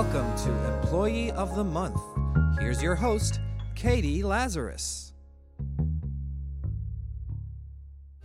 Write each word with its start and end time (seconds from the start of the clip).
Welcome 0.00 0.34
to 0.44 0.76
Employee 0.76 1.30
of 1.32 1.54
the 1.56 1.62
Month. 1.62 2.00
Here's 2.58 2.82
your 2.82 2.94
host, 2.94 3.38
Katie 3.74 4.22
Lazarus. 4.22 5.12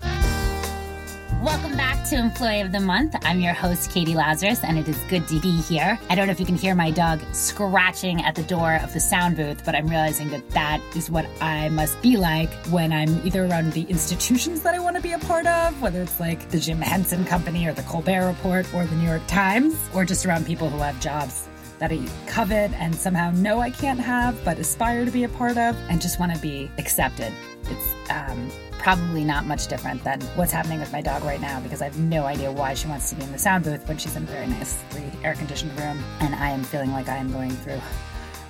Welcome 0.02 1.76
back 1.76 2.08
to 2.08 2.16
Employee 2.16 2.62
of 2.62 2.72
the 2.72 2.80
Month. 2.80 3.18
I'm 3.24 3.42
your 3.42 3.54
host, 3.54 3.92
Katie 3.92 4.16
Lazarus, 4.16 4.64
and 4.64 4.78
it 4.78 4.88
is 4.88 4.98
good 5.10 5.28
to 5.28 5.38
be 5.42 5.52
here. 5.64 6.00
I 6.10 6.16
don't 6.16 6.28
know 6.28 6.32
if 6.32 6.40
you 6.40 6.46
can 6.46 6.56
hear 6.56 6.76
my 6.76 6.92
dog 6.92 7.20
scratching 7.34 8.24
at 8.24 8.36
the 8.36 8.44
door 8.44 8.76
of 8.76 8.94
the 8.94 9.02
sound 9.02 9.36
booth, 9.36 9.66
but 9.66 9.76
I'm 9.76 9.90
realizing 9.90 10.30
that 10.30 10.50
that 10.52 10.82
is 10.96 11.10
what 11.10 11.26
I 11.42 11.68
must 11.68 12.02
be 12.02 12.16
like 12.16 12.54
when 12.68 12.94
I'm 12.94 13.28
either 13.28 13.44
around 13.44 13.74
the 13.74 13.84
institutions 13.90 14.62
that 14.62 14.76
I 14.76 14.80
want 14.80 14.96
to 14.96 15.02
be 15.02 15.12
a 15.12 15.20
part 15.20 15.46
of, 15.46 15.82
whether 15.82 16.02
it's 16.02 16.22
like 16.22 16.48
the 16.52 16.58
Jim 16.58 16.80
Henson 16.80 17.26
Company 17.26 17.68
or 17.68 17.74
the 17.74 17.84
Colbert 17.84 18.28
Report 18.28 18.66
or 18.74 18.86
the 18.86 18.96
New 18.96 19.10
York 19.10 19.28
Times, 19.28 19.76
or 19.94 20.06
just 20.06 20.26
around 20.26 20.46
people 20.46 20.70
who 20.70 20.78
have 20.78 20.98
jobs 21.02 21.50
that 21.80 21.92
I 21.92 22.00
covet 22.28 22.72
and 22.74 22.96
somehow 22.96 23.32
know 23.32 23.60
I 23.60 23.70
can't 23.70 24.00
have, 24.00 24.44
but 24.46 24.60
aspire 24.60 25.06
to 25.06 25.12
be 25.12 25.24
a 25.24 25.30
part 25.30 25.58
of, 25.58 25.76
and 25.90 26.02
just 26.02 26.20
want 26.20 26.34
to 26.34 26.42
be 26.42 26.70
accepted. 26.78 27.32
It's 27.64 28.12
um, 28.12 28.52
probably 28.86 29.24
not 29.24 29.46
much 29.46 29.68
different 29.68 30.04
than 30.04 30.22
what's 30.36 30.52
happening 30.52 30.80
with 30.80 30.92
my 30.92 31.02
dog 31.02 31.24
right 31.24 31.42
now 31.42 31.60
because 31.60 31.82
I 31.82 31.86
have 31.86 31.98
no 31.98 32.26
idea 32.26 32.52
why 32.52 32.76
she 32.76 32.88
wants 32.88 33.10
to 33.10 33.16
be 33.16 33.24
in 33.24 33.32
the 33.32 33.40
sound 33.40 33.64
booth 33.64 33.88
when 33.88 33.98
she's 33.98 34.16
in 34.16 34.24
a 34.24 34.28
very 34.28 34.48
nicely 34.48 35.04
air 35.24 35.34
conditioned 35.34 35.78
room. 35.80 36.04
And 36.20 36.36
I 36.36 36.52
am 36.52 36.64
feeling 36.64 36.92
like 36.92 37.10
I 37.10 37.18
am 37.18 37.32
going 37.32 37.52
through 37.52 37.82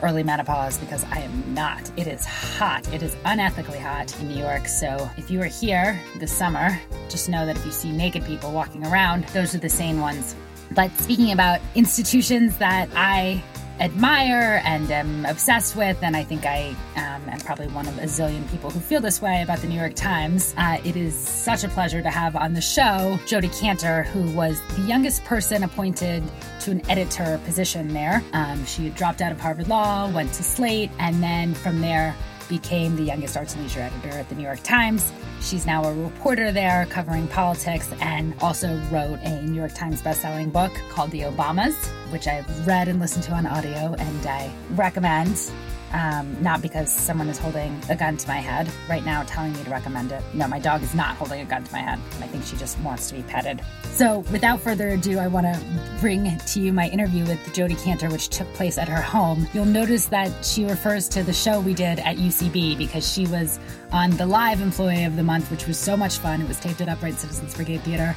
early 0.01 0.23
menopause 0.23 0.77
because 0.77 1.03
I 1.05 1.19
am 1.19 1.53
not. 1.53 1.89
It 1.97 2.07
is 2.07 2.25
hot. 2.25 2.91
It 2.93 3.01
is 3.01 3.15
unethically 3.25 3.79
hot 3.79 4.17
in 4.19 4.27
New 4.27 4.37
York. 4.37 4.67
So 4.67 5.09
if 5.17 5.31
you 5.31 5.41
are 5.41 5.45
here 5.45 5.99
this 6.17 6.31
summer, 6.31 6.79
just 7.09 7.29
know 7.29 7.45
that 7.45 7.55
if 7.55 7.65
you 7.65 7.71
see 7.71 7.91
naked 7.91 8.25
people 8.25 8.51
walking 8.51 8.85
around, 8.85 9.23
those 9.29 9.55
are 9.55 9.59
the 9.59 9.69
sane 9.69 10.01
ones. 10.01 10.35
But 10.71 10.91
speaking 10.97 11.31
about 11.31 11.59
institutions 11.75 12.57
that 12.57 12.89
I 12.95 13.43
admire 13.79 14.61
and 14.63 14.89
am 14.89 15.25
obsessed 15.25 15.75
with, 15.75 16.01
and 16.01 16.15
I 16.15 16.23
think 16.23 16.45
I 16.45 16.75
um, 16.95 17.27
am 17.29 17.39
probably 17.41 17.67
one 17.67 17.87
of 17.87 17.97
a 17.97 18.03
zillion 18.03 18.49
people 18.49 18.69
who 18.69 18.79
feel 18.79 19.01
this 19.01 19.21
way 19.21 19.41
about 19.41 19.59
the 19.59 19.67
New 19.67 19.77
York 19.77 19.95
Times. 19.95 20.53
Uh, 20.57 20.77
it 20.83 20.95
is 20.95 21.13
such 21.13 21.63
a 21.63 21.69
pleasure 21.69 22.01
to 22.01 22.09
have 22.09 22.35
on 22.35 22.53
the 22.53 22.61
show 22.61 23.19
Jodi 23.25 23.49
Kantor, 23.49 24.03
who 24.03 24.31
was 24.31 24.61
the 24.75 24.81
youngest 24.83 25.23
person 25.25 25.63
appointed 25.63 26.23
to 26.61 26.71
an 26.71 26.89
editor 26.89 27.39
position 27.43 27.93
there. 27.93 28.23
Um, 28.33 28.65
she 28.65 28.89
dropped 28.89 29.21
out 29.21 29.31
of 29.31 29.39
Harvard 29.39 29.67
Law, 29.67 30.09
went 30.09 30.33
to 30.33 30.43
Slate, 30.43 30.91
and 30.99 31.21
then 31.21 31.53
from 31.53 31.81
there 31.81 32.15
became 32.47 32.95
the 32.95 33.03
youngest 33.03 33.37
arts 33.37 33.53
and 33.53 33.63
leisure 33.63 33.81
editor 33.81 34.17
at 34.17 34.27
the 34.29 34.35
New 34.35 34.43
York 34.43 34.61
Times. 34.63 35.11
She's 35.41 35.65
now 35.65 35.83
a 35.83 35.93
reporter 35.93 36.51
there 36.51 36.85
covering 36.89 37.27
politics 37.27 37.91
and 38.01 38.33
also 38.41 38.79
wrote 38.91 39.19
a 39.23 39.41
New 39.43 39.55
York 39.55 39.73
Times 39.73 40.01
bestselling 40.01 40.51
book 40.51 40.71
called 40.89 41.11
The 41.11 41.21
Obamas, 41.21 41.75
which 42.11 42.27
I've 42.27 42.67
read 42.67 42.87
and 42.87 42.99
listened 42.99 43.23
to 43.25 43.33
on 43.33 43.45
audio 43.45 43.95
and 43.97 44.25
I 44.25 44.51
recommend 44.71 45.51
um, 45.93 46.41
not 46.41 46.61
because 46.61 46.91
someone 46.91 47.29
is 47.29 47.37
holding 47.37 47.79
a 47.89 47.95
gun 47.95 48.17
to 48.17 48.27
my 48.27 48.37
head 48.37 48.69
right 48.89 49.05
now 49.05 49.23
telling 49.23 49.53
me 49.53 49.63
to 49.63 49.69
recommend 49.69 50.11
it. 50.11 50.21
No, 50.33 50.47
my 50.47 50.59
dog 50.59 50.83
is 50.83 50.93
not 50.93 51.15
holding 51.15 51.41
a 51.41 51.45
gun 51.45 51.63
to 51.63 51.71
my 51.71 51.79
head. 51.79 51.99
I 52.19 52.27
think 52.27 52.43
she 52.43 52.57
just 52.57 52.79
wants 52.79 53.09
to 53.09 53.15
be 53.15 53.23
petted. 53.23 53.61
So, 53.91 54.19
without 54.31 54.59
further 54.59 54.89
ado, 54.89 55.19
I 55.19 55.27
want 55.27 55.45
to 55.45 55.97
bring 55.99 56.37
to 56.37 56.59
you 56.59 56.73
my 56.73 56.89
interview 56.89 57.25
with 57.25 57.39
Jodi 57.53 57.75
Kantor, 57.75 58.11
which 58.11 58.29
took 58.29 58.51
place 58.53 58.77
at 58.77 58.89
her 58.89 59.01
home. 59.01 59.47
You'll 59.53 59.65
notice 59.65 60.07
that 60.07 60.45
she 60.45 60.65
refers 60.65 61.07
to 61.09 61.23
the 61.23 61.33
show 61.33 61.59
we 61.59 61.73
did 61.73 61.99
at 61.99 62.17
UCB 62.17 62.77
because 62.77 63.09
she 63.09 63.27
was 63.27 63.59
on 63.91 64.11
the 64.11 64.25
live 64.25 64.61
Employee 64.61 65.05
of 65.05 65.15
the 65.15 65.23
Month, 65.23 65.49
which 65.51 65.67
was 65.67 65.77
so 65.77 65.95
much 65.95 66.17
fun. 66.17 66.41
It 66.41 66.47
was 66.47 66.59
taped 66.59 66.81
at 66.81 66.89
Upright 66.89 67.15
Citizens 67.15 67.55
Brigade 67.55 67.81
Theater. 67.81 68.15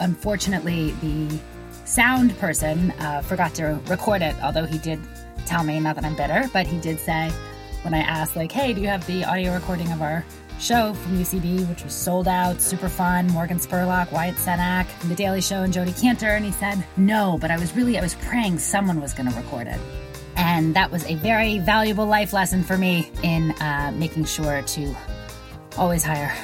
Unfortunately, 0.00 0.90
the 1.00 1.38
sound 1.84 2.36
person 2.38 2.90
uh, 2.92 3.22
forgot 3.22 3.54
to 3.54 3.80
record 3.86 4.22
it, 4.22 4.34
although 4.42 4.64
he 4.64 4.78
did 4.78 4.98
tell 5.46 5.64
me, 5.64 5.78
not 5.80 5.96
that 5.96 6.04
I'm 6.04 6.16
bitter, 6.16 6.48
but 6.52 6.66
he 6.66 6.78
did 6.78 6.98
say 6.98 7.30
when 7.82 7.94
I 7.94 7.98
asked, 7.98 8.36
like, 8.36 8.50
hey, 8.50 8.72
do 8.72 8.80
you 8.80 8.88
have 8.88 9.06
the 9.06 9.24
audio 9.24 9.54
recording 9.54 9.92
of 9.92 10.00
our 10.00 10.24
show 10.58 10.94
from 10.94 11.18
UCB, 11.18 11.68
which 11.68 11.84
was 11.84 11.92
sold 11.92 12.28
out, 12.28 12.60
super 12.60 12.88
fun, 12.88 13.26
Morgan 13.28 13.58
Spurlock, 13.58 14.10
Wyatt 14.12 14.36
Cenac, 14.36 14.86
The 15.08 15.14
Daily 15.14 15.40
Show, 15.40 15.62
and 15.62 15.72
Jodi 15.72 15.92
Kantor. 15.92 16.36
and 16.36 16.44
he 16.44 16.52
said, 16.52 16.84
no, 16.96 17.38
but 17.40 17.50
I 17.50 17.58
was 17.58 17.74
really, 17.76 17.98
I 17.98 18.00
was 18.00 18.14
praying 18.14 18.58
someone 18.58 19.00
was 19.00 19.12
going 19.12 19.30
to 19.30 19.36
record 19.36 19.66
it. 19.66 19.80
And 20.36 20.74
that 20.74 20.90
was 20.90 21.04
a 21.06 21.14
very 21.16 21.58
valuable 21.58 22.06
life 22.06 22.32
lesson 22.32 22.62
for 22.62 22.76
me 22.76 23.10
in 23.22 23.52
uh, 23.52 23.92
making 23.94 24.24
sure 24.24 24.62
to 24.62 24.96
always 25.76 26.02
hire 26.02 26.34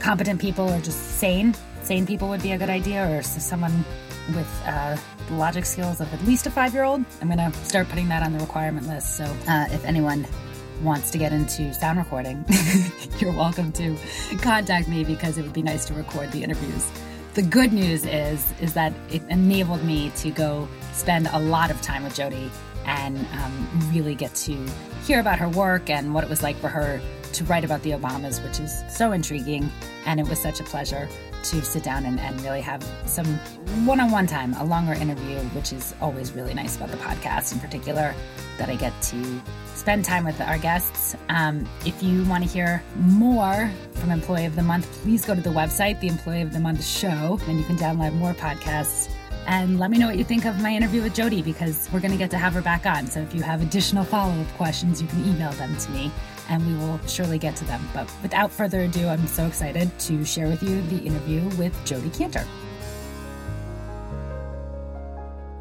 competent 0.00 0.40
people 0.40 0.70
or 0.70 0.80
just 0.80 1.18
sane. 1.18 1.54
Sane 1.82 2.06
people 2.06 2.28
would 2.28 2.42
be 2.42 2.52
a 2.52 2.58
good 2.58 2.70
idea, 2.70 3.08
or 3.08 3.22
someone 3.22 3.84
with 4.34 4.62
uh, 4.66 4.96
the 5.28 5.34
logic 5.34 5.64
skills 5.64 6.00
of 6.00 6.12
at 6.12 6.22
least 6.24 6.46
a 6.46 6.50
five 6.50 6.74
year 6.74 6.84
old. 6.84 7.04
I'm 7.20 7.28
going 7.28 7.38
to 7.38 7.58
start 7.64 7.88
putting 7.88 8.08
that 8.08 8.22
on 8.22 8.32
the 8.32 8.38
requirement 8.38 8.86
list. 8.86 9.16
So 9.16 9.24
uh, 9.24 9.66
if 9.70 9.84
anyone 9.84 10.26
wants 10.82 11.10
to 11.10 11.18
get 11.18 11.32
into 11.32 11.72
sound 11.74 11.98
recording, 11.98 12.44
you're 13.18 13.32
welcome 13.32 13.72
to 13.72 13.96
contact 14.40 14.88
me 14.88 15.04
because 15.04 15.38
it 15.38 15.42
would 15.42 15.52
be 15.52 15.62
nice 15.62 15.86
to 15.86 15.94
record 15.94 16.32
the 16.32 16.42
interviews. 16.42 16.90
The 17.34 17.42
good 17.42 17.72
news 17.72 18.04
is 18.06 18.52
is 18.60 18.74
that 18.74 18.92
it 19.10 19.22
enabled 19.28 19.84
me 19.84 20.10
to 20.16 20.30
go 20.30 20.68
spend 20.92 21.28
a 21.32 21.38
lot 21.38 21.70
of 21.70 21.80
time 21.82 22.04
with 22.04 22.14
Jodi 22.14 22.50
and 22.86 23.18
um, 23.32 23.90
really 23.92 24.14
get 24.14 24.34
to 24.34 24.56
hear 25.04 25.20
about 25.20 25.38
her 25.38 25.48
work 25.48 25.90
and 25.90 26.14
what 26.14 26.24
it 26.24 26.30
was 26.30 26.42
like 26.42 26.56
for 26.56 26.68
her 26.68 27.00
to 27.36 27.44
write 27.44 27.64
about 27.64 27.82
the 27.82 27.90
Obamas, 27.90 28.42
which 28.42 28.60
is 28.60 28.82
so 28.88 29.12
intriguing. 29.12 29.70
And 30.06 30.18
it 30.18 30.26
was 30.28 30.40
such 30.40 30.60
a 30.60 30.64
pleasure 30.64 31.08
to 31.44 31.62
sit 31.62 31.82
down 31.82 32.06
and, 32.06 32.18
and 32.18 32.40
really 32.40 32.60
have 32.60 32.82
some 33.04 33.26
one 33.84 34.00
on 34.00 34.10
one 34.10 34.26
time, 34.26 34.54
a 34.54 34.64
longer 34.64 34.94
interview, 34.94 35.38
which 35.50 35.72
is 35.72 35.94
always 36.00 36.32
really 36.32 36.54
nice 36.54 36.76
about 36.76 36.90
the 36.90 36.96
podcast 36.96 37.52
in 37.52 37.60
particular, 37.60 38.14
that 38.58 38.68
I 38.68 38.74
get 38.76 38.92
to 39.02 39.42
spend 39.74 40.04
time 40.04 40.24
with 40.24 40.40
our 40.40 40.58
guests. 40.58 41.14
Um, 41.28 41.68
if 41.84 42.02
you 42.02 42.24
want 42.24 42.42
to 42.42 42.50
hear 42.50 42.82
more 42.96 43.70
from 43.92 44.10
Employee 44.10 44.46
of 44.46 44.56
the 44.56 44.62
Month, 44.62 44.90
please 45.02 45.24
go 45.24 45.34
to 45.34 45.40
the 45.40 45.50
website, 45.50 46.00
the 46.00 46.08
Employee 46.08 46.42
of 46.42 46.52
the 46.52 46.60
Month 46.60 46.84
show, 46.84 47.38
and 47.46 47.58
you 47.58 47.64
can 47.64 47.76
download 47.76 48.14
more 48.14 48.32
podcasts. 48.32 49.10
And 49.46 49.78
let 49.78 49.92
me 49.92 49.98
know 49.98 50.08
what 50.08 50.16
you 50.18 50.24
think 50.24 50.44
of 50.44 50.60
my 50.60 50.74
interview 50.74 51.02
with 51.02 51.14
Jodi 51.14 51.40
because 51.40 51.88
we're 51.92 52.00
going 52.00 52.10
to 52.10 52.16
get 52.16 52.32
to 52.32 52.38
have 52.38 52.54
her 52.54 52.62
back 52.62 52.84
on. 52.84 53.06
So 53.06 53.20
if 53.20 53.32
you 53.32 53.42
have 53.42 53.62
additional 53.62 54.02
follow 54.02 54.32
up 54.32 54.48
questions, 54.54 55.00
you 55.00 55.06
can 55.06 55.24
email 55.24 55.52
them 55.52 55.76
to 55.76 55.90
me 55.92 56.10
and 56.48 56.66
we 56.66 56.74
will 56.74 56.98
surely 57.06 57.38
get 57.38 57.56
to 57.56 57.64
them. 57.64 57.86
But 57.92 58.10
without 58.22 58.50
further 58.50 58.80
ado, 58.82 59.08
I'm 59.08 59.26
so 59.26 59.46
excited 59.46 59.96
to 60.00 60.24
share 60.24 60.48
with 60.48 60.62
you 60.62 60.82
the 60.82 60.98
interview 60.98 61.42
with 61.56 61.74
Jodi 61.84 62.10
Kantor. 62.10 62.46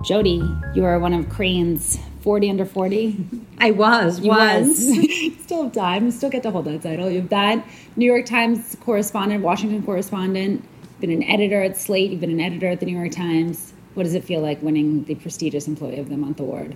Jodi, 0.03 0.43
you 0.75 0.85
are 0.85 0.99
one 0.99 1.13
of 1.13 1.27
Crain's 1.29 1.97
40 2.21 2.49
under 2.51 2.65
40. 2.65 3.17
I 3.59 3.71
was, 3.71 4.19
You 4.19 4.29
was. 4.29 4.67
was. 4.67 5.33
still 5.43 5.63
have 5.63 5.73
time, 5.73 6.11
still 6.11 6.29
get 6.29 6.43
to 6.43 6.51
hold 6.51 6.65
that 6.65 6.81
title. 6.81 7.09
You 7.09 7.21
have 7.21 7.29
that. 7.29 7.65
New 7.95 8.05
York 8.05 8.25
Times 8.25 8.75
correspondent, 8.81 9.43
Washington 9.43 9.83
correspondent, 9.83 10.63
been 10.99 11.11
an 11.11 11.23
editor 11.23 11.61
at 11.61 11.77
Slate, 11.77 12.11
you've 12.11 12.21
been 12.21 12.31
an 12.31 12.39
editor 12.39 12.67
at 12.67 12.79
the 12.79 12.85
New 12.85 12.97
York 12.97 13.11
Times. 13.11 13.73
What 13.95 14.03
does 14.03 14.13
it 14.13 14.23
feel 14.23 14.41
like 14.41 14.61
winning 14.61 15.05
the 15.05 15.15
prestigious 15.15 15.67
Employee 15.67 15.99
of 15.99 16.09
the 16.09 16.17
Month 16.17 16.39
award? 16.39 16.75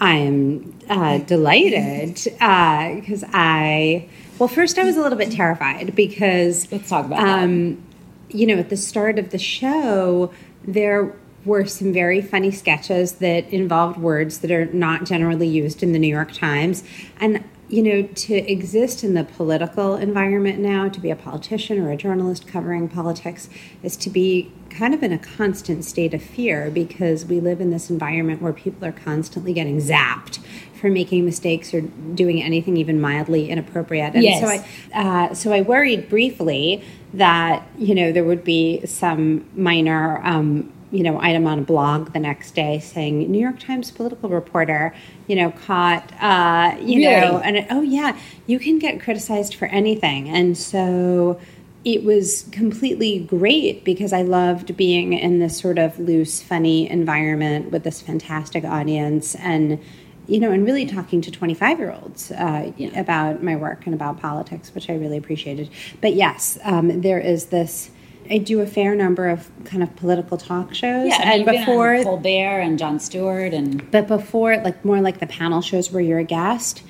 I 0.00 0.14
am 0.14 0.78
uh, 0.88 1.18
delighted 1.18 2.14
because 2.14 3.24
I, 3.32 4.08
well, 4.38 4.48
first 4.48 4.78
I 4.78 4.84
was 4.84 4.96
a 4.96 5.02
little 5.02 5.18
bit 5.18 5.30
terrified 5.30 5.94
because, 5.94 6.70
Let's 6.72 6.88
talk 6.88 7.06
about 7.06 7.20
that. 7.20 7.42
um, 7.44 7.82
you 8.30 8.46
know, 8.46 8.56
at 8.56 8.70
the 8.70 8.76
start 8.76 9.18
of 9.18 9.30
the 9.30 9.38
show, 9.38 10.32
there 10.64 11.14
were 11.44 11.66
some 11.66 11.92
very 11.92 12.20
funny 12.20 12.50
sketches 12.50 13.12
that 13.14 13.48
involved 13.52 13.98
words 13.98 14.38
that 14.38 14.50
are 14.50 14.66
not 14.66 15.04
generally 15.04 15.48
used 15.48 15.82
in 15.82 15.92
the 15.92 15.98
New 15.98 16.08
York 16.08 16.32
Times. 16.32 16.82
And, 17.18 17.44
you 17.70 17.82
know, 17.84 18.02
to 18.02 18.34
exist 18.50 19.04
in 19.04 19.14
the 19.14 19.22
political 19.22 19.94
environment 19.94 20.58
now, 20.58 20.88
to 20.88 20.98
be 20.98 21.08
a 21.10 21.16
politician 21.16 21.78
or 21.80 21.92
a 21.92 21.96
journalist 21.96 22.48
covering 22.48 22.88
politics, 22.88 23.48
is 23.84 23.96
to 23.98 24.10
be 24.10 24.50
kind 24.70 24.92
of 24.92 25.04
in 25.04 25.12
a 25.12 25.18
constant 25.18 25.84
state 25.84 26.12
of 26.12 26.20
fear 26.22 26.68
because 26.68 27.24
we 27.24 27.38
live 27.38 27.60
in 27.60 27.70
this 27.70 27.88
environment 27.88 28.42
where 28.42 28.52
people 28.52 28.84
are 28.84 28.92
constantly 28.92 29.52
getting 29.52 29.78
zapped 29.78 30.40
for 30.80 30.90
making 30.90 31.24
mistakes 31.24 31.72
or 31.72 31.80
doing 31.80 32.42
anything 32.42 32.76
even 32.76 33.00
mildly 33.00 33.48
inappropriate. 33.48 34.14
And 34.14 34.24
Yes. 34.24 34.40
so 34.40 34.48
I 34.48 35.28
uh, 35.28 35.34
so 35.34 35.52
I 35.52 35.60
worried 35.60 36.08
briefly 36.08 36.82
that 37.14 37.66
you 37.78 37.94
know 37.94 38.10
there 38.10 38.24
would 38.24 38.42
be 38.42 38.84
some 38.84 39.48
minor 39.54 40.20
um, 40.24 40.72
you 40.90 41.02
know 41.02 41.20
item 41.20 41.46
on 41.46 41.58
a 41.58 41.62
blog 41.62 42.12
the 42.12 42.18
next 42.18 42.54
day 42.54 42.78
saying 42.80 43.30
New 43.30 43.40
York 43.40 43.58
Times 43.60 43.90
political 43.90 44.28
reporter 44.28 44.94
you 45.28 45.36
know 45.36 45.50
caught 45.50 46.12
uh, 46.20 46.76
you 46.80 47.00
know 47.00 47.38
and 47.38 47.66
oh 47.70 47.82
yeah 47.82 48.18
you 48.46 48.58
can 48.58 48.78
get 48.78 49.00
criticized 49.00 49.54
for 49.54 49.66
anything 49.66 50.28
and 50.28 50.56
so 50.56 51.40
it 51.84 52.04
was 52.04 52.42
completely 52.52 53.20
great 53.20 53.84
because 53.84 54.12
I 54.12 54.20
loved 54.22 54.76
being 54.76 55.14
in 55.14 55.38
this 55.38 55.58
sort 55.58 55.78
of 55.78 55.98
loose, 55.98 56.42
funny 56.42 56.90
environment 56.90 57.70
with 57.70 57.84
this 57.84 58.02
fantastic 58.02 58.64
audience 58.64 59.34
and 59.36 59.80
you 60.26 60.38
know, 60.38 60.52
and 60.52 60.64
really 60.64 60.86
talking 60.86 61.20
to 61.22 61.30
25 61.30 61.78
year 61.78 61.92
olds 61.92 62.30
uh, 62.30 62.70
Yeah. 62.76 63.00
about 63.00 63.42
my 63.42 63.56
work 63.56 63.86
and 63.86 63.94
about 63.94 64.20
politics, 64.20 64.72
which 64.74 64.88
I 64.88 64.94
really 64.94 65.16
appreciated. 65.16 65.70
But 66.00 66.14
yes, 66.14 66.56
um, 66.62 67.00
there 67.00 67.18
is 67.18 67.46
this 67.46 67.90
I 68.30 68.38
do 68.38 68.60
a 68.60 68.66
fair 68.66 68.94
number 68.94 69.28
of 69.28 69.50
kind 69.64 69.82
of 69.82 69.94
political 69.96 70.38
talk 70.38 70.72
shows. 70.74 71.08
Yeah, 71.08 71.32
and 71.32 71.44
before 71.44 72.02
Colbert 72.04 72.60
and 72.60 72.78
Jon 72.78 73.00
Stewart 73.00 73.52
and 73.52 73.90
but 73.90 74.06
before 74.06 74.56
like 74.58 74.84
more 74.84 75.00
like 75.00 75.18
the 75.18 75.26
panel 75.26 75.60
shows 75.62 75.90
where 75.90 76.02
you're 76.02 76.20
a 76.20 76.24
guest, 76.24 76.82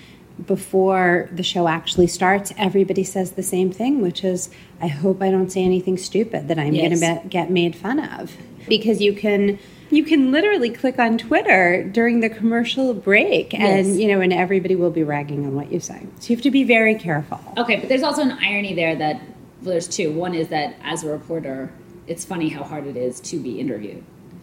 before 0.46 1.28
the 1.32 1.42
show 1.42 1.68
actually 1.68 2.06
starts, 2.06 2.52
everybody 2.56 3.04
says 3.04 3.32
the 3.32 3.42
same 3.42 3.70
thing, 3.72 4.00
which 4.00 4.24
is, 4.24 4.50
I 4.80 4.86
hope 4.88 5.22
I 5.22 5.30
don't 5.30 5.50
say 5.50 5.62
anything 5.64 5.96
stupid 5.98 6.48
that 6.48 6.58
I'm 6.58 6.72
Yes. 6.74 7.00
going 7.00 7.20
to 7.20 7.28
get 7.28 7.50
made 7.50 7.76
fun 7.76 7.98
of. 8.00 8.36
Because 8.68 9.00
you 9.00 9.12
can 9.14 9.58
you 9.90 10.04
can 10.04 10.30
literally 10.30 10.70
click 10.70 10.98
on 11.00 11.18
Twitter 11.18 11.82
during 11.82 12.20
the 12.20 12.28
commercial 12.28 12.94
break 12.94 13.52
and 13.54 13.86
Yes. 13.88 13.96
you 13.98 14.08
know 14.08 14.20
and 14.20 14.32
everybody 14.32 14.76
will 14.76 14.90
be 14.90 15.02
ragging 15.02 15.44
on 15.46 15.54
what 15.54 15.72
you 15.72 15.80
say. 15.80 16.06
So 16.20 16.30
you 16.30 16.36
have 16.36 16.42
to 16.42 16.50
be 16.50 16.64
very 16.64 16.94
careful. 16.94 17.40
Okay, 17.56 17.76
but 17.80 17.88
there's 17.88 18.02
also 18.02 18.22
an 18.22 18.32
irony 18.42 18.74
there 18.74 18.94
that 18.96 19.20
well, 19.62 19.72
there's 19.72 19.88
two. 19.88 20.12
One 20.12 20.34
is 20.34 20.48
that 20.48 20.76
as 20.82 21.04
a 21.04 21.08
reporter, 21.10 21.72
it's 22.06 22.24
funny 22.24 22.48
how 22.48 22.62
hard 22.62 22.86
it 22.86 22.96
is 22.96 23.20
to 23.20 23.38
be 23.38 23.60
interviewed. 23.60 24.02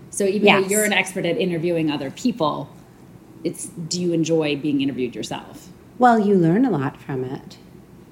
So 0.10 0.26
even 0.26 0.46
though 0.46 0.68
you're 0.68 0.86
an 0.86 0.94
expert 0.94 1.26
at 1.26 1.38
interviewing 1.38 1.92
other 1.92 2.12
people, 2.12 2.70
it's 3.44 3.68
do 3.68 4.02
you 4.02 4.14
enjoy 4.14 4.56
being 4.56 4.82
interviewed 4.82 5.16
yourself? 5.16 5.70
Well, 6.00 6.20
you 6.20 6.36
learn 6.36 6.66
a 6.66 6.70
lot 6.72 7.00
from 7.02 7.24
it, 7.24 7.58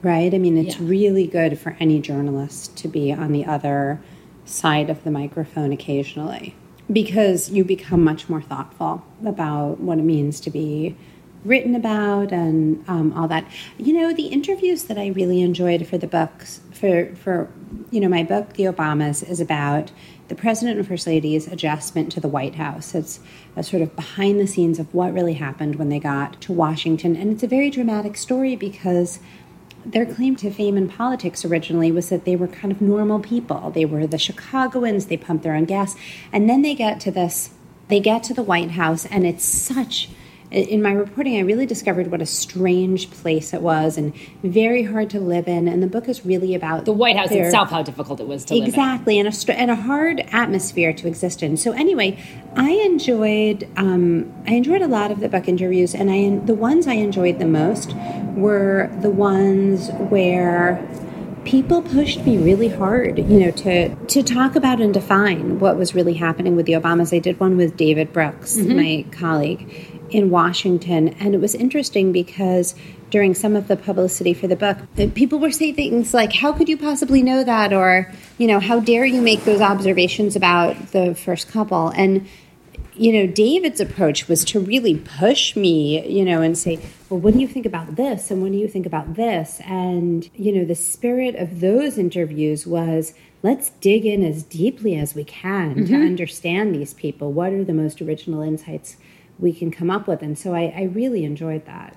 right? 0.02 0.34
I 0.34 0.38
mean, 0.38 0.57
it's 0.57 0.80
Yeah. 0.80 0.88
really 0.88 1.28
good 1.28 1.57
for 1.60 1.78
any 1.80 2.00
journalist 2.00 2.75
to 2.78 2.88
be 2.88 3.12
on 3.12 3.31
the 3.31 3.46
other 3.46 4.00
side 4.46 4.90
of 4.90 5.04
the 5.04 5.12
microphone 5.12 5.72
occasionally 5.72 6.54
because 6.92 7.50
you 7.50 7.63
become 7.63 8.04
much 8.04 8.30
more 8.30 8.42
thoughtful 8.42 9.04
about 9.25 9.80
what 9.80 9.98
it 9.98 10.04
means 10.04 10.40
to 10.40 10.51
be 10.51 10.96
written 11.45 11.75
about 11.75 12.31
and 12.31 12.83
um, 12.89 13.13
all 13.13 13.27
that. 13.27 13.45
You 13.77 13.94
know, 13.94 14.13
the 14.13 14.27
interviews 14.27 14.86
that 14.86 14.97
I 14.97 15.07
really 15.07 15.42
enjoyed 15.42 15.88
for 15.88 15.97
the 15.97 16.07
books, 16.07 16.59
for, 16.71 17.15
for, 17.15 17.50
you 17.92 18.00
know, 18.00 18.09
my 18.09 18.24
book, 18.24 18.53
The 18.53 18.63
Obamas, 18.63 19.27
is 19.27 19.39
about 19.39 19.92
the 20.27 20.36
president 20.36 20.80
and 20.80 20.88
first 20.88 21.06
lady's 21.06 21.47
adjustment 21.47 22.12
to 22.13 22.19
the 22.19 22.27
White 22.27 22.56
House. 22.56 22.95
It's 22.95 23.19
a 23.56 23.63
sort 23.63 23.83
of 23.83 23.95
behind 23.95 24.39
the 24.39 24.47
scenes 24.47 24.80
of 24.80 24.92
what 24.94 25.13
really 25.13 25.36
happened 25.36 25.75
when 25.75 25.89
they 25.89 26.00
got 26.00 26.42
to 26.42 26.51
Washington. 26.51 27.15
And 27.15 27.31
it's 27.31 27.44
a 27.44 27.48
very 27.48 27.69
dramatic 27.69 28.18
story 28.18 28.56
because 28.56 29.19
their 29.86 30.06
claim 30.06 30.36
to 30.38 30.50
fame 30.50 30.77
in 30.77 30.89
politics 30.89 31.45
originally 31.45 31.91
was 31.91 32.09
that 32.09 32.25
they 32.25 32.36
were 32.36 32.48
kind 32.48 32.71
of 32.71 32.81
normal 32.81 33.19
people. 33.19 33.69
They 33.69 33.86
were 33.86 34.07
the 34.07 34.18
Chicagoans, 34.18 35.06
they 35.06 35.18
pumped 35.18 35.44
their 35.44 35.53
own 35.53 35.65
gas. 35.65 35.95
And 36.33 36.50
then 36.50 36.63
they 36.63 36.74
get 36.74 37.00
to 37.01 37.12
this, 37.12 37.51
they 37.88 38.00
get 38.00 38.24
to 38.24 38.33
the 38.33 38.41
White 38.41 38.71
House, 38.71 39.06
and 39.06 39.27
it's 39.27 39.45
such. 39.45 40.09
In 40.51 40.81
my 40.81 40.92
reporting, 40.92 41.36
I 41.38 41.39
really 41.39 41.65
discovered 41.65 42.12
what 42.12 42.21
a 42.21 42.25
strange 42.25 43.09
place 43.09 43.53
it 43.53 43.62
was 43.62 43.97
and 43.97 44.13
very 44.44 44.83
hard 44.83 45.09
to 45.09 45.19
live 45.19 45.47
in. 45.47 45.68
And 45.68 45.81
the 45.81 45.88
book 45.88 46.07
is 46.07 46.25
really 46.25 46.53
about 46.56 46.86
The 46.86 46.94
White 46.94 47.18
House 47.18 47.30
their- 47.30 47.45
itself, 47.45 47.71
how 47.71 47.81
difficult 47.81 48.19
it 48.21 48.27
was 48.27 48.45
to 48.45 48.53
live 48.53 48.63
in. 48.63 48.69
exactly. 48.69 49.18
And 49.19 49.27
a 49.27 49.31
str- 49.31 49.51
and 49.53 49.71
a 49.71 49.75
hard 49.75 50.24
atmosphere 50.31 50.94
to 50.94 51.07
exist 51.07 51.42
in. 51.44 51.57
So 51.57 51.71
anyway 51.71 52.18
i 52.57 52.69
enjoyed 52.71 53.68
um, 53.75 54.31
i 54.47 54.53
enjoyed 54.53 54.81
a 54.81 54.88
lot 54.88 55.12
of 55.12 55.19
the 55.19 55.27
book 55.27 55.47
interviews. 55.47 55.94
And 55.95 56.09
i 56.12 56.45
the 56.45 56.53
ones 56.56 56.88
i 56.88 56.94
enjoyed 56.94 57.39
the 57.39 57.48
most 57.48 57.94
were 58.36 58.89
the 59.01 59.09
ones 59.09 59.89
where 60.09 60.80
people 61.44 61.81
pushed 61.81 62.25
me 62.25 62.38
really 62.38 62.69
hard 62.69 63.18
you 63.19 63.39
know 63.39 63.51
to 63.51 63.94
to 64.06 64.24
talk 64.24 64.56
about 64.56 64.80
and 64.81 64.94
define 64.94 65.59
what 65.59 65.77
was 65.77 65.94
really 65.94 66.13
happening 66.13 66.56
with 66.56 66.65
the 66.65 66.74
obamas. 66.74 67.15
I 67.15 67.19
did 67.19 67.39
one 67.39 67.57
with 67.57 67.75
david 67.77 68.13
brooks 68.13 68.56
my 68.57 69.06
colleague 69.12 69.94
in 70.15 70.29
Washington. 70.29 71.09
And 71.19 71.35
it 71.35 71.41
was 71.41 71.53
interesting 71.53 72.13
because 72.13 72.73
during 73.09 73.35
some 73.35 73.53
of 73.53 73.67
the 73.67 73.75
publicity 73.75 74.33
for 74.33 74.47
the 74.47 74.56
book, 74.56 74.77
uh, 74.97 75.07
people 75.13 75.39
were 75.39 75.51
saying 75.51 75.75
things 75.75 76.13
like, 76.13 76.31
How 76.31 76.53
could 76.53 76.69
you 76.69 76.77
possibly 76.77 77.21
know 77.21 77.44
that? 77.44 77.73
Or, 77.73 78.13
you 78.38 78.47
know, 78.47 78.62
how 78.62 78.79
dare 78.79 79.03
you 79.06 79.21
make 79.21 79.44
those 79.44 79.59
observations 79.59 80.38
about 80.38 80.94
the 80.94 81.15
first 81.15 81.50
couple? 81.50 81.89
And, 81.89 82.27
you 82.94 83.12
know, 83.12 83.27
David's 83.27 83.81
approach 83.81 84.29
was 84.29 84.45
to 84.45 84.59
really 84.62 84.95
push 84.95 85.57
me, 85.57 86.07
you 86.07 86.23
know, 86.23 86.41
and 86.41 86.57
say, 86.57 86.79
Well, 87.09 87.19
what 87.19 87.33
do 87.33 87.41
you 87.41 87.47
think 87.47 87.65
about 87.65 87.97
this? 87.97 88.31
And 88.31 88.41
what 88.41 88.53
do 88.53 88.57
you 88.57 88.69
think 88.69 88.85
about 88.85 89.15
this? 89.15 89.59
And, 89.65 90.29
you 90.33 90.53
know, 90.53 90.63
the 90.63 90.75
spirit 90.75 91.35
of 91.35 91.59
those 91.59 91.97
interviews 91.97 92.65
was, 92.65 93.13
Let's 93.44 93.71
dig 93.81 94.06
in 94.06 94.23
as 94.23 94.44
deeply 94.44 94.95
as 94.95 95.13
we 95.13 95.25
can 95.25 95.85
to 95.85 95.94
understand 95.94 96.73
these 96.73 96.94
people. 96.94 97.33
What 97.33 97.51
are 97.51 97.65
the 97.65 97.73
most 97.73 98.01
original 98.01 98.41
insights 98.41 98.95
we 99.40 99.54
can 99.54 99.72
come 99.72 99.90
up 99.90 100.08
with. 100.08 100.22
And 100.22 100.38
so 100.38 100.54
I, 100.54 100.74
I 100.76 100.84
really 100.84 101.24
enjoyed 101.26 101.66
that. 101.66 101.96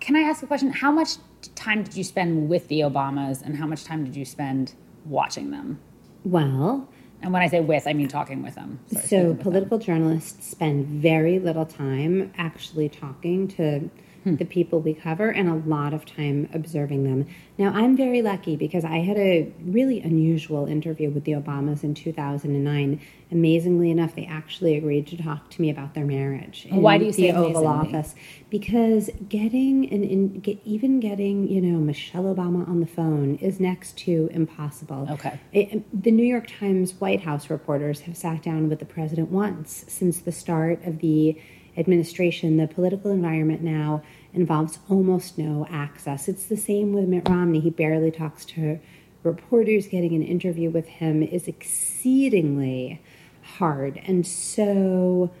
Can 0.00 0.14
I 0.16 0.20
ask 0.20 0.42
a 0.42 0.46
question? 0.46 0.70
How 0.70 0.92
much 0.92 1.16
time 1.54 1.82
did 1.82 1.96
you 1.96 2.04
spend 2.04 2.48
with 2.48 2.68
the 2.68 2.80
Obamas 2.80 3.42
and 3.42 3.56
how 3.56 3.66
much 3.66 3.84
time 3.84 4.04
did 4.04 4.14
you 4.16 4.24
spend 4.24 4.74
watching 5.06 5.50
them? 5.50 5.80
Well, 6.24 6.88
And 7.20 7.32
when 7.32 7.42
I 7.42 7.48
say 7.48 7.60
with, 7.60 7.86
I 7.86 7.92
mean 7.92 8.08
talking 8.08 8.42
with 8.42 8.54
them. 8.54 8.78
Sorry, 8.92 9.06
so 9.06 9.16
with 9.18 9.26
them. 9.28 9.38
political 9.38 9.78
journalists 9.78 10.48
spend 10.50 10.86
very 10.86 11.38
little 11.40 11.66
time 11.66 12.32
actually 12.36 12.88
talking 12.88 13.48
to 13.48 13.90
Hmm. 14.24 14.36
the 14.36 14.44
people 14.44 14.80
we 14.80 14.94
cover 14.94 15.30
and 15.30 15.48
a 15.48 15.54
lot 15.68 15.92
of 15.92 16.04
time 16.04 16.48
observing 16.54 17.02
them. 17.02 17.26
Now, 17.58 17.72
I'm 17.74 17.96
very 17.96 18.22
lucky 18.22 18.54
because 18.54 18.84
I 18.84 18.98
had 18.98 19.16
a 19.16 19.52
really 19.64 20.00
unusual 20.00 20.66
interview 20.66 21.10
with 21.10 21.24
the 21.24 21.32
Obamas 21.32 21.82
in 21.82 21.94
2009. 21.94 23.00
Amazingly 23.32 23.90
enough, 23.90 24.14
they 24.14 24.24
actually 24.26 24.76
agreed 24.76 25.08
to 25.08 25.16
talk 25.16 25.50
to 25.50 25.60
me 25.60 25.70
about 25.70 25.94
their 25.94 26.04
marriage. 26.04 26.68
Oh, 26.70 26.76
in 26.76 26.82
Why 26.82 26.98
do 26.98 27.06
you 27.06 27.12
the 27.12 27.22
say 27.22 27.32
Oval 27.32 27.66
amazingly? 27.66 27.96
Office? 27.98 28.14
Because 28.48 29.10
getting 29.28 29.92
an 29.92 30.04
in, 30.04 30.38
get, 30.40 30.60
even 30.64 31.00
getting 31.00 31.48
you 31.48 31.60
know 31.60 31.78
Michelle 31.80 32.24
Obama 32.24 32.68
on 32.68 32.78
the 32.78 32.86
phone 32.86 33.36
is 33.36 33.58
next 33.58 33.98
to 33.98 34.28
impossible. 34.32 35.08
Okay. 35.10 35.40
It- 35.52 35.82
the 36.04 36.12
New 36.12 36.24
York 36.24 36.46
Times 36.46 36.92
White 37.00 37.22
House 37.22 37.50
reporters 37.50 38.00
have 38.02 38.16
sat 38.16 38.42
down 38.42 38.68
with 38.68 38.78
the 38.78 38.84
president 38.84 39.30
once 39.30 39.84
since 39.88 40.20
the 40.20 40.32
start 40.32 40.84
of 40.84 41.00
the 41.00 41.36
administration. 41.76 42.56
The 42.56 42.68
political 42.68 43.10
environment 43.10 43.62
now 43.62 44.02
involves 44.32 44.78
almost 44.88 45.38
no 45.38 45.66
access. 45.70 46.28
It's 46.28 46.46
the 46.46 46.56
same 46.56 46.92
with 46.92 47.08
Mitt 47.08 47.28
Romney. 47.28 47.60
He 47.60 47.70
barely 47.70 48.10
talks 48.10 48.44
to 48.46 48.78
reporters. 49.22 49.86
Getting 49.86 50.14
an 50.14 50.22
interview 50.22 50.70
with 50.70 50.86
him 50.86 51.22
is 51.22 51.48
exceedingly 51.48 53.00
hard. 53.42 54.00
And 54.04 54.26
so 54.26 55.32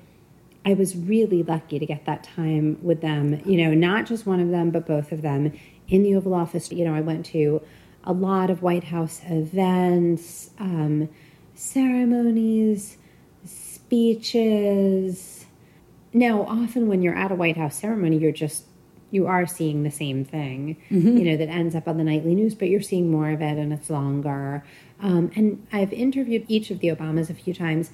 I 0.64 0.74
was 0.74 0.96
really 0.96 1.42
lucky 1.42 1.78
to 1.78 1.86
get 1.86 2.06
that 2.06 2.22
time 2.22 2.78
with 2.82 3.00
them, 3.00 3.42
you 3.44 3.56
know, 3.56 3.74
not 3.74 4.06
just 4.06 4.26
one 4.26 4.40
of 4.40 4.50
them, 4.50 4.70
but 4.70 4.86
both 4.86 5.10
of 5.10 5.22
them 5.22 5.52
in 5.88 6.02
the 6.02 6.14
Oval 6.14 6.34
Office. 6.34 6.70
You 6.70 6.84
know, 6.84 6.94
I 6.94 7.00
went 7.00 7.26
to 7.26 7.60
a 8.04 8.12
lot 8.12 8.50
of 8.50 8.62
White 8.62 8.84
House 8.84 9.20
events, 9.28 10.50
um, 10.58 11.08
ceremonies, 11.54 12.96
speeches. 13.44 15.31
Now, 16.12 16.42
often 16.42 16.88
when 16.88 17.02
you're 17.02 17.16
at 17.16 17.32
a 17.32 17.34
White 17.34 17.56
House 17.56 17.78
ceremony, 17.80 18.18
you're 18.18 18.32
just 18.32 18.64
you 19.10 19.26
are 19.26 19.46
seeing 19.46 19.82
the 19.82 19.90
same 19.90 20.24
thing, 20.24 20.78
you 21.18 21.24
know, 21.24 21.36
that 21.36 21.50
ends 21.50 21.74
up 21.74 21.86
on 21.86 21.98
the 21.98 22.04
nightly 22.04 22.34
news, 22.34 22.54
but 22.54 22.68
you're 22.68 22.80
seeing 22.80 23.10
more 23.10 23.28
of 23.28 23.42
it 23.42 23.58
and 23.58 23.70
it's 23.70 23.90
longer. 23.90 24.64
Um, 25.00 25.30
and 25.36 25.66
I've 25.70 25.92
interviewed 25.92 26.46
each 26.48 26.70
of 26.70 26.80
the 26.80 26.88
Obamas 26.88 27.28
a 27.28 27.34
few 27.34 27.52
times, 27.52 27.90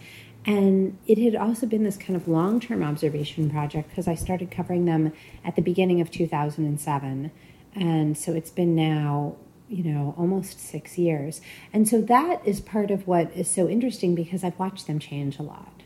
and 0.46 0.96
it 1.06 1.18
had 1.18 1.34
also 1.34 1.66
been 1.66 1.82
this 1.82 1.96
kind 1.96 2.16
of 2.16 2.28
long 2.28 2.60
term 2.60 2.82
observation 2.82 3.50
project 3.50 3.90
because 3.90 4.06
I 4.06 4.14
started 4.14 4.50
covering 4.50 4.84
them 4.84 5.12
at 5.44 5.56
the 5.56 5.62
beginning 5.62 6.00
of 6.00 6.10
2007. 6.10 7.30
And 7.74 8.16
so 8.16 8.32
it's 8.32 8.50
been 8.50 8.74
now, 8.74 9.36
you 9.68 9.84
know, 9.84 10.14
almost 10.16 10.60
six 10.60 10.96
years. 10.96 11.40
And 11.72 11.88
so 11.88 12.00
that 12.02 12.46
is 12.46 12.60
part 12.60 12.90
of 12.90 13.06
what 13.06 13.30
is 13.36 13.50
so 13.50 13.68
interesting 13.68 14.14
because 14.14 14.44
I've 14.44 14.58
watched 14.58 14.86
them 14.86 14.98
change 14.98 15.38
a 15.38 15.42
lot. 15.42 15.77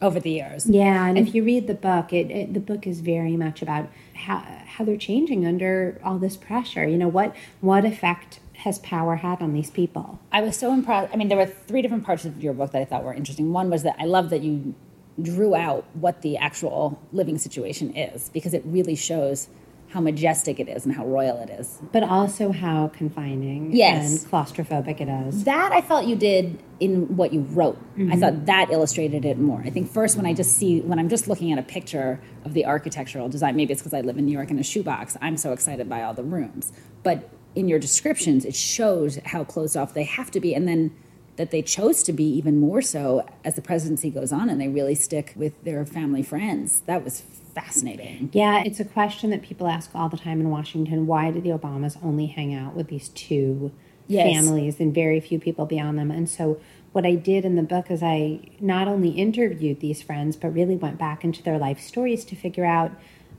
Over 0.00 0.20
the 0.20 0.30
years. 0.30 0.66
Yeah, 0.68 1.06
and 1.06 1.18
if 1.18 1.34
you 1.34 1.42
read 1.42 1.66
the 1.66 1.74
book, 1.74 2.12
it, 2.12 2.30
it 2.30 2.54
the 2.54 2.60
book 2.60 2.86
is 2.86 3.00
very 3.00 3.36
much 3.36 3.62
about 3.62 3.88
how 4.14 4.38
how 4.66 4.84
they're 4.84 4.96
changing 4.96 5.46
under 5.46 6.00
all 6.04 6.18
this 6.18 6.36
pressure. 6.36 6.86
You 6.86 6.98
know 6.98 7.08
what 7.08 7.34
what 7.60 7.84
effect 7.84 8.40
has 8.58 8.78
power 8.80 9.16
had 9.16 9.40
on 9.40 9.52
these 9.52 9.70
people? 9.70 10.18
I 10.32 10.40
was 10.40 10.56
so 10.56 10.72
impressed. 10.72 11.12
I 11.12 11.16
mean, 11.16 11.28
there 11.28 11.38
were 11.38 11.46
three 11.46 11.82
different 11.82 12.04
parts 12.04 12.24
of 12.24 12.42
your 12.42 12.52
book 12.52 12.72
that 12.72 12.82
I 12.82 12.84
thought 12.84 13.04
were 13.04 13.14
interesting. 13.14 13.52
One 13.52 13.70
was 13.70 13.82
that 13.84 13.96
I 13.98 14.04
love 14.04 14.30
that 14.30 14.42
you 14.42 14.74
drew 15.20 15.54
out 15.54 15.84
what 15.94 16.22
the 16.22 16.36
actual 16.36 17.00
living 17.12 17.38
situation 17.38 17.96
is 17.96 18.28
because 18.28 18.54
it 18.54 18.62
really 18.64 18.94
shows 18.94 19.48
how 19.90 20.00
majestic 20.00 20.60
it 20.60 20.68
is 20.68 20.84
and 20.84 20.94
how 20.94 21.06
royal 21.06 21.38
it 21.38 21.48
is. 21.48 21.78
But 21.92 22.02
also 22.02 22.52
how 22.52 22.88
confining 22.88 23.72
Yes. 23.74 24.22
and 24.22 24.30
claustrophobic 24.30 25.00
it 25.00 25.08
is. 25.08 25.44
That 25.44 25.72
I 25.72 25.80
felt 25.80 26.06
you 26.06 26.14
did 26.14 26.62
in 26.78 27.16
what 27.16 27.32
you 27.32 27.40
wrote. 27.40 27.78
I 27.96 28.00
mm-hmm. 28.00 28.20
thought 28.20 28.46
that 28.46 28.70
illustrated 28.70 29.24
it 29.24 29.38
more. 29.38 29.62
I 29.64 29.70
think 29.70 29.90
first 29.90 30.16
when 30.16 30.26
I 30.26 30.34
just 30.34 30.52
see 30.52 30.80
when 30.80 30.98
I'm 30.98 31.08
just 31.08 31.26
looking 31.26 31.52
at 31.52 31.58
a 31.58 31.62
picture 31.62 32.20
of 32.44 32.52
the 32.52 32.66
architectural 32.66 33.28
design, 33.28 33.56
maybe 33.56 33.72
it's 33.72 33.82
because 33.82 33.94
I 33.94 34.02
live 34.02 34.18
in 34.18 34.26
New 34.26 34.32
York 34.32 34.50
in 34.50 34.58
a 34.58 34.62
shoebox. 34.62 35.16
I'm 35.22 35.36
so 35.36 35.52
excited 35.52 35.88
by 35.88 36.02
all 36.02 36.14
the 36.14 36.22
rooms. 36.22 36.72
But 37.02 37.30
in 37.54 37.66
your 37.66 37.78
descriptions, 37.78 38.44
it 38.44 38.54
shows 38.54 39.18
how 39.24 39.42
closed 39.44 39.76
off 39.76 39.94
they 39.94 40.04
have 40.04 40.30
to 40.32 40.40
be, 40.40 40.54
and 40.54 40.68
then 40.68 40.94
that 41.36 41.50
they 41.50 41.62
chose 41.62 42.02
to 42.02 42.12
be 42.12 42.24
even 42.24 42.58
more 42.60 42.82
so 42.82 43.26
as 43.44 43.54
the 43.54 43.62
presidency 43.62 44.10
goes 44.10 44.32
on, 44.32 44.50
and 44.50 44.60
they 44.60 44.68
really 44.68 44.94
stick 44.94 45.32
with 45.34 45.64
their 45.64 45.86
family 45.86 46.22
friends. 46.22 46.82
That 46.86 47.02
was 47.04 47.22
fascinating. 47.62 48.30
Yeah, 48.32 48.62
it's 48.64 48.80
a 48.80 48.84
question 48.84 49.30
that 49.30 49.42
people 49.42 49.66
ask 49.66 49.90
all 49.94 50.08
the 50.08 50.16
time 50.16 50.40
in 50.40 50.50
Washington. 50.50 51.06
Why 51.06 51.30
do 51.30 51.40
the 51.40 51.50
Obamas 51.50 51.96
only 52.02 52.26
hang 52.26 52.54
out 52.54 52.74
with 52.74 52.88
these 52.88 53.08
two 53.10 53.72
Yes. 54.10 54.24
families 54.34 54.80
and 54.80 54.94
very 54.94 55.20
few 55.20 55.38
people 55.38 55.66
beyond 55.66 55.98
them. 55.98 56.10
And 56.10 56.28
so, 56.30 56.58
what 56.92 57.04
I 57.04 57.14
did 57.14 57.44
in 57.44 57.56
the 57.56 57.62
book 57.62 57.90
is 57.90 58.02
I 58.02 58.40
not 58.58 58.88
only 58.88 59.10
interviewed 59.10 59.80
these 59.80 60.00
friends, 60.00 60.34
but 60.34 60.54
really 60.54 60.76
went 60.76 60.96
back 60.98 61.22
into 61.24 61.42
their 61.42 61.58
life 61.58 61.78
stories 61.78 62.24
to 62.24 62.34
figure 62.34 62.64
out 62.64 62.90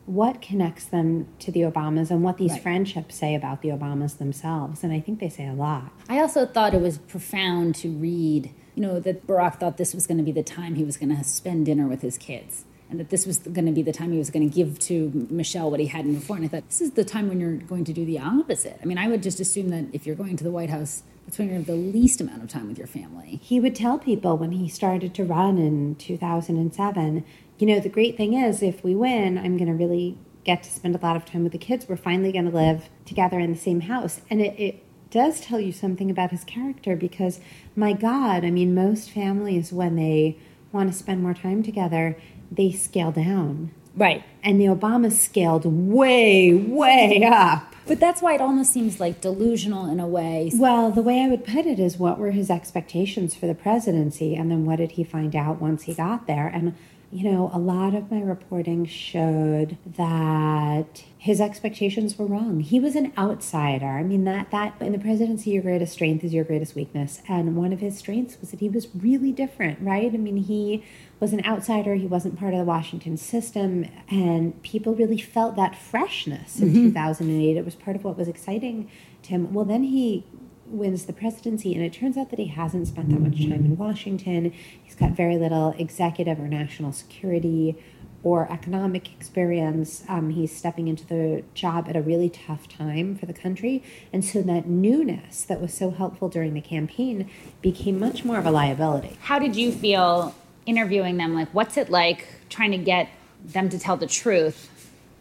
what 0.06 0.42
connects 0.42 0.86
them 0.86 1.28
to 1.40 1.52
the 1.52 1.62
Obamas 1.62 2.12
and 2.12 2.24
what 2.24 2.38
these 2.38 2.52
Right. 2.52 2.62
friendships 2.62 3.16
say 3.16 3.34
about 3.36 3.62
the 3.64 3.70
Obamas 3.70 4.18
themselves. 4.20 4.84
And 4.84 4.94
I 4.94 5.00
think 5.00 5.20
they 5.20 5.30
say 5.30 5.48
a 5.48 5.54
lot. 5.54 5.92
I 6.08 6.20
also 6.20 6.46
thought 6.46 6.74
it 6.76 6.82
was 6.82 7.00
profound 7.00 7.74
to 7.76 7.90
read, 7.90 8.52
you 8.76 8.82
know, 8.84 9.00
that 9.00 9.26
Barack 9.26 9.60
thought 9.60 9.78
this 9.78 9.94
was 9.96 10.06
going 10.06 10.18
to 10.20 10.24
be 10.24 10.32
the 10.32 10.44
time 10.44 10.76
he 10.76 10.84
was 10.84 10.98
going 10.98 11.16
to 11.16 11.24
spend 11.24 11.66
dinner 11.66 11.88
with 11.88 12.02
his 12.04 12.18
kids. 12.20 12.66
And 12.89 13.00
that 13.00 13.10
this 13.10 13.27
was 13.27 13.38
going 13.38 13.67
to 13.67 13.72
be 13.72 13.84
the 13.84 13.91
time 13.91 14.12
he 14.12 14.17
was 14.17 14.31
going 14.31 14.50
to 14.50 14.55
give 14.55 14.79
to 14.79 15.27
Michelle 15.29 15.69
what 15.69 15.79
he 15.79 15.86
hadn't 15.86 16.15
before. 16.15 16.38
And 16.38 16.46
I 16.46 16.48
thought, 16.48 16.67
this 16.67 16.81
is 16.81 16.91
the 16.91 17.05
time 17.05 17.29
when 17.29 17.39
you're 17.39 17.53
going 17.53 17.84
to 17.86 17.93
do 17.93 18.03
the 18.03 18.19
opposite. 18.19 18.79
I 18.81 18.86
mean, 18.86 18.98
I 18.98 19.08
would 19.08 19.22
just 19.22 19.39
assume 19.39 19.69
that 19.69 19.86
if 19.93 20.08
you're 20.08 20.15
going 20.15 20.38
to 20.38 20.43
the 20.43 20.50
White 20.50 20.72
House, 20.72 21.03
that's 21.25 21.38
when 21.38 21.50
you 21.50 21.53
have 21.53 21.67
the 21.67 21.75
least 21.75 22.19
amount 22.19 22.41
of 22.41 22.50
time 22.50 22.67
with 22.67 22.79
your 22.79 22.88
family. 22.88 23.39
He 23.43 23.60
would 23.60 23.75
tell 23.75 24.00
people 24.00 24.38
when 24.38 24.53
he 24.53 24.67
started 24.67 25.13
to 25.13 25.24
run 25.24 25.60
in 25.60 25.96
2007, 25.96 27.24
you 27.60 27.67
know, 27.67 27.79
the 27.79 27.89
great 27.89 28.17
thing 28.17 28.34
is 28.34 28.63
if 28.63 28.84
we 28.84 28.96
win, 28.96 29.38
I'm 29.38 29.55
going 29.55 29.67
to 29.67 29.75
really 29.75 30.17
get 30.43 30.63
to 30.63 30.72
spend 30.72 30.96
a 30.96 31.00
lot 31.00 31.15
of 31.15 31.25
time 31.25 31.43
with 31.43 31.51
the 31.51 31.60
kids. 31.60 31.88
We're 31.88 31.98
finally 31.98 32.31
going 32.31 32.50
to 32.50 32.55
live 32.55 32.89
together 33.05 33.39
in 33.39 33.51
the 33.51 33.60
same 33.60 33.81
house. 33.81 34.22
And 34.31 34.41
it, 34.41 34.60
it 34.60 34.84
does 35.12 35.41
tell 35.41 35.60
you 35.60 35.72
something 35.72 36.10
about 36.10 36.31
his 36.31 36.43
character 36.43 36.96
because, 36.96 37.39
my 37.75 37.93
God, 37.93 38.43
I 38.43 38.50
mean, 38.50 38.74
most 38.74 39.12
families, 39.12 39.72
when 39.72 39.96
they 39.96 40.38
want 40.72 40.91
to 40.91 40.98
spend 40.98 41.22
more 41.22 41.34
time 41.34 41.62
together, 41.62 42.17
they 42.51 42.72
scale 42.72 43.12
down. 43.12 43.72
Right. 43.96 44.24
And 44.44 44.62
the 44.62 44.65
Obamas 44.65 45.13
scaled 45.13 45.65
way, 45.65 46.53
way 46.53 47.24
up. 47.24 47.75
But 47.86 48.00
that's 48.00 48.22
why 48.22 48.36
it 48.36 48.41
almost 48.41 48.72
seems 48.72 49.00
like 49.00 49.20
delusional 49.20 49.89
in 49.89 50.00
a 50.00 50.08
way. 50.08 50.51
Well, 50.53 50.91
the 50.91 51.01
way 51.01 51.22
I 51.24 51.27
would 51.27 51.44
put 51.44 51.65
it 51.65 51.79
is 51.79 51.98
what 51.98 52.20
were 52.20 52.32
his 52.32 52.50
expectations 52.50 53.34
for 53.34 53.48
the 53.48 53.56
presidency, 53.56 54.36
and 54.36 54.51
then 54.51 54.65
what 54.65 54.77
did 54.77 54.91
he 54.91 55.03
find 55.03 55.36
out 55.36 55.60
once 55.60 55.84
he 55.84 55.96
got 55.96 56.27
there? 56.27 56.48
And, 56.48 56.75
you 57.12 57.29
know, 57.29 57.50
a 57.51 57.58
lot 57.58 57.96
of 57.96 58.12
my 58.12 58.22
reporting 58.22 58.86
showed 58.86 59.77
that 59.98 61.03
his 61.18 61.41
expectations 61.41 62.18
were 62.18 62.27
wrong. 62.27 62.60
He 62.60 62.79
was 62.79 62.96
an 62.96 63.12
outsider. 63.18 63.88
I 63.88 64.03
mean, 64.03 64.24
that, 64.25 64.51
that 64.51 64.75
in 64.79 64.91
the 64.91 65.00
presidency, 65.00 65.50
your 65.50 65.63
greatest 65.63 65.94
strength 65.94 66.24
is 66.24 66.32
your 66.32 66.44
greatest 66.44 66.75
weakness. 66.75 67.24
And 67.27 67.56
one 67.56 67.74
of 67.74 67.79
his 67.79 67.98
strengths 67.98 68.39
was 68.39 68.51
that 68.51 68.60
he 68.60 68.70
was 68.70 68.88
really 68.96 69.32
different, 69.32 69.79
right? 69.82 70.13
I 70.13 70.18
mean, 70.18 70.38
he 70.38 70.86
was 71.20 71.34
an 71.34 71.46
outsider. 71.46 71.96
He 71.96 72.08
wasn't 72.08 72.40
part 72.40 72.54
of 72.54 72.60
the 72.60 72.66
Washington 72.66 73.18
system. 73.18 73.86
And 74.10 74.62
people 74.64 74.96
really 74.96 75.20
felt 75.20 75.56
that 75.58 75.76
freshness 75.76 76.60
in 76.60 76.74
2008. 76.74 77.58
It 77.58 77.66
was 77.66 77.76
part 77.76 77.96
of 77.96 78.04
what 78.04 78.18
was 78.18 78.28
exciting 78.28 78.90
to 79.24 79.30
him. 79.30 79.54
Well, 79.54 79.66
then 79.66 79.84
he 79.84 80.26
wins 80.66 81.06
the 81.06 81.14
presidency, 81.14 81.74
and 81.74 81.84
it 81.84 81.92
turns 81.92 82.16
out 82.16 82.30
that 82.30 82.40
he 82.40 82.48
hasn't 82.48 82.88
spent 82.88 83.10
that 83.10 83.20
much 83.20 83.40
time 83.40 83.66
in 83.66 83.76
Washington. 83.76 84.54
He's 84.84 84.96
got 84.96 85.12
very 85.12 85.38
little 85.38 85.74
executive 85.78 86.40
or 86.40 86.48
national 86.48 86.92
security 86.92 87.76
or 88.22 88.52
economic 88.52 89.12
experience. 89.14 90.04
Um, 90.08 90.30
he's 90.32 90.56
stepping 90.56 90.88
into 90.88 91.06
the 91.06 91.44
job 91.54 91.88
at 91.88 91.96
a 91.96 92.02
really 92.02 92.30
tough 92.30 92.68
time 92.68 93.16
for 93.16 93.26
the 93.26 93.34
country. 93.34 93.82
And 94.12 94.24
so 94.26 94.42
that 94.42 94.68
newness 94.68 95.44
that 95.44 95.62
was 95.62 95.74
so 95.74 95.92
helpful 95.92 96.28
during 96.28 96.54
the 96.54 96.62
campaign 96.62 97.30
became 97.62 97.98
much 97.98 98.26
more 98.26 98.38
of 98.38 98.46
a 98.46 98.52
liability. 98.52 99.18
How 99.22 99.40
did 99.40 99.56
you 99.56 99.72
feel 99.72 100.36
interviewing 100.70 101.18
them? 101.18 101.34
Like, 101.34 101.50
what's 101.50 101.78
it 101.78 101.90
like 101.90 102.28
trying 102.50 102.72
to 102.72 102.78
get 102.78 103.10
them 103.44 103.70
to 103.70 103.80
tell 103.80 103.98
the 103.98 104.08
truth? 104.08 104.68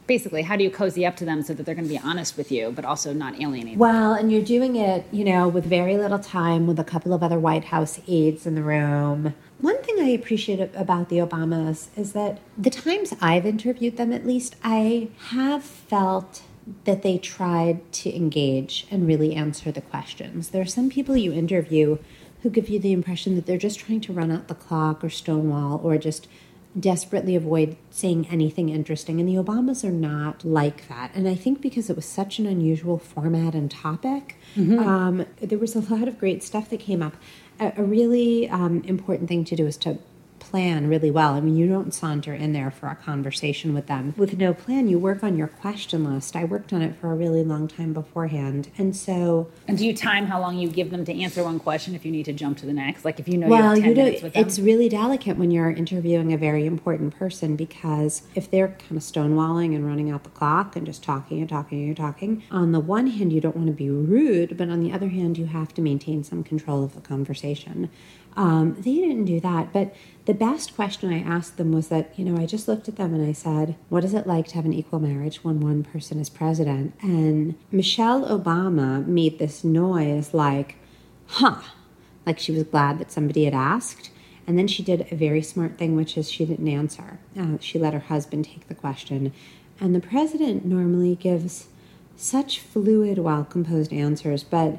Basically, 0.07 0.43
how 0.43 0.57
do 0.57 0.64
you 0.64 0.71
cozy 0.71 1.05
up 1.05 1.17
to 1.17 1.25
them 1.25 1.43
so 1.43 1.52
that 1.52 1.67
they're 1.67 1.75
going 1.75 1.87
to 1.87 1.93
be 1.93 1.99
honest 1.99 2.37
with 2.38 2.50
you, 2.50 2.73
but 2.75 2.85
also 2.85 3.12
not 3.12 3.40
alienate? 3.40 3.76
Well, 3.76 4.14
and 4.14 4.33
you're 4.33 4.43
doing 4.43 4.76
it, 4.76 5.05
you 5.12 5.25
know, 5.25 5.49
with 5.49 5.67
very 5.67 5.99
little 5.99 6.19
time, 6.19 6.67
with 6.67 6.78
a 6.78 6.85
couple 6.85 7.12
of 7.12 7.23
other 7.23 7.38
White 7.38 7.64
House 7.64 8.00
aides 8.09 8.47
in 8.47 8.55
the 8.55 8.62
room. 8.62 9.35
One 9.61 9.83
thing 9.83 9.97
I 10.00 10.09
appreciate 10.09 10.61
about 10.75 11.11
the 11.11 11.19
Obamas 11.19 11.88
is 11.97 12.12
that 12.12 12.38
the 12.57 12.71
times 12.71 13.12
I've 13.21 13.45
interviewed 13.45 13.97
them, 13.99 14.12
at 14.12 14.26
least, 14.26 14.57
I 14.64 15.09
have 15.31 15.62
felt 15.62 16.43
that 16.85 17.02
they 17.02 17.19
tried 17.19 17.93
to 17.93 18.14
engage 18.14 18.87
and 18.90 19.07
really 19.07 19.35
answer 19.35 19.73
the 19.73 19.81
questions. 19.81 20.50
There 20.50 20.62
are 20.62 20.67
some 20.67 20.88
people 20.90 21.17
you 21.17 21.33
interview 21.33 21.99
who 22.42 22.50
give 22.50 22.68
you 22.68 22.78
the 22.78 22.92
impression 22.92 23.35
that 23.35 23.47
they're 23.47 23.59
just 23.59 23.78
trying 23.80 24.00
to 24.02 24.12
run 24.12 24.30
out 24.30 24.49
the 24.49 24.54
clock 24.54 25.02
or 25.02 25.11
stonewall 25.11 25.80
or 25.83 25.99
just 25.99 26.28
desperately 26.78 27.35
avoid 27.35 27.76
saying 27.90 28.28
anything 28.30 28.68
interesting. 28.68 29.18
And 29.18 29.28
the 29.28 29.35
Obamas 29.35 29.85
are 29.85 29.92
not 29.92 30.45
like 30.45 30.87
that. 30.88 31.11
And 31.14 31.26
I 31.28 31.35
think 31.35 31.61
because 31.61 31.90
it 31.90 31.97
was 31.97 32.04
such 32.04 32.38
an 32.38 32.47
unusual 32.47 32.99
format 32.99 33.54
and 33.54 33.71
topic, 33.71 34.37
um, 34.78 35.26
there 35.40 35.59
was 35.59 35.75
a 35.75 35.80
lot 35.80 36.07
of 36.07 36.18
great 36.18 36.42
stuff 36.42 36.71
that 36.71 36.80
came 36.80 37.02
up. 37.02 37.16
A, 37.59 37.73
a 37.78 37.83
really 37.83 38.49
um, 38.49 38.83
important 38.85 39.28
thing 39.28 39.45
to 39.47 39.57
do 39.57 39.66
is 39.66 39.76
to 39.78 39.99
plan 40.49 40.88
really 40.88 41.11
well. 41.11 41.35
I 41.35 41.40
mean, 41.40 41.57
you 41.57 41.69
don't 41.69 41.93
saunter 41.93 42.35
in 42.35 42.52
there 42.52 42.71
for 42.71 42.88
a 42.88 42.97
conversation 42.97 43.75
with 43.75 43.87
them 43.87 44.14
with 44.17 44.38
no 44.38 44.55
plan. 44.55 44.88
You 44.88 44.99
work 44.99 45.23
on 45.23 45.37
your 45.37 45.49
question 45.49 46.05
list. 46.05 46.37
I 46.37 46.45
worked 46.45 46.73
on 46.73 46.83
it 46.83 46.97
for 46.97 47.12
a 47.12 47.14
really 47.14 47.45
long 47.45 47.69
time 47.69 47.93
beforehand. 47.93 48.71
And 48.78 48.97
so 48.97 49.50
And 49.67 49.76
do 49.76 49.87
you 49.87 49.95
time 49.95 50.26
how 50.26 50.40
long 50.40 50.59
you 50.59 50.69
give 50.69 50.90
them 50.90 51.05
to 51.05 51.23
answer 51.23 51.45
one 51.45 51.59
question 51.61 51.95
if 51.95 52.05
you 52.05 52.12
need 52.12 52.25
to 52.25 52.33
jump 52.33 52.59
to 52.59 52.67
the 52.67 52.73
next? 52.73 53.05
Like 53.05 53.21
if 53.21 53.28
you 53.28 53.37
know 53.37 53.47
you 53.47 53.52
well, 53.52 53.75
have 53.75 53.83
10 53.83 53.97
you 53.97 54.05
with 54.23 54.33
them? 54.33 54.47
it's 54.47 54.59
really 54.59 54.88
delicate 54.88 55.37
when 55.37 55.50
you're 55.50 55.71
interviewing 55.71 56.33
a 56.33 56.38
very 56.38 56.67
important 56.67 57.14
person 57.17 57.57
because 57.57 58.23
if 58.35 58.50
they're 58.50 58.69
kind 58.69 58.93
of 58.93 59.02
stonewalling 59.02 59.75
and 59.75 59.87
running 59.87 60.11
out 60.11 60.25
the 60.25 60.31
clock 60.31 60.76
and 60.76 60.87
just 60.87 61.02
talking 61.02 61.40
and 61.40 61.49
talking 61.49 61.87
and 61.87 61.97
talking, 61.97 62.43
on 62.50 62.73
the 62.73 62.81
one 62.81 63.07
hand, 63.09 63.33
you 63.33 63.40
don't 63.40 63.57
want 63.57 63.69
to 63.69 63.73
be 63.73 63.90
rude, 63.90 64.57
but 64.57 64.69
on 64.69 64.81
the 64.81 64.93
other 64.93 65.09
hand, 65.09 65.37
you 65.37 65.47
have 65.47 65.75
to 65.75 65.83
maintain 65.83 66.25
some 66.25 66.43
control 66.43 66.83
of 66.83 66.95
the 66.95 67.00
conversation. 67.00 67.90
Um, 68.38 68.76
they 68.78 68.95
didn't 68.95 69.25
do 69.25 69.40
that, 69.40 69.73
but 69.73 69.92
the 70.26 70.33
best 70.33 70.76
question 70.76 71.12
I 71.12 71.18
asked 71.18 71.57
them 71.57 71.73
was 71.73 71.88
that, 71.88 72.16
you 72.16 72.25
know, 72.25 72.40
I 72.40 72.47
just 72.47 72.68
looked 72.68 72.88
at 72.88 72.95
them 72.95 73.12
and 73.12 73.28
I 73.28 73.33
said, 73.33 73.75
What 73.88 74.04
is 74.04 74.14
it 74.14 74.28
like 74.28 74.47
to 74.49 74.54
have 74.54 74.64
an 74.64 74.73
equal 74.73 75.00
marriage 75.00 75.42
when 75.42 75.59
one 75.59 75.83
person 75.83 76.21
is 76.21 76.30
president? 76.30 76.95
And 77.02 77.57
Michelle 77.73 78.26
Obama 78.26 79.04
made 79.04 79.40
this 79.40 79.64
noise 79.64 80.33
like, 80.33 80.76
huh, 81.26 81.62
like 82.25 82.38
she 82.38 82.52
was 82.52 82.62
glad 82.62 83.00
that 83.00 83.11
somebody 83.11 83.45
had 83.45 83.54
asked. 83.54 84.11
And 84.47 84.57
then 84.57 84.68
she 84.68 84.85
did 84.85 85.09
a 85.11 85.16
very 85.16 85.42
smart 85.42 85.76
thing, 85.76 85.97
which 85.97 86.16
is 86.16 86.30
she 86.30 86.47
didn't 86.47 86.68
answer. 86.68 87.18
Uh, 87.37 87.59
she 87.59 87.76
let 87.76 87.92
her 87.92 87.99
husband 87.99 88.45
take 88.45 88.68
the 88.68 88.75
question. 88.75 89.33
And 89.80 89.97
the 89.97 90.00
president 90.00 90.64
normally 90.64 91.16
gives 91.16 91.66
such 92.14 92.61
fluid, 92.61 93.18
well 93.18 93.45
composed 93.45 93.92
answers, 93.92 94.45
but 94.45 94.78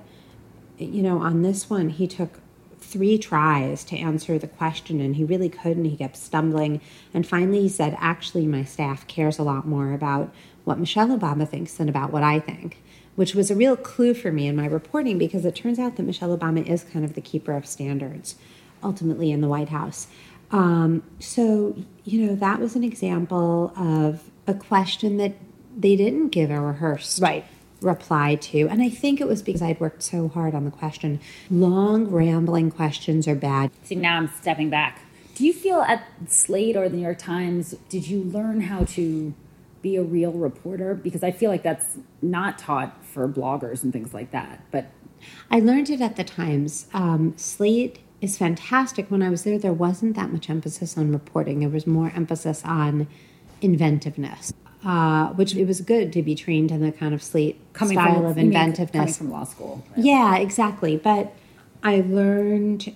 you 0.78 1.04
know, 1.04 1.18
on 1.20 1.42
this 1.42 1.70
one, 1.70 1.90
he 1.90 2.08
took 2.08 2.40
three 2.82 3.18
tries 3.18 3.84
to 3.86 3.98
answer 3.98 4.40
the 4.40 4.48
question 4.48 5.00
and 5.00 5.16
he 5.16 5.24
really 5.24 5.50
couldn't. 5.50 5.86
He 5.86 5.98
kept 5.98 6.18
stumbling. 6.18 6.82
And 7.14 7.28
finally, 7.28 7.62
he 7.62 7.70
said, 7.70 7.98
Actually, 8.00 8.48
my 8.48 8.64
staff 8.64 9.08
cares 9.08 9.38
a 9.38 9.44
lot 9.44 9.68
more 9.68 9.94
about 9.94 10.34
what 10.64 10.80
Michelle 10.80 11.08
Obama 11.08 11.48
thinks 11.48 11.74
than 11.74 11.90
about 11.90 12.12
what 12.12 12.24
I 12.24 12.40
think, 12.40 12.82
which 13.16 13.36
was 13.36 13.50
a 13.50 13.56
real 13.56 13.76
clue 13.76 14.14
for 14.14 14.32
me 14.32 14.48
in 14.48 14.56
my 14.56 14.66
reporting 14.66 15.18
because 15.18 15.46
it 15.46 15.56
turns 15.56 15.80
out 15.80 15.96
that 15.96 16.04
Michelle 16.04 16.36
Obama 16.38 16.66
is 16.66 16.84
kind 16.84 17.06
of 17.06 17.14
the 17.14 17.22
keeper 17.22 17.54
of 17.54 17.66
standards 17.66 18.36
ultimately 18.84 19.32
in 19.32 19.42
the 19.42 19.48
White 19.48 19.70
House. 19.70 20.08
Um, 20.52 21.04
so, 21.20 21.76
you 22.06 22.26
know, 22.26 22.36
that 22.36 22.60
was 22.60 22.76
an 22.76 22.84
example 22.84 23.72
of 23.76 24.30
a 24.48 24.54
question 24.54 25.18
that 25.18 25.34
they 25.78 25.96
didn't 25.96 26.30
give 26.30 26.50
a 26.50 26.60
rehearsed 26.60 27.22
Right. 27.22 27.46
Reply 27.82 28.36
to. 28.36 28.68
And 28.68 28.82
I 28.82 28.90
think 28.90 29.22
it 29.22 29.28
was 29.28 29.42
because 29.42 29.62
I'd 29.62 29.80
worked 29.80 30.04
so 30.04 30.28
hard 30.28 30.54
on 30.54 30.66
the 30.66 30.72
question. 30.72 31.20
Long, 31.50 32.10
rambling 32.10 32.72
questions 32.72 33.28
are 33.28 33.36
bad. 33.36 33.72
See, 33.84 33.96
now 33.96 34.18
I'm 34.18 34.28
stepping 34.28 34.70
back. 34.70 35.02
Do 35.36 35.46
you 35.46 35.54
feel 35.54 35.82
at 35.82 36.04
Slate 36.28 36.76
or 36.76 36.90
the 36.90 36.98
New 36.98 37.04
York 37.04 37.18
Times, 37.18 37.76
did 37.88 38.08
you 38.08 38.24
learn 38.24 38.62
how 38.62 38.84
to 38.86 39.34
be 39.82 39.96
a 39.96 40.04
real 40.04 40.34
reporter? 40.34 40.94
Because 40.94 41.24
I 41.24 41.32
feel 41.32 41.50
like 41.50 41.64
that's 41.64 41.98
not 42.22 42.58
taught 42.58 43.06
for 43.06 43.28
bloggers 43.28 43.84
and 43.84 43.94
things 43.94 44.14
like 44.14 44.32
that. 44.32 44.66
But 44.72 44.92
I 45.50 45.60
learned 45.60 45.90
it 45.90 46.02
at 46.02 46.18
the 46.18 46.26
Times. 46.26 46.88
Um, 46.94 47.34
Slate 47.38 48.00
is 48.20 48.38
fantastic. 48.38 49.10
When 49.10 49.22
I 49.22 49.30
was 49.30 49.44
there, 49.44 49.58
there 49.58 49.74
wasn't 49.74 50.16
that 50.18 50.32
much 50.32 50.50
emphasis 50.50 50.98
on 50.98 51.12
reporting, 51.12 51.60
there 51.60 51.70
was 51.70 51.88
more 51.88 52.12
emphasis 52.14 52.62
on 52.66 53.08
inventiveness. 53.62 54.54
Uh, 54.84 55.34
which 55.34 55.56
it 55.56 55.66
was 55.68 55.82
good 55.82 56.14
to 56.14 56.24
be 56.24 56.34
trained 56.34 56.72
in 56.72 56.80
the 56.80 56.90
kind 56.90 57.14
of 57.14 57.22
slate 57.22 57.60
coming 57.74 57.98
style 57.98 58.14
from 58.16 58.26
of 58.26 58.38
you 58.38 58.46
mean 58.46 58.54
coming 58.54 58.70
inventiveness. 58.70 59.18
from 59.18 59.30
law 59.30 59.44
school. 59.44 59.84
Yeah, 59.98 60.38
exactly. 60.38 60.96
But 60.96 61.34
I 61.84 62.00
learned 62.00 62.96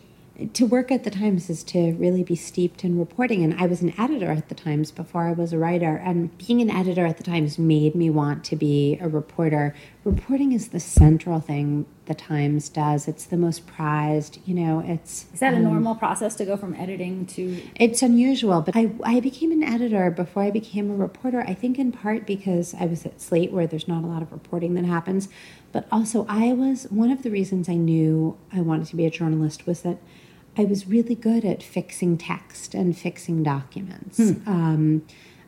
to 0.54 0.66
work 0.66 0.92
at 0.92 1.04
the 1.04 1.12
Times 1.12 1.50
is 1.50 1.64
to 1.66 1.92
really 1.94 2.24
be 2.24 2.36
steeped 2.36 2.84
in 2.84 2.98
reporting. 2.98 3.44
And 3.44 3.54
I 3.60 3.68
was 3.68 3.82
an 3.82 3.94
editor 4.00 4.32
at 4.32 4.50
the 4.50 4.56
Times 4.56 4.92
before 4.92 5.24
I 5.24 5.34
was 5.34 5.54
a 5.54 5.58
writer. 5.58 5.96
And 5.96 6.36
being 6.38 6.62
an 6.62 6.72
editor 6.72 7.06
at 7.06 7.18
the 7.18 7.24
Times 7.24 7.60
made 7.60 7.96
me 7.96 8.10
want 8.10 8.44
to 8.46 8.56
be 8.56 8.98
a 9.00 9.08
reporter. 9.08 9.76
Reporting 10.04 10.52
is 10.52 10.70
the 10.70 10.82
central 10.82 11.40
thing 11.40 11.86
the 12.06 12.14
Times 12.14 12.68
does. 12.68 13.08
It's 13.08 13.24
the 13.24 13.38
most 13.38 13.66
prized, 13.66 14.40
you 14.46 14.54
know, 14.54 14.84
it's 14.86 15.28
Is 15.34 15.40
that 15.40 15.54
a 15.54 15.60
normal 15.60 15.96
process 15.96 16.36
to 16.36 16.46
go 16.46 16.58
from 16.58 16.76
editing 16.76 17.26
to 17.28 17.62
it's 17.76 18.02
unusual, 18.02 18.62
but 18.62 18.76
I, 18.76 18.92
I 19.04 19.22
became 19.22 19.54
an 19.54 19.64
editor 19.64 20.12
before 20.12 20.44
I 20.44 20.52
became 20.52 20.92
a 20.92 20.96
reporter. 20.96 21.42
I 21.48 21.54
think 21.54 21.80
in 21.80 21.94
part 21.94 22.28
because 22.28 22.76
I 22.78 22.86
was 22.86 23.06
at 23.06 23.22
Slate 23.22 23.54
where 23.54 23.66
there's 23.66 23.88
not 23.88 24.04
a 24.04 24.08
lot 24.08 24.22
of 24.22 24.34
reporting 24.34 24.74
that 24.74 24.84
happens, 24.84 25.30
but 25.72 25.88
also 25.90 26.26
I 26.28 26.52
was 26.52 26.84
one 26.90 27.10
of 27.10 27.24
the 27.24 27.32
reasons 27.32 27.70
I 27.70 27.76
knew 27.76 28.38
I 28.52 28.60
wanted 28.60 28.88
to 28.88 28.98
be 28.98 29.06
a 29.06 29.10
journalist 29.10 29.66
was 29.66 29.84
that 29.84 30.00
I 30.58 30.66
was 30.66 30.86
really 30.86 31.16
good 31.16 31.46
at 31.46 31.64
fixing 31.64 32.18
text 32.18 32.74
and 32.74 32.98
fixing 32.98 33.42
documents. 33.42 34.20
Um, 34.46 35.04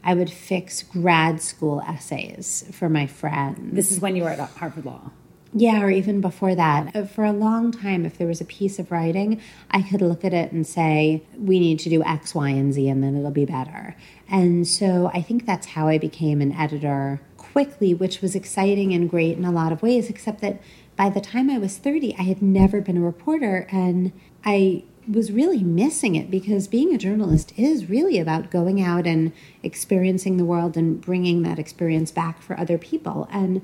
I 0.05 0.13
would 0.13 0.29
fix 0.29 0.83
grad 0.83 1.41
school 1.41 1.81
essays 1.81 2.65
for 2.71 2.87
my 2.87 3.07
friends. 3.07 3.75
this 3.75 3.91
is 3.91 3.99
when 3.99 4.15
you 4.15 4.23
were 4.23 4.29
at 4.29 4.39
Harvard 4.39 4.85
Law? 4.85 5.11
Yeah, 5.57 5.81
or 5.81 5.89
even 5.89 6.19
before 6.19 6.53
that. 6.53 6.93
Uh, 6.93 7.05
For 7.05 7.23
a 7.23 7.31
long 7.31 7.71
time, 7.71 8.05
if 8.05 8.17
there 8.17 8.27
was 8.27 8.41
a 8.41 8.45
piece 8.45 8.77
of 8.77 8.91
writing, 8.91 9.41
I 9.71 9.81
could 9.81 10.01
look 10.01 10.25
at 10.25 10.33
it 10.33 10.51
and 10.51 10.67
say, 10.67 11.23
we 11.37 11.59
need 11.59 11.79
to 11.79 11.89
do 11.89 12.03
X, 12.03 12.35
Y, 12.35 12.49
and 12.49 12.73
Z, 12.73 12.87
and 12.89 13.01
then 13.01 13.15
it'll 13.17 13.31
be 13.31 13.45
better. 13.45 13.95
And 14.29 14.67
so 14.67 15.09
I 15.13 15.21
think 15.21 15.45
that's 15.45 15.67
how 15.67 15.87
I 15.87 15.97
became 15.97 16.41
an 16.41 16.51
editor 16.51 17.21
quickly, 17.37 17.93
which 17.93 18.21
was 18.21 18.35
exciting 18.35 18.93
and 18.93 19.09
great 19.09 19.37
in 19.37 19.45
a 19.45 19.51
lot 19.51 19.71
of 19.71 19.81
ways, 19.81 20.09
except 20.09 20.41
that 20.41 20.61
by 20.97 21.09
the 21.09 21.21
time 21.21 21.49
I 21.49 21.57
was 21.57 21.77
30, 21.77 22.15
I 22.19 22.23
had 22.23 22.41
never 22.41 22.81
been 22.81 22.97
a 22.97 23.01
reporter, 23.01 23.65
and 23.71 24.11
I 24.43 24.83
was 25.09 25.31
really 25.31 25.63
missing 25.63 26.15
it 26.15 26.31
because 26.31 26.67
being 26.67 26.93
a 26.93 26.97
journalist 26.97 27.53
is 27.57 27.89
really 27.89 28.19
about 28.19 28.51
going 28.51 28.81
out 28.81 29.05
and 29.05 29.31
experiencing 29.63 30.37
the 30.37 30.45
world 30.45 30.75
and 30.75 30.99
bringing 31.01 31.43
that 31.43 31.59
experience 31.59 32.11
back 32.11 32.41
for 32.41 32.59
other 32.59 32.77
people. 32.77 33.27
And 33.31 33.61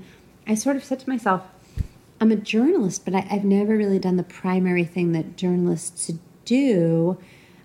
I 0.48 0.56
sort 0.56 0.76
of 0.76 0.84
said 0.84 1.00
to 1.02 1.10
myself, 1.10 1.44
I'm 2.20 2.32
a 2.32 2.36
journalist, 2.36 3.04
but 3.06 3.16
I, 3.16 3.28
I've 3.32 3.44
never 3.44 3.76
really 3.76 4.00
done 4.00 4.18
the 4.18 4.24
primary 4.24 4.84
thing 4.84 5.12
that 5.14 5.38
journalists 5.38 6.12
do. 6.46 7.18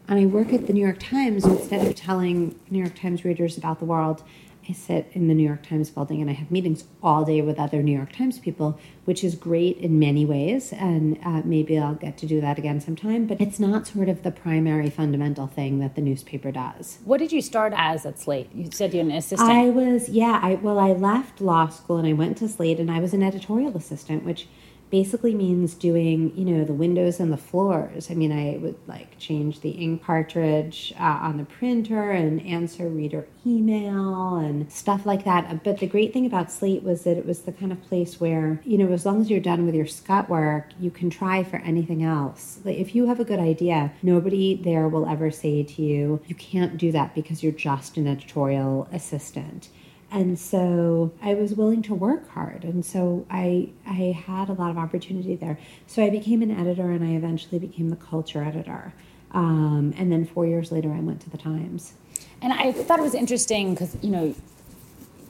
And 0.09 0.18
I 0.18 0.26
work 0.26 0.52
at 0.52 0.66
the 0.66 0.73
New 0.73 0.80
York 0.83 0.99
Times. 0.99 1.45
Instead 1.45 1.87
of 1.87 1.95
telling 1.95 2.59
New 2.71 2.78
York 2.78 2.95
Times 2.95 3.25
readers 3.25 3.59
about 3.59 3.80
the 3.80 3.85
world, 3.85 4.23
I 4.68 4.73
sit 4.73 5.11
in 5.12 5.28
the 5.28 5.35
New 5.35 5.46
York 5.46 5.64
Times 5.64 5.90
building 5.90 6.20
and 6.20 6.28
I 6.28 6.32
have 6.32 6.50
meetings 6.50 6.85
all 7.02 7.25
day 7.25 7.40
with 7.40 7.58
other 7.58 7.82
New 7.82 7.96
York 7.96 8.12
Times 8.12 8.38
people, 8.38 8.78
which 9.04 9.23
is 9.23 9.37
great 9.37 9.78
in 9.78 9.99
many 9.99 10.25
ways. 10.25 10.73
And 10.73 11.18
uh, 11.25 11.42
maybe 11.44 11.78
I'll 11.78 11.94
get 11.94 12.18
to 12.18 12.26
do 12.26 12.40
that 12.40 12.58
again 12.58 12.80
sometime. 12.80 13.26
But 13.26 13.40
it's 13.40 13.61
not 13.61 13.87
sort 13.87 14.08
of 14.08 14.23
the 14.23 14.32
primary 14.32 14.90
fundamental 14.90 15.46
thing 15.46 15.78
that 15.78 15.94
the 15.94 16.00
newspaper 16.00 16.50
does. 16.50 16.99
What 17.04 17.18
did 17.18 17.30
you 17.30 17.42
start 17.42 17.73
as 17.76 18.04
at 18.04 18.18
Slate? 18.18 18.50
You 18.54 18.68
said 18.73 18.92
you're 18.92 19.04
an 19.04 19.12
assistant. 19.12 19.50
I 19.50 19.66
was, 19.70 20.08
yeah, 20.08 20.40
I 20.42 20.54
well, 20.54 20.78
I 20.78 20.92
left 20.92 21.40
law 21.40 21.68
school 21.68 21.99
and 21.99 22.08
I 22.08 22.12
went 22.12 22.37
to 22.38 22.49
Slate 22.49 22.80
and 22.80 22.90
I 22.90 22.99
was 22.99 23.14
an 23.14 23.23
editorial 23.23 23.76
assistant, 23.76 24.25
which 24.25 24.49
basically 24.90 25.35
means 25.35 25.75
doing, 25.75 26.37
you 26.37 26.45
know, 26.45 26.64
the 26.64 26.73
windows 26.73 27.19
and 27.19 27.33
the 27.33 27.37
floors. 27.37 28.11
I 28.11 28.14
mean, 28.14 28.33
I 28.33 28.59
would 28.59 28.76
like 28.87 29.19
change 29.19 29.61
the 29.61 29.71
ink 29.71 30.05
cartridge 30.05 30.95
uh, 30.99 31.19
on 31.23 31.38
the 31.38 31.45
printer 31.45 32.11
and 32.11 32.45
answer 32.47 32.88
reader 32.88 33.26
email 33.45 34.37
and 34.37 34.71
stuff 34.71 35.07
like 35.07 35.25
that. 35.25 35.64
But 35.64 35.78
the 35.78 35.87
great 35.87 36.12
thing 36.12 36.26
about 36.26 36.50
Slate 36.52 36.83
was 36.83 37.05
that 37.05 37.16
it 37.16 37.26
was 37.26 37.40
the 37.40 37.52
kind 37.52 37.73
of 37.73 37.83
place 37.83 38.21
where, 38.21 38.61
you 38.64 38.78
know, 38.78 38.93
as 38.93 39.07
long 39.07 39.21
as 39.21 39.31
you're 39.31 39.40
done 39.40 39.66
with 39.66 39.75
your 39.75 39.87
scut 39.87 40.28
work, 40.28 40.71
you 40.81 40.90
can 40.90 41.11
try 41.11 41.43
for 41.43 41.57
anything 41.57 42.02
else. 42.02 42.61
Like 42.64 42.78
if 42.78 42.95
you 42.95 43.07
have 43.07 43.21
a 43.21 43.25
good 43.25 43.40
idea, 43.40 43.93
nobody 44.02 44.55
there 44.55 44.88
will 44.88 45.07
ever 45.07 45.31
say 45.31 45.62
to 45.62 45.83
you, 45.83 46.21
you 46.26 46.35
can't 46.35 46.76
do 46.76 46.93
that 46.93 47.14
because 47.14 47.43
you're 47.43 47.52
just 47.52 47.97
an 47.97 48.07
editorial 48.07 48.88
assistant 48.93 49.69
and 50.11 50.38
so 50.38 51.12
I 51.23 51.35
was 51.35 51.55
willing 51.55 51.83
to 51.83 51.95
work 51.95 52.29
hard, 52.31 52.64
and 52.64 52.85
so 52.85 53.27
I 53.31 53.71
I 53.87 54.12
had 54.27 54.49
a 54.49 54.53
lot 54.53 54.71
of 54.71 54.79
opportunity 54.79 55.37
there. 55.37 55.59
So 55.87 56.03
I 56.05 56.11
became 56.11 56.42
an 56.42 56.51
editor, 56.51 56.90
and 56.90 57.05
I 57.05 57.11
eventually 57.16 57.59
became 57.59 57.90
the 57.90 57.97
culture 57.97 58.42
editor. 58.42 58.92
Um, 59.33 59.92
and 59.99 60.11
then 60.11 60.25
four 60.25 60.47
years 60.47 60.71
later, 60.73 60.92
I 60.92 61.01
went 61.01 61.21
to 61.23 61.31
the 61.31 61.37
Times. 61.38 61.95
and 62.40 62.53
I 62.53 62.73
thought 62.73 62.99
it 62.99 63.03
was 63.03 63.14
interesting 63.14 63.73
because, 63.75 63.97
you 64.03 64.11
know, 64.11 64.35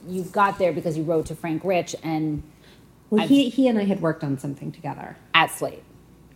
you 0.07 0.23
got 0.23 0.57
there 0.59 0.71
because 0.71 0.97
you 0.97 1.03
wrote 1.03 1.25
to 1.27 1.35
Frank 1.35 1.63
Rich 1.63 1.95
and 2.03 2.43
Well, 3.09 3.23
I've- 3.23 3.33
he 3.33 3.49
he 3.49 3.67
and 3.67 3.77
I 3.77 3.83
had 3.85 4.01
worked 4.01 4.23
on 4.23 4.37
something 4.37 4.71
together. 4.71 5.17
at 5.33 5.51
Slate. 5.51 5.83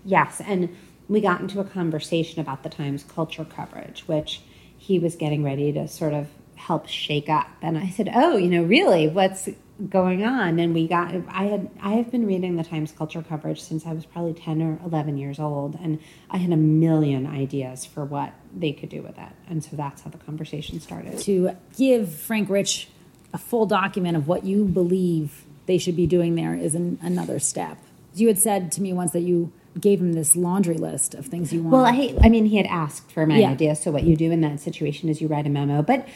Yes, 0.03 0.41
and 0.45 0.69
we 1.07 1.21
got 1.21 1.41
into 1.41 1.59
a 1.59 1.63
conversation 1.63 2.41
about 2.41 2.63
the 2.63 2.69
Times 2.69 3.03
culture 3.03 3.45
coverage, 3.45 4.03
which 4.07 4.41
he 4.77 4.97
was 4.97 5.15
getting 5.15 5.43
ready 5.43 5.71
to 5.73 5.87
sort 5.87 6.13
of 6.13 6.27
help 6.67 6.87
shake 6.87 7.29
up. 7.29 7.47
And 7.61 7.77
I 7.77 7.89
said, 7.89 8.11
"Oh, 8.13 8.37
you 8.37 8.47
know, 8.49 8.63
really, 8.63 9.07
what's 9.07 9.49
going 9.89 10.23
on?" 10.23 10.59
And 10.59 10.73
we 10.73 10.87
got 10.87 11.13
I 11.29 11.45
had 11.45 11.69
I 11.81 11.93
have 11.93 12.11
been 12.11 12.25
reading 12.25 12.55
the 12.55 12.63
Times 12.63 12.91
culture 12.91 13.23
coverage 13.27 13.61
since 13.61 13.85
I 13.85 13.93
was 13.93 14.05
probably 14.05 14.33
10 14.33 14.61
or 14.61 14.79
11 14.85 15.17
years 15.17 15.39
old, 15.39 15.77
and 15.81 15.99
I 16.29 16.37
had 16.37 16.51
a 16.51 16.57
million 16.57 17.25
ideas 17.25 17.85
for 17.85 18.05
what 18.05 18.33
they 18.55 18.73
could 18.73 18.89
do 18.89 19.01
with 19.01 19.17
it. 19.17 19.29
And 19.49 19.63
so 19.63 19.75
that's 19.75 20.01
how 20.03 20.09
the 20.11 20.17
conversation 20.19 20.79
started. 20.79 21.19
To 21.19 21.51
give 21.77 22.13
Frank 22.13 22.49
Rich 22.49 22.89
a 23.33 23.37
full 23.37 23.65
document 23.65 24.17
of 24.17 24.27
what 24.27 24.43
you 24.43 24.65
believe 24.65 25.45
they 25.65 25.77
should 25.77 25.95
be 25.95 26.05
doing 26.05 26.35
there 26.35 26.53
is 26.53 26.75
an, 26.75 26.99
another 27.01 27.39
step. 27.39 27.77
You 28.13 28.27
had 28.27 28.37
said 28.37 28.71
to 28.73 28.81
me 28.81 28.93
once 28.93 29.11
that 29.11 29.21
you 29.21 29.53
gave 29.79 30.01
him 30.01 30.13
this 30.13 30.35
laundry 30.35 30.75
list 30.75 31.13
of 31.13 31.27
things 31.27 31.53
you 31.53 31.61
want. 31.63 31.71
Well, 31.73 31.85
I, 31.85 32.13
I 32.21 32.29
mean, 32.29 32.45
he 32.45 32.57
had 32.57 32.65
asked 32.65 33.09
for 33.11 33.25
my 33.25 33.37
Yeah. 33.39 33.51
idea. 33.51 33.75
So 33.75 33.91
what 33.91 34.03
you 34.03 34.15
do 34.15 34.31
in 34.31 34.41
that 34.41 34.59
situation 34.59 35.07
is 35.09 35.21
you 35.21 35.27
write 35.27 35.47
a 35.47 35.49
memo. 35.49 35.81
But 35.81 36.07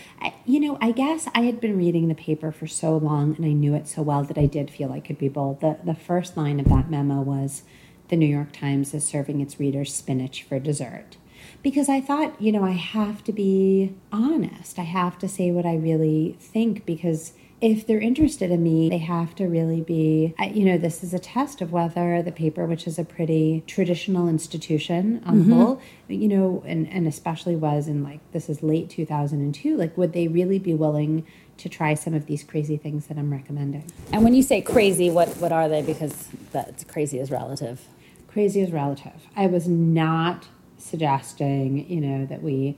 you 0.46 0.60
know, 0.60 0.78
I 0.82 0.92
guess 0.92 1.28
I 1.34 1.42
had 1.42 1.62
been 1.62 1.78
reading 1.78 2.08
the 2.08 2.16
paper 2.16 2.52
for 2.52 2.68
so 2.68 2.98
long, 2.98 3.36
and 3.38 3.46
I 3.46 3.54
knew 3.54 3.74
it 3.74 3.88
so 3.88 4.02
well 4.02 4.24
that 4.24 4.38
I 4.38 4.46
did 4.46 4.70
feel 4.70 4.92
I 4.92 5.00
could 5.00 5.18
be 5.18 5.30
bold. 5.30 5.62
The 5.62 5.78
the 5.84 5.96
first 5.96 6.36
line 6.38 6.60
of 6.60 6.68
that 6.68 6.90
memo 6.90 7.22
was, 7.22 7.64
"The 8.10 8.18
New 8.18 8.26
York 8.28 8.52
Times 8.52 8.94
is 8.94 9.06
serving 9.06 9.40
its 9.42 9.60
readers 9.60 9.94
spinach 9.94 10.44
for 10.44 10.60
dessert." 10.60 11.18
Because 11.64 11.90
I 11.90 12.02
thought, 12.02 12.40
you 12.42 12.52
know, 12.52 12.64
I 12.64 12.72
have 12.72 13.24
to 13.24 13.32
be 13.32 13.94
honest. 14.12 14.78
I 14.78 14.84
have 14.84 15.18
to 15.20 15.28
say 15.28 15.50
what 15.52 15.66
I 15.66 15.76
really 15.76 16.36
think 16.40 16.86
because 16.86 17.34
if 17.66 17.88
they're 17.88 18.00
interested 18.00 18.52
in 18.52 18.62
me, 18.62 18.90
they 18.90 19.00
have 19.00 19.34
to 19.34 19.46
really 19.48 19.82
be, 19.82 20.36
you 20.54 20.66
know, 20.66 20.78
this 20.78 21.04
is 21.04 21.16
a 21.16 21.20
test 21.20 21.62
of 21.62 21.72
whether 21.72 22.22
the 22.22 22.32
paper, 22.32 22.68
which 22.68 22.86
is 22.86 23.00
a 23.00 23.04
pretty 23.04 23.64
traditional 23.66 24.30
institution 24.30 25.20
on 25.26 25.40
the 25.40 25.44
mm-hmm. 25.46 25.54
whole, 25.54 25.82
you 26.08 26.28
know, 26.28 26.64
and, 26.68 26.88
and 26.90 27.08
especially 27.08 27.56
was 27.56 27.88
in 27.88 28.04
like, 28.04 28.20
this 28.34 28.50
is 28.50 28.62
late 28.62 28.92
2002, 28.92 29.76
like, 29.76 29.98
would 29.98 30.14
they 30.14 30.28
really 30.28 30.60
be 30.60 30.76
willing 30.76 31.26
to 31.58 31.68
try 31.68 31.96
some 31.96 32.14
of 32.14 32.28
these 32.28 32.44
crazy 32.44 32.78
things 32.78 33.08
that 33.08 33.18
I'm 33.18 33.32
recommending? 33.32 33.92
and 34.14 34.24
when 34.24 34.36
you 34.36 34.44
say 34.44 34.62
crazy, 34.62 35.10
what, 35.10 35.30
what 35.38 35.52
are 35.52 35.68
they? 35.68 35.82
Because 35.82 36.28
that 36.52 36.88
crazy 36.88 37.18
is 37.18 37.32
relative. 37.32 37.88
crazy 38.28 38.62
is 38.62 38.72
relative. 38.72 39.26
I 39.36 39.48
was 39.48 39.68
not 39.68 40.46
suggesting, 40.78 41.90
you 41.90 42.00
know, 42.00 42.28
that 42.28 42.44
we 42.44 42.78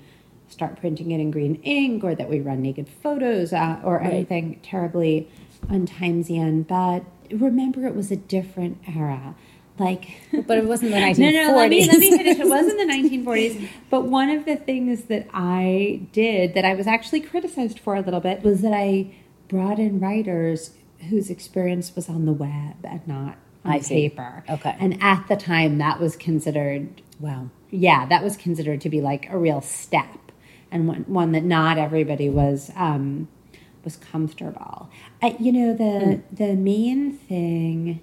start 0.49 0.79
printing 0.79 1.11
it 1.11 1.19
in 1.19 1.31
green 1.31 1.55
ink 1.63 2.03
or 2.03 2.15
that 2.15 2.29
we 2.29 2.39
run 2.39 2.61
naked 2.61 2.87
photos 2.87 3.53
uh, 3.53 3.79
or 3.83 4.01
anything 4.01 4.59
terribly 4.63 5.27
untimesian. 5.67 6.65
But 6.67 7.03
remember, 7.31 7.85
it 7.85 7.95
was 7.95 8.11
a 8.11 8.15
different 8.15 8.77
era. 8.87 9.35
Like, 9.79 10.21
But 10.47 10.57
it 10.57 10.65
wasn't 10.65 10.91
the 10.91 10.97
1940s. 10.97 11.17
no, 11.19 11.29
no, 11.29 11.55
let 11.55 11.69
me, 11.69 11.85
let 11.85 11.99
me 11.99 12.17
finish. 12.17 12.39
It 12.39 12.47
wasn't 12.47 12.77
the 12.79 12.85
1940s. 12.93 13.69
But 13.91 14.05
one 14.05 14.29
of 14.29 14.45
the 14.45 14.55
things 14.55 15.03
that 15.05 15.27
I 15.33 16.01
did 16.11 16.55
that 16.55 16.65
I 16.65 16.73
was 16.73 16.87
actually 16.87 17.21
criticized 17.21 17.77
for 17.79 17.95
a 17.95 18.01
little 18.01 18.19
bit 18.19 18.41
was 18.41 18.61
that 18.61 18.73
I 18.73 19.11
brought 19.47 19.77
in 19.77 19.99
writers 19.99 20.71
whose 21.09 21.29
experience 21.29 21.95
was 21.95 22.09
on 22.09 22.25
the 22.25 22.33
web 22.33 22.77
and 22.83 23.07
not 23.07 23.35
on 23.63 23.73
I 23.73 23.79
see. 23.79 24.09
paper. 24.09 24.43
Okay. 24.49 24.75
And 24.79 24.97
at 25.01 25.27
the 25.27 25.35
time, 25.35 25.77
that 25.77 25.99
was 25.99 26.15
considered, 26.15 27.03
Wow. 27.19 27.49
yeah, 27.69 28.07
that 28.07 28.23
was 28.23 28.35
considered 28.35 28.81
to 28.81 28.89
be 28.89 28.99
like 28.99 29.29
a 29.29 29.37
real 29.37 29.61
step 29.61 30.26
and 30.71 30.87
one, 30.87 31.05
one 31.07 31.31
that 31.33 31.43
not 31.43 31.77
everybody 31.77 32.29
was. 32.29 32.71
Um, 32.75 33.27
was 33.83 33.95
comfortable. 33.95 34.89
I, 35.21 35.37
you 35.39 35.53
know 35.53 35.73
the 35.73 36.21
the 36.29 36.55
main 36.55 37.13
thing 37.13 38.01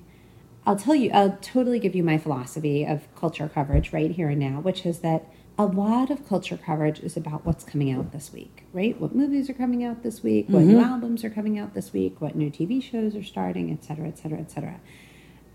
I'll 0.67 0.77
tell 0.77 0.95
you, 0.95 1.11
I'll 1.13 1.37
totally 1.43 1.79
give 1.79 1.95
you 1.95 2.03
my 2.03 2.17
philosophy 2.17 2.85
of 2.85 3.03
culture 3.15 3.51
coverage 3.53 3.93
right 3.93 4.11
here 4.11 4.31
and 4.31 4.41
now, 4.41 4.61
which 4.61 4.87
is 4.87 5.01
that 5.01 5.27
a 5.59 5.67
lot 5.67 6.11
of 6.11 6.27
culture 6.27 6.57
coverage 6.57 7.01
is 7.01 7.17
about 7.17 7.45
what's 7.45 7.65
coming 7.65 7.93
out 7.93 8.13
this 8.13 8.33
week, 8.33 8.65
right? 8.73 8.99
What 8.99 9.15
movies 9.15 9.51
are 9.51 9.55
coming 9.55 9.85
out 9.85 10.03
this 10.03 10.23
week, 10.23 10.47
what 10.49 10.63
new 10.63 10.81
albums 10.81 11.23
are 11.23 11.31
coming 11.31 11.59
out 11.59 11.75
this 11.75 11.93
week, 11.93 12.21
what 12.21 12.35
new 12.35 12.51
TV 12.51 12.83
shows 12.83 13.15
are 13.15 13.23
starting, 13.23 13.71
et 13.71 13.85
cetera, 13.85 14.09
et 14.09 14.19
cetera, 14.19 14.39
et 14.39 14.51
cetera. 14.51 14.81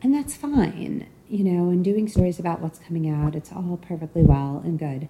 And 0.02 0.13
that's 0.13 0.36
fine, 0.36 1.08
you 1.28 1.43
know, 1.43 1.69
and 1.69 1.84
doing 1.84 2.08
stories 2.08 2.39
about 2.39 2.62
what's 2.62 2.80
coming 2.80 3.10
out, 3.10 3.36
it's 3.36 3.52
all 3.52 3.80
perfectly 3.82 4.22
well 4.22 4.62
and 4.63 4.78
good. 4.80 5.10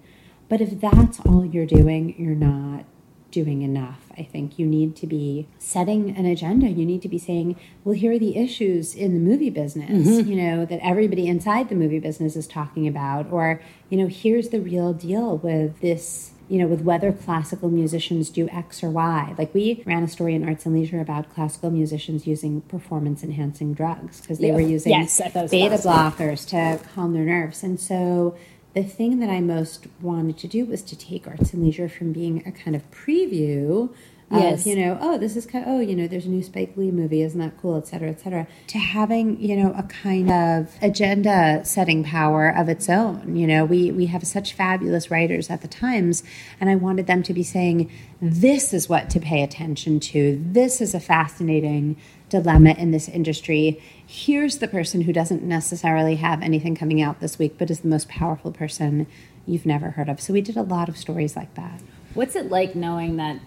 But 0.50 0.60
if 0.60 0.78
that's 0.80 1.20
all 1.20 1.46
you're 1.46 1.64
doing, 1.64 2.14
you're 2.18 2.34
not 2.34 2.84
doing 3.30 3.62
enough. 3.62 4.00
I 4.18 4.24
think 4.24 4.58
you 4.58 4.66
need 4.66 4.96
to 4.96 5.06
be 5.06 5.46
setting 5.60 6.10
an 6.16 6.26
agenda. 6.26 6.68
You 6.68 6.84
need 6.84 7.00
to 7.02 7.08
be 7.08 7.18
saying, 7.18 7.54
well, 7.84 7.94
here 7.94 8.12
are 8.14 8.18
the 8.18 8.36
issues 8.36 8.96
in 8.96 9.14
the 9.14 9.20
movie 9.20 9.48
business, 9.50 10.26
you 10.26 10.34
know, 10.34 10.64
that 10.66 10.80
everybody 10.82 11.28
inside 11.28 11.68
the 11.68 11.76
movie 11.76 12.00
business 12.00 12.34
is 12.34 12.48
talking 12.48 12.88
about. 12.88 13.30
Or, 13.30 13.62
you 13.88 13.96
know, 13.96 14.08
here's 14.08 14.48
the 14.48 14.60
real 14.60 14.92
deal 14.92 15.38
with 15.38 15.80
this 15.80 16.32
you 16.48 16.58
know, 16.58 16.66
with 16.66 16.80
whether 16.80 17.12
classical 17.12 17.68
musicians 17.68 18.28
do 18.28 18.48
X 18.48 18.82
or 18.82 18.90
Y. 18.90 19.36
Like 19.38 19.54
we 19.54 19.84
ran 19.86 20.02
a 20.02 20.08
story 20.08 20.34
in 20.34 20.42
Arts 20.44 20.66
and 20.66 20.74
Leisure 20.74 21.00
about 21.00 21.32
classical 21.32 21.70
musicians 21.70 22.26
using 22.26 22.62
performance 22.62 23.22
enhancing 23.22 23.72
drugs 23.72 24.20
because 24.20 24.38
they 24.40 24.48
Yeah. 24.48 24.54
were 24.54 24.60
using 24.60 24.90
Yes, 24.90 25.20
beta 25.32 25.76
blockers 25.76 26.44
to 26.48 26.84
calm 26.92 27.12
their 27.12 27.24
nerves. 27.24 27.62
And 27.62 27.78
so 27.78 28.34
the 28.74 28.82
thing 28.84 29.18
that 29.18 29.30
I 29.30 29.40
most 29.40 29.86
wanted 30.00 30.38
to 30.38 30.48
do 30.48 30.64
was 30.64 30.82
to 30.82 30.96
take 30.96 31.26
Arts 31.26 31.52
and 31.52 31.64
Leisure 31.64 31.88
from 31.88 32.12
being 32.12 32.46
a 32.46 32.52
kind 32.52 32.76
of 32.76 32.88
preview 32.90 33.92
Yes. 34.32 34.60
of, 34.60 34.66
you 34.68 34.76
know, 34.76 34.96
oh, 35.00 35.18
this 35.18 35.36
is 35.36 35.44
kind 35.44 35.64
of, 35.64 35.70
oh, 35.72 35.80
you 35.80 35.96
know, 35.96 36.06
there's 36.06 36.26
a 36.26 36.28
new 36.28 36.42
Spike 36.42 36.76
Lee 36.76 36.92
movie, 36.92 37.22
isn't 37.22 37.40
that 37.40 37.60
cool, 37.60 37.76
et 37.76 37.88
cetera, 37.88 38.10
et 38.10 38.20
cetera, 38.20 38.46
to 38.68 38.78
having, 38.78 39.40
you 39.40 39.56
know, 39.56 39.72
a 39.76 39.82
kind 39.82 40.30
of 40.30 40.72
agenda 40.80 41.64
setting 41.64 42.04
power 42.04 42.48
of 42.48 42.68
its 42.68 42.88
own. 42.88 43.34
You 43.34 43.48
know, 43.48 43.64
we, 43.64 43.90
we 43.90 44.06
have 44.06 44.24
such 44.24 44.52
fabulous 44.52 45.10
writers 45.10 45.50
at 45.50 45.62
the 45.62 45.68
Times, 45.68 46.22
and 46.60 46.70
I 46.70 46.76
wanted 46.76 47.08
them 47.08 47.24
to 47.24 47.34
be 47.34 47.42
saying, 47.42 47.90
this 48.22 48.72
is 48.72 48.88
what 48.88 49.10
to 49.10 49.18
pay 49.20 49.42
attention 49.42 49.98
to. 50.00 50.40
This 50.40 50.80
is 50.80 50.94
a 50.94 51.00
fascinating 51.00 51.96
dilemma 52.28 52.70
in 52.78 52.92
this 52.92 53.08
industry. 53.08 53.82
Here's 54.06 54.58
the 54.58 54.68
person 54.68 55.00
who 55.00 55.12
doesn't 55.12 55.42
necessarily 55.42 56.16
have 56.16 56.40
anything 56.40 56.76
coming 56.76 57.02
out 57.02 57.18
this 57.18 57.36
week, 57.36 57.56
but 57.58 57.68
is 57.68 57.80
the 57.80 57.88
most 57.88 58.08
powerful 58.08 58.52
person 58.52 59.08
you've 59.44 59.66
never 59.66 59.90
heard 59.90 60.08
of. 60.08 60.20
So 60.20 60.32
we 60.32 60.40
did 60.40 60.56
a 60.56 60.62
lot 60.62 60.88
of 60.88 60.96
stories 60.96 61.34
like 61.34 61.54
that. 61.54 61.80
What's 62.14 62.36
it 62.36 62.50
like 62.50 62.76
knowing 62.76 63.16
that 63.16 63.40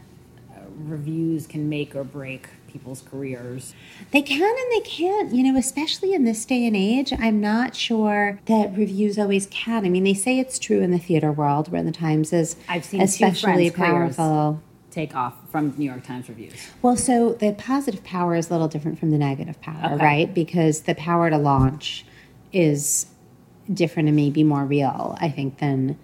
reviews 0.89 1.48
can 1.48 1.69
make 1.69 1.96
or 1.96 2.04
break 2.04 2.48
people's 2.67 3.02
careers? 3.02 3.74
They 4.12 4.22
can 4.22 4.41
and 4.41 4.72
they 4.72 4.88
can't, 4.88 5.34
you 5.34 5.43
know, 5.43 5.58
especially 5.58 6.13
in 6.13 6.24
this 6.24 6.43
day 6.46 6.65
and 6.65 6.76
age. 6.76 7.13
I'm 7.17 7.39
not 7.41 7.76
sure 7.76 8.39
that 8.46 8.76
reviews 8.76 9.17
always 9.19 9.46
can. 9.48 9.86
I 9.86 9.89
mean, 9.89 10.04
they 10.04 10.13
say 10.13 10.39
it's 10.39 10.58
true 10.60 10.82
in 10.82 10.91
the 10.91 10.98
theater 11.00 11.32
world 11.32 11.72
where 11.72 11.84
the 11.84 11.91
Times 11.91 12.34
is 12.34 12.56
I've 12.67 12.86
seen 12.86 13.02
especially 13.02 13.69
powerful. 13.72 14.62
Take 14.91 15.15
off 15.15 15.34
from 15.50 15.74
New 15.78 15.86
York 15.86 16.04
Times 16.04 16.30
reviews. 16.30 16.54
Well, 16.84 16.96
so 16.96 17.34
the 17.34 17.54
positive 17.54 18.04
power 18.04 18.36
is 18.36 18.50
a 18.50 18.54
little 18.54 18.67
different 18.67 19.00
from 19.00 19.10
the 19.12 19.17
negative 19.17 19.60
power, 19.62 19.93
Okay. 19.93 20.04
right? 20.04 20.34
Because 20.34 20.82
the 20.82 20.93
power 20.96 21.30
to 21.32 21.38
launch 21.38 22.06
is 22.52 23.08
different 23.74 24.08
and 24.10 24.15
maybe 24.15 24.43
more 24.43 24.65
real, 24.65 25.17
I 25.19 25.30
think, 25.30 25.58
than 25.60 25.98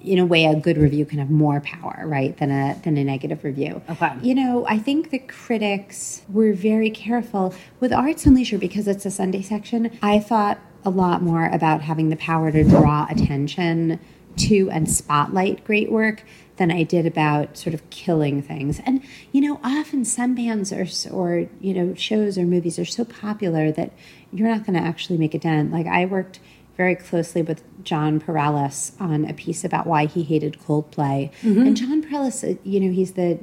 in 0.00 0.18
a 0.18 0.26
way 0.26 0.44
a 0.44 0.54
good 0.54 0.78
review 0.78 1.04
can 1.04 1.18
have 1.18 1.30
more 1.30 1.60
power, 1.60 2.02
right, 2.06 2.36
than 2.38 2.50
a 2.50 2.78
than 2.84 2.96
a 2.96 3.04
negative 3.04 3.42
review. 3.44 3.82
Okay. 3.90 4.12
You 4.22 4.34
know, 4.34 4.66
I 4.66 4.78
think 4.78 5.10
the 5.10 5.18
critics 5.18 6.22
were 6.28 6.52
very 6.52 6.90
careful 6.90 7.54
with 7.80 7.92
Arts 7.92 8.24
and 8.26 8.34
Leisure 8.36 8.58
because 8.58 8.86
it's 8.86 9.04
a 9.06 9.10
Sunday 9.10 9.42
section. 9.42 9.98
I 10.02 10.20
thought 10.20 10.58
a 10.84 10.90
lot 10.90 11.22
more 11.22 11.46
about 11.46 11.82
having 11.82 12.08
the 12.08 12.16
power 12.16 12.52
to 12.52 12.62
draw 12.64 13.06
attention 13.10 13.98
to 14.36 14.70
and 14.70 14.88
spotlight 14.88 15.64
great 15.64 15.90
work 15.90 16.22
than 16.56 16.70
I 16.70 16.82
did 16.84 17.06
about 17.06 17.56
sort 17.56 17.74
of 17.74 17.88
killing 17.90 18.40
things. 18.42 18.80
And 18.86 19.02
you 19.32 19.40
know, 19.40 19.60
often 19.64 20.04
some 20.04 20.34
bands 20.34 20.72
s- 20.72 21.06
or 21.06 21.48
you 21.60 21.74
know 21.74 21.94
shows 21.94 22.38
or 22.38 22.42
movies 22.44 22.78
are 22.78 22.84
so 22.84 23.04
popular 23.04 23.72
that 23.72 23.92
you're 24.32 24.48
not 24.48 24.64
going 24.64 24.78
to 24.78 24.84
actually 24.84 25.18
make 25.18 25.34
a 25.34 25.38
dent. 25.38 25.72
Like 25.72 25.86
I 25.86 26.04
worked 26.04 26.38
very 26.76 26.94
closely 26.94 27.42
with 27.42 27.62
Jon 27.82 28.20
Pareles 28.20 28.92
on 29.00 29.24
a 29.24 29.32
piece 29.32 29.64
about 29.64 29.86
why 29.86 30.06
he 30.06 30.22
hated 30.22 30.58
Coldplay. 30.58 31.30
And 31.66 31.76
Jon 31.76 32.02
Pareles, 32.02 32.44
uh, 32.44 32.58
you 32.64 32.80
know, 32.80 32.92
he's 32.92 33.12
the 33.12 33.38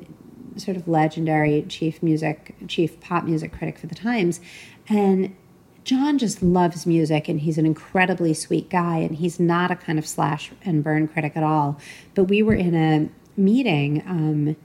sort 0.57 0.77
of 0.77 0.87
legendary 0.87 1.63
chief 1.67 2.01
music, 2.01 2.55
chief 2.67 2.99
pop 3.01 3.25
music 3.25 3.51
critic 3.51 3.77
for 3.77 3.87
the 3.87 3.95
Times, 3.95 4.39
and 4.87 5.35
Jon 5.83 6.17
just 6.17 6.41
loves 6.41 6.85
music 6.87 7.29
and 7.29 7.41
he's 7.41 7.59
an 7.59 7.65
incredibly 7.65 8.33
sweet 8.33 8.69
guy 8.71 8.97
and 8.97 9.15
he's 9.17 9.39
not 9.39 9.69
a 9.69 9.75
kind 9.75 9.99
of 9.99 10.07
slash 10.07 10.51
and 10.63 10.83
burn 10.83 11.07
critic 11.07 11.33
at 11.37 11.43
all. 11.43 11.79
But 12.15 12.23
we 12.25 12.41
were 12.41 12.55
in 12.55 12.73
a 12.73 13.09
meeting 13.39 14.01
um, 14.07 14.55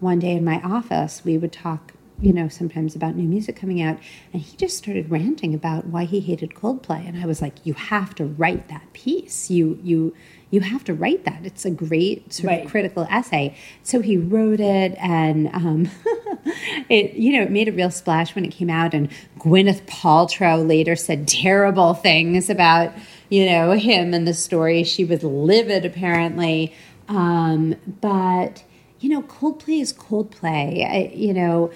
one 0.00 0.18
day 0.18 0.32
in 0.32 0.44
my 0.44 0.60
office. 0.62 1.22
We 1.22 1.36
would 1.36 1.52
talk, 1.52 1.92
you 2.20 2.32
know, 2.32 2.48
sometimes 2.48 2.94
about 2.94 3.16
new 3.16 3.26
music 3.26 3.56
coming 3.56 3.80
out, 3.80 3.98
and 4.32 4.42
he 4.42 4.56
just 4.56 4.76
started 4.76 5.10
ranting 5.10 5.54
about 5.54 5.86
why 5.86 6.04
he 6.04 6.20
hated 6.20 6.50
Coldplay. 6.54 7.06
And 7.08 7.18
I 7.18 7.26
was 7.26 7.40
like, 7.40 7.64
"You 7.64 7.74
have 7.74 8.14
to 8.16 8.24
write 8.24 8.68
that 8.68 8.92
piece. 8.92 9.50
You 9.50 9.78
you." 9.82 10.14
You 10.52 10.62
have 10.62 10.82
to 10.86 10.94
write 10.94 11.24
that. 11.26 11.42
It's 11.46 11.64
a 11.64 11.70
great 11.70 12.32
sort 12.32 12.48
Right. 12.48 12.64
of 12.64 12.70
critical 12.72 13.06
essay. 13.08 13.54
So 13.84 14.00
he 14.00 14.16
wrote 14.16 14.58
it, 14.58 14.96
and 14.98 15.46
um, 15.54 15.88
it 16.88 17.14
you 17.14 17.32
know 17.34 17.42
it 17.42 17.52
made 17.52 17.68
a 17.68 17.72
real 17.72 17.90
splash 17.92 18.34
when 18.34 18.44
it 18.44 18.48
came 18.50 18.68
out. 18.68 18.92
And 18.92 19.10
Gwyneth 19.38 19.82
Paltrow 19.86 20.66
later 20.66 20.96
said 20.96 21.28
terrible 21.28 21.94
things 21.94 22.50
about 22.50 22.92
you 23.28 23.46
know 23.46 23.72
him 23.72 24.12
and 24.12 24.26
the 24.26 24.34
story. 24.34 24.82
She 24.82 25.04
was 25.04 25.22
livid, 25.22 25.84
apparently. 25.84 26.74
Um, 27.08 27.76
but 28.00 28.64
you 28.98 29.08
know, 29.08 29.22
Coldplay 29.22 29.80
is 29.80 29.92
Coldplay. 29.92 30.84
I, 30.84 31.12
you 31.14 31.32
know, 31.32 31.70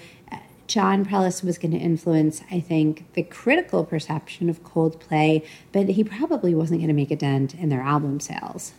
Jon 0.67 1.05
Pareles 1.05 1.43
was 1.43 1.57
going 1.57 1.71
to 1.71 1.77
influence, 1.77 2.41
I 2.51 2.59
think, 2.59 3.13
the 3.13 3.23
critical 3.23 3.85
perception 3.85 4.49
of 4.49 4.63
Coldplay, 4.63 5.45
but 5.71 5.89
he 5.89 6.03
probably 6.03 6.55
wasn't 6.55 6.79
going 6.79 6.87
to 6.87 6.93
make 6.93 7.11
a 7.11 7.15
dent 7.15 7.53
in 7.53 7.69
their 7.69 7.81
album 7.81 8.19
sales. 8.19 8.73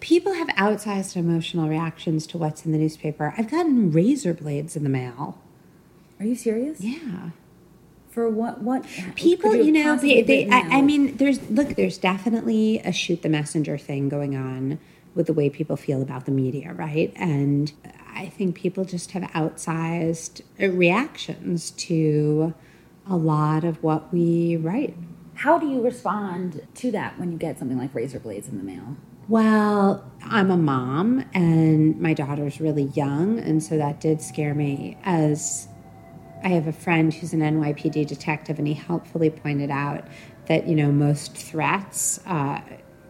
People 0.00 0.34
have 0.34 0.48
outsized 0.48 1.16
emotional 1.16 1.68
reactions 1.68 2.26
to 2.28 2.38
what's 2.38 2.66
in 2.66 2.72
the 2.72 2.78
newspaper. 2.78 3.32
I've 3.38 3.50
gotten 3.50 3.92
razor 3.92 4.34
blades 4.34 4.74
in 4.74 4.82
the 4.82 4.90
mail. 4.90 5.38
Are 6.18 6.26
you 6.26 6.34
serious? 6.34 6.80
Yeah. 6.80 7.30
For 8.10 8.28
what? 8.28 8.60
What? 8.60 8.84
People, 9.14 9.52
could 9.52 9.64
you 9.64 9.70
know, 9.70 9.96
they, 9.96 10.22
they 10.22 10.48
I. 10.50 10.78
I 10.78 10.82
mean, 10.82 11.16
there's, 11.16 11.48
look, 11.48 11.76
there's 11.76 11.96
definitely 11.96 12.80
a 12.80 12.92
shoot 12.92 13.22
the 13.22 13.28
messenger 13.28 13.78
thing 13.78 14.08
going 14.08 14.36
on 14.36 14.80
with 15.14 15.26
the 15.26 15.32
way 15.32 15.48
people 15.48 15.76
feel 15.76 16.02
about 16.02 16.24
the 16.24 16.32
media, 16.32 16.72
right? 16.72 17.12
And 17.14 17.72
I 18.14 18.28
think 18.28 18.56
people 18.56 18.84
just 18.84 19.12
have 19.12 19.22
outsized 19.32 20.42
uh, 20.60 20.68
reactions 20.68 21.70
to 21.72 22.54
a 23.08 23.16
lot 23.16 23.64
of 23.64 23.82
what 23.82 24.12
we 24.12 24.56
write. 24.56 24.96
How 25.34 25.58
do 25.58 25.66
you 25.66 25.80
respond 25.80 26.66
to 26.76 26.90
that 26.92 27.18
when 27.18 27.32
you 27.32 27.38
get 27.38 27.58
something 27.58 27.78
like 27.78 27.94
razor 27.94 28.20
blades 28.20 28.48
in 28.48 28.58
the 28.58 28.64
mail? 28.64 28.96
Well, 29.28 30.10
I'm 30.22 30.50
a 30.50 30.56
mom 30.56 31.24
and 31.32 32.00
my 32.00 32.14
daughter's 32.14 32.60
really 32.60 32.90
young, 32.94 33.38
and 33.38 33.62
so 33.62 33.76
that 33.78 34.00
did 34.00 34.20
scare 34.20 34.54
me 34.54 34.98
as 35.04 35.68
I 36.42 36.48
have 36.48 36.66
a 36.66 36.72
friend 36.72 37.12
who's 37.12 37.32
an 37.32 37.40
NYPD 37.40 38.06
detective, 38.06 38.58
and 38.58 38.66
he 38.66 38.74
helpfully 38.74 39.30
pointed 39.30 39.70
out 39.70 40.04
that 40.46 40.66
you 40.66 40.74
know 40.74 40.90
most 40.90 41.36
threats 41.36 42.18
uh, 42.26 42.60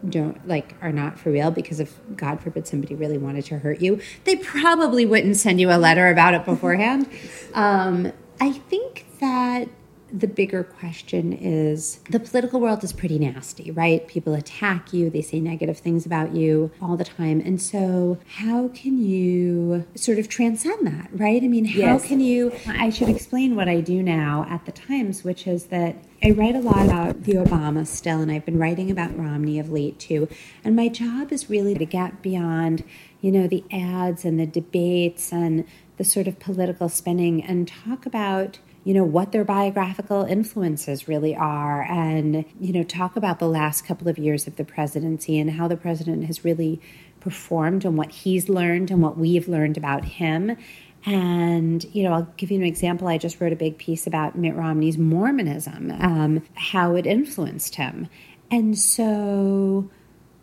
don't 0.07 0.47
like 0.47 0.75
are 0.81 0.91
not 0.91 1.19
for 1.19 1.31
real 1.31 1.51
because 1.51 1.79
if 1.79 1.99
God 2.15 2.41
forbid 2.41 2.67
somebody 2.67 2.95
really 2.95 3.17
wanted 3.17 3.45
to 3.45 3.59
hurt 3.59 3.81
you, 3.81 4.01
they 4.23 4.35
probably 4.35 5.05
wouldn't 5.05 5.37
send 5.37 5.59
you 5.61 5.69
a 5.71 5.77
letter 5.77 6.09
about 6.09 6.33
it 6.33 6.45
beforehand. 6.45 7.07
um, 7.53 8.11
I 8.39 8.51
think 8.51 9.05
that 9.19 9.69
the 10.13 10.27
bigger 10.27 10.63
question 10.63 11.33
is 11.33 11.99
the 12.09 12.19
political 12.19 12.59
world 12.59 12.83
is 12.83 12.91
pretty 12.93 13.17
nasty, 13.19 13.71
right? 13.71 14.07
People 14.07 14.33
attack 14.33 14.93
you, 14.93 15.09
they 15.09 15.21
say 15.21 15.39
negative 15.39 15.77
things 15.77 16.05
about 16.05 16.35
you 16.35 16.71
all 16.81 16.97
the 16.97 17.03
time. 17.05 17.39
And 17.39 17.61
so, 17.61 18.17
how 18.37 18.67
can 18.69 18.97
you 18.97 19.85
sort 19.95 20.19
of 20.19 20.27
transcend 20.27 20.85
that, 20.87 21.09
right? 21.13 21.41
I 21.43 21.47
mean, 21.47 21.65
how 21.65 21.79
Yes. 21.79 22.05
can 22.05 22.19
you? 22.19 22.51
I 22.67 22.89
should 22.89 23.09
explain 23.09 23.55
what 23.55 23.67
I 23.67 23.79
do 23.81 24.03
now 24.03 24.45
at 24.49 24.65
the 24.65 24.71
Times, 24.71 25.23
which 25.23 25.47
is 25.47 25.65
that 25.65 25.95
I 26.23 26.31
write 26.31 26.55
a 26.55 26.59
lot 26.59 26.85
about 26.85 27.23
the 27.23 27.33
Obama 27.33 27.87
still, 27.87 28.21
and 28.21 28.31
I've 28.31 28.45
been 28.45 28.59
writing 28.59 28.91
about 28.91 29.17
Romney 29.17 29.57
of 29.59 29.71
late 29.71 29.97
too. 29.99 30.27
And 30.63 30.75
my 30.75 30.87
job 30.87 31.31
is 31.31 31.49
really 31.49 31.73
to 31.75 31.85
get 31.85 32.21
beyond, 32.21 32.83
you 33.21 33.31
know, 33.31 33.47
the 33.47 33.63
ads 33.71 34.23
and 34.25 34.39
the 34.39 34.45
debates 34.45 35.31
and 35.31 35.65
the 35.97 36.03
sort 36.03 36.27
of 36.27 36.39
political 36.39 36.89
spinning 36.89 37.43
and 37.43 37.67
talk 37.67 38.05
about 38.05 38.59
you 38.83 38.93
know 38.93 39.03
what 39.03 39.31
their 39.31 39.43
biographical 39.43 40.23
influences 40.23 41.07
really 41.07 41.35
are. 41.35 41.83
And 41.83 42.45
you 42.59 42.73
know 42.73 42.83
talk 42.83 43.15
about 43.15 43.39
the 43.39 43.47
last 43.47 43.85
couple 43.85 44.07
of 44.07 44.17
years 44.17 44.47
of 44.47 44.55
the 44.55 44.63
presidency 44.63 45.39
and 45.39 45.51
how 45.51 45.67
the 45.67 45.77
president 45.77 46.25
has 46.25 46.43
really 46.43 46.81
performed 47.19 47.85
and 47.85 47.97
what 47.97 48.11
he's 48.11 48.49
learned 48.49 48.89
and 48.89 49.01
what 49.01 49.17
we've 49.17 49.47
learned 49.47 49.77
about 49.77 50.05
him. 50.05 50.57
And 51.05 51.83
you 51.93 52.03
know 52.03 52.13
i'll 52.13 52.33
give 52.37 52.51
you 52.51 52.57
an 52.57 52.65
example. 52.65 53.07
I 53.07 53.17
just 53.17 53.39
wrote 53.39 53.53
a 53.53 53.57
big 53.57 53.77
piece 53.77 54.07
about 54.07 54.37
mitt 54.37 54.55
romney's 54.55 54.97
mormonism 54.97 55.91
um, 55.99 56.43
how 56.55 56.95
it 56.95 57.05
influenced 57.05 57.75
him. 57.75 58.07
And 58.49 58.77
so 58.77 59.89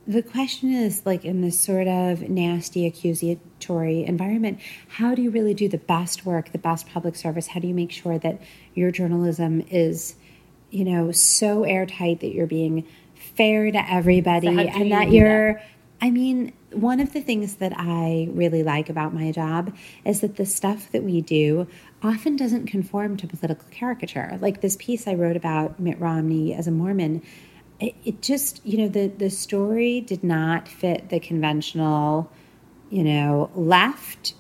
the 0.09 0.23
question 0.23 0.73
is 0.73 1.05
like 1.05 1.27
in 1.27 1.43
this 1.43 1.61
sort 1.61 1.87
of 1.87 2.23
nasty 2.31 2.87
accusatory 2.87 4.05
environment 4.05 4.59
how 4.89 5.15
do 5.15 5.21
you 5.21 5.31
really 5.31 5.53
do 5.53 5.69
the 5.69 5.79
best 5.79 6.25
work 6.25 6.51
the 6.51 6.59
best 6.59 6.89
public 6.89 7.15
service? 7.15 7.49
How 7.49 7.61
do 7.61 7.69
you 7.69 7.75
make 7.75 7.93
sure 7.93 8.19
that 8.19 8.41
your 8.75 8.91
journalism 8.91 9.61
is 9.71 10.17
you 10.71 10.85
know 10.85 11.13
so 11.13 11.65
airtight 11.65 12.21
that 12.21 12.33
you're 12.33 12.47
being 12.47 12.87
fair 13.15 13.71
to 13.71 13.93
everybody 13.93 14.47
So 14.47 14.59
and 14.59 14.93
that 14.93 15.11
you're 15.11 15.61
i 16.01 16.11
mean 16.11 16.53
one 16.73 17.01
of 17.01 17.13
the 17.13 17.21
things 17.21 17.57
that 17.57 17.73
i 17.77 18.29
really 18.31 18.63
like 18.63 18.89
about 18.89 19.15
my 19.15 19.31
job 19.31 19.75
is 20.05 20.21
that 20.21 20.37
the 20.37 20.47
stuff 20.47 20.91
that 20.93 21.03
we 21.03 21.21
do 21.21 21.67
often 22.03 22.37
doesn't 22.37 22.67
conform 22.67 23.17
to 23.17 23.27
political 23.27 23.67
caricature. 23.71 24.39
Like 24.41 24.61
this 24.61 24.77
piece 24.77 25.07
i 25.07 25.15
wrote 25.15 25.37
about 25.37 25.79
mitt 25.79 26.01
romney 26.01 26.55
as 26.55 26.67
a 26.67 26.71
mormon 26.71 27.23
it, 27.81 27.95
it 28.05 28.23
just 28.23 28.65
you 28.65 28.79
know 28.79 28.89
the 28.89 29.07
the 29.07 29.31
story 29.31 30.01
did 30.01 30.25
not 30.25 30.69
fit 30.69 31.09
the 31.09 31.21
conventional 31.21 32.31
you 32.91 33.05
know, 33.05 33.51
left 33.55 34.35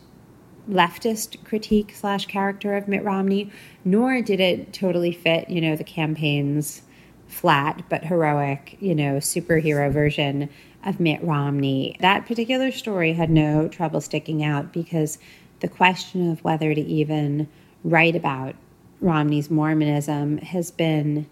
leftist 0.70 1.42
critique 1.44 1.94
slash 1.94 2.26
character 2.26 2.76
of 2.76 2.88
Mitt 2.88 3.02
Romney, 3.02 3.50
nor 3.84 4.20
did 4.20 4.38
it 4.38 4.72
totally 4.72 5.12
fit, 5.12 5.48
you 5.48 5.60
know, 5.60 5.76
the 5.76 5.84
campaign's 5.84 6.82
flat 7.26 7.82
but 7.88 8.04
heroic, 8.04 8.76
you 8.80 8.94
know, 8.94 9.16
superhero 9.16 9.90
version 9.90 10.48
of 10.84 11.00
Mitt 11.00 11.22
Romney. 11.22 11.96
That 12.00 12.26
particular 12.26 12.70
story 12.70 13.14
had 13.14 13.30
no 13.30 13.68
trouble 13.68 14.00
sticking 14.00 14.44
out 14.44 14.72
because 14.72 15.18
the 15.60 15.68
question 15.68 16.30
of 16.30 16.44
whether 16.44 16.74
to 16.74 16.80
even 16.80 17.48
write 17.82 18.14
about 18.14 18.54
Romney's 19.00 19.50
Mormonism 19.50 20.38
has 20.38 20.70
been 20.70 21.26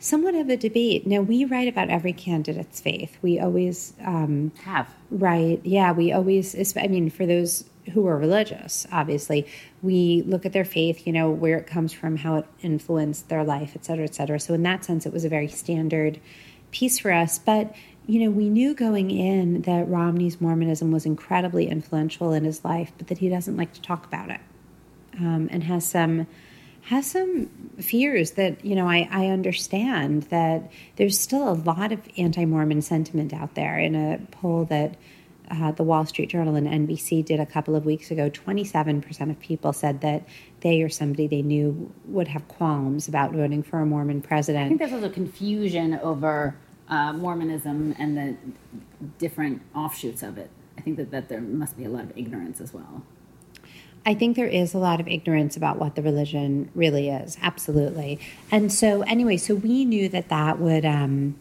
somewhat 0.00 0.34
of 0.34 0.48
a 0.48 0.56
debate. 0.56 1.06
Now, 1.06 1.20
we 1.20 1.44
write 1.44 1.68
about 1.68 1.90
every 1.90 2.12
candidate's 2.14 2.80
faith. 2.80 3.16
We 3.22 3.38
always 3.38 3.92
um, 4.04 4.50
Have. 4.64 4.88
Right. 5.10 5.60
Yeah. 5.62 5.92
We 5.92 6.10
always, 6.10 6.76
I 6.76 6.88
mean, 6.88 7.10
for 7.10 7.26
those 7.26 7.64
who 7.92 8.06
are 8.06 8.16
religious, 8.16 8.86
obviously, 8.90 9.46
we 9.82 10.22
look 10.26 10.46
at 10.46 10.52
their 10.52 10.64
faith, 10.64 11.06
you 11.06 11.12
know, 11.12 11.30
where 11.30 11.58
it 11.58 11.66
comes 11.66 11.92
from, 11.92 12.16
how 12.16 12.36
it 12.36 12.46
influenced 12.62 13.28
their 13.28 13.44
life, 13.44 13.72
et 13.74 13.84
cetera, 13.84 14.04
et 14.04 14.14
cetera. 14.14 14.40
So, 14.40 14.54
in 14.54 14.62
that 14.62 14.84
sense, 14.84 15.06
it 15.06 15.12
was 15.12 15.24
a 15.24 15.28
very 15.28 15.48
standard 15.48 16.18
piece 16.70 16.98
for 16.98 17.12
us. 17.12 17.38
But, 17.38 17.74
you 18.06 18.20
know, 18.20 18.30
we 18.30 18.48
knew 18.48 18.74
going 18.74 19.10
in 19.10 19.62
that 19.62 19.86
Romney's 19.86 20.40
Mormonism 20.40 20.90
was 20.90 21.04
incredibly 21.04 21.68
influential 21.68 22.32
in 22.32 22.44
his 22.44 22.64
life, 22.64 22.90
but 22.96 23.08
that 23.08 23.18
he 23.18 23.28
doesn't 23.28 23.56
like 23.56 23.74
to 23.74 23.82
talk 23.82 24.06
about 24.06 24.30
it 24.30 24.40
um, 25.18 25.48
and 25.50 25.64
has 25.64 25.86
some 25.86 26.26
has 26.82 27.10
some 27.10 27.46
fears 27.78 28.32
that 28.32 28.64
you 28.64 28.74
know 28.74 28.88
I, 28.88 29.08
I 29.10 29.26
understand 29.26 30.24
that 30.24 30.70
there's 30.96 31.18
still 31.18 31.48
a 31.48 31.54
lot 31.54 31.92
of 31.92 32.00
anti-mormon 32.16 32.82
sentiment 32.82 33.32
out 33.32 33.54
there 33.54 33.78
in 33.78 33.94
a 33.94 34.18
poll 34.30 34.64
that 34.66 34.96
uh, 35.50 35.72
the 35.72 35.82
wall 35.82 36.06
street 36.06 36.30
journal 36.30 36.54
and 36.54 36.66
nbc 36.66 37.24
did 37.24 37.40
a 37.40 37.46
couple 37.46 37.74
of 37.74 37.84
weeks 37.84 38.10
ago 38.10 38.30
27% 38.30 39.30
of 39.30 39.40
people 39.40 39.72
said 39.72 40.00
that 40.00 40.24
they 40.60 40.80
or 40.82 40.88
somebody 40.88 41.26
they 41.26 41.42
knew 41.42 41.92
would 42.04 42.28
have 42.28 42.46
qualms 42.48 43.08
about 43.08 43.32
voting 43.32 43.62
for 43.62 43.80
a 43.80 43.86
mormon 43.86 44.22
president 44.22 44.66
I 44.66 44.68
think 44.68 44.80
there's 44.80 44.92
also 44.92 45.10
confusion 45.10 45.98
over 46.02 46.56
uh, 46.90 47.12
Mormonism 47.12 47.94
and 47.98 48.16
the 48.16 48.36
different 49.18 49.62
offshoots 49.74 50.22
of 50.22 50.36
it. 50.36 50.50
I 50.76 50.80
think 50.80 50.96
that, 50.96 51.10
that 51.12 51.28
there 51.28 51.40
must 51.40 51.76
be 51.76 51.84
a 51.84 51.88
lot 51.88 52.04
of 52.04 52.12
ignorance 52.16 52.60
as 52.60 52.74
well. 52.74 53.02
I 54.04 54.14
think 54.14 54.36
there 54.36 54.46
is 54.46 54.72
a 54.72 54.78
lot 54.78 55.00
of 55.00 55.08
ignorance 55.08 55.56
about 55.56 55.78
what 55.78 55.94
the 55.94 56.02
religion 56.02 56.70
really 56.74 57.08
is, 57.10 57.36
absolutely. 57.42 58.18
And 58.50 58.72
so, 58.72 59.02
anyway, 59.02 59.36
so 59.36 59.54
we 59.54 59.84
knew 59.84 60.08
that 60.08 60.28
that 60.30 60.58
would, 60.58 60.84
um, 60.86 61.36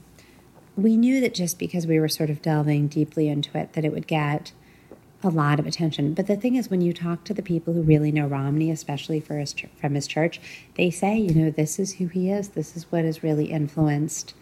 we 0.75 0.97
knew 0.97 1.21
that 1.21 1.33
just 1.33 1.57
because 1.57 1.87
we 1.87 1.99
were 1.99 2.09
sort 2.09 2.29
of 2.29 2.41
delving 2.41 2.87
deeply 2.87 3.29
into 3.29 3.57
it, 3.57 3.73
that 3.73 3.85
it 3.85 3.93
would 3.93 4.07
get 4.07 4.51
a 5.23 5.29
lot 5.29 5.59
of 5.59 5.67
attention. 5.67 6.13
But 6.13 6.27
the 6.27 6.35
thing 6.35 6.55
is, 6.55 6.69
when 6.69 6.81
you 6.81 6.93
talk 6.93 7.23
to 7.25 7.33
the 7.33 7.41
people 7.41 7.73
who 7.73 7.81
really 7.81 8.11
know 8.11 8.27
Romney, 8.27 8.71
especially 8.71 9.19
his, 9.19 9.55
from 9.79 9.95
his 9.95 10.07
church, 10.07 10.39
they 10.75 10.89
say, 10.89 11.17
you 11.17 11.33
know, 11.33 11.51
this 11.51 11.79
is 11.79 11.95
who 11.95 12.07
he 12.07 12.29
is. 12.29 12.49
This 12.49 12.75
is 12.75 12.91
what 12.91 13.03
has 13.03 13.23
really 13.23 13.45
influenced 13.45 14.33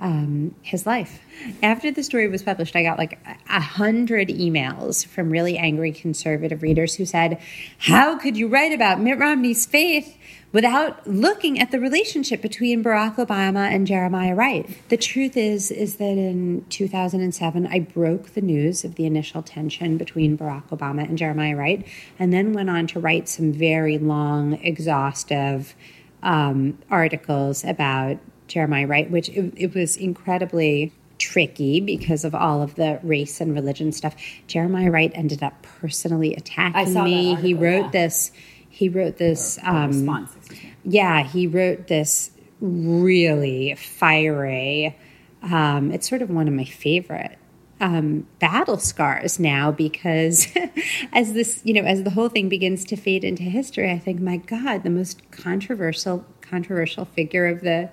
um, 0.00 0.54
his 0.62 0.86
life. 0.86 1.20
After 1.62 1.90
the 1.90 2.02
story 2.02 2.28
was 2.28 2.42
published, 2.42 2.76
I 2.76 2.82
got 2.82 2.98
like 2.98 3.18
a 3.48 3.60
hundred 3.60 4.28
emails 4.28 5.06
from 5.06 5.30
really 5.30 5.58
angry 5.58 5.92
conservative 5.92 6.62
readers 6.62 6.94
who 6.94 7.04
said, 7.04 7.40
"How 7.78 8.16
could 8.18 8.36
you 8.36 8.48
write 8.48 8.72
about 8.72 9.00
Mitt 9.00 9.18
Romney's 9.18 9.66
faith 9.66 10.16
without 10.52 11.06
looking 11.06 11.60
at 11.60 11.70
the 11.70 11.78
relationship 11.78 12.40
between 12.40 12.82
Barack 12.82 13.16
Obama 13.16 13.72
and 13.72 13.86
Jeremiah 13.86 14.34
Wright?" 14.34 14.68
The 14.88 14.96
truth 14.96 15.36
is, 15.36 15.70
is 15.70 15.96
that 15.96 16.18
in 16.18 16.64
2007, 16.68 17.66
I 17.66 17.80
broke 17.80 18.34
the 18.34 18.40
news 18.40 18.84
of 18.84 18.94
the 18.94 19.04
initial 19.04 19.42
tension 19.42 19.96
between 19.96 20.38
Barack 20.38 20.68
Obama 20.68 21.08
and 21.08 21.18
Jeremiah 21.18 21.56
Wright, 21.56 21.86
and 22.18 22.32
then 22.32 22.52
went 22.52 22.70
on 22.70 22.86
to 22.88 23.00
write 23.00 23.28
some 23.28 23.52
very 23.52 23.98
long, 23.98 24.54
exhaustive 24.62 25.74
um, 26.22 26.78
articles 26.90 27.64
about 27.64 28.18
Jeremiah 28.48 28.86
Wright, 28.86 29.10
which 29.10 29.28
it, 29.28 29.52
it 29.56 29.74
was 29.74 29.96
incredibly 29.96 30.92
tricky 31.18 31.80
because 31.80 32.24
of 32.24 32.34
all 32.34 32.62
of 32.62 32.74
the 32.76 33.00
race 33.02 33.40
and 33.40 33.54
religion 33.54 33.92
stuff. 33.92 34.14
Jeremiah 34.46 34.90
Wright 34.90 35.12
ended 35.14 35.42
up 35.42 35.62
personally 35.62 36.34
attacking 36.34 36.92
saw 36.92 37.04
that 37.04 37.10
me. 37.10 37.34
he 37.36 37.54
wrote 37.54 37.86
yeah. 37.86 37.90
this. 37.90 38.32
He 38.68 38.88
wrote 38.88 39.16
this. 39.16 39.58
Um, 39.62 39.88
Response. 39.88 40.50
me. 40.50 40.74
yeah, 40.84 41.22
he 41.22 41.46
wrote 41.46 41.86
this 41.86 42.30
really 42.60 43.74
fiery. 43.74 44.96
Um, 45.42 45.92
it's 45.92 46.08
sort 46.08 46.22
of 46.22 46.30
one 46.30 46.48
of 46.48 46.54
my 46.54 46.64
favorite 46.64 47.38
um, 47.80 48.26
battle 48.40 48.78
scars 48.78 49.38
now 49.38 49.70
because 49.70 50.48
as 51.12 51.32
this, 51.32 51.60
you 51.64 51.74
know, 51.74 51.82
as 51.82 52.02
the 52.02 52.10
whole 52.10 52.28
thing 52.28 52.48
begins 52.48 52.84
to 52.86 52.96
fade 52.96 53.24
into 53.24 53.44
history, 53.44 53.90
I 53.90 53.98
think, 53.98 54.20
my 54.20 54.38
God, 54.38 54.82
the 54.82 54.90
most 54.90 55.30
controversial 55.30 56.24
controversial 56.40 57.04
figure 57.04 57.46
of 57.46 57.60
the 57.60 57.90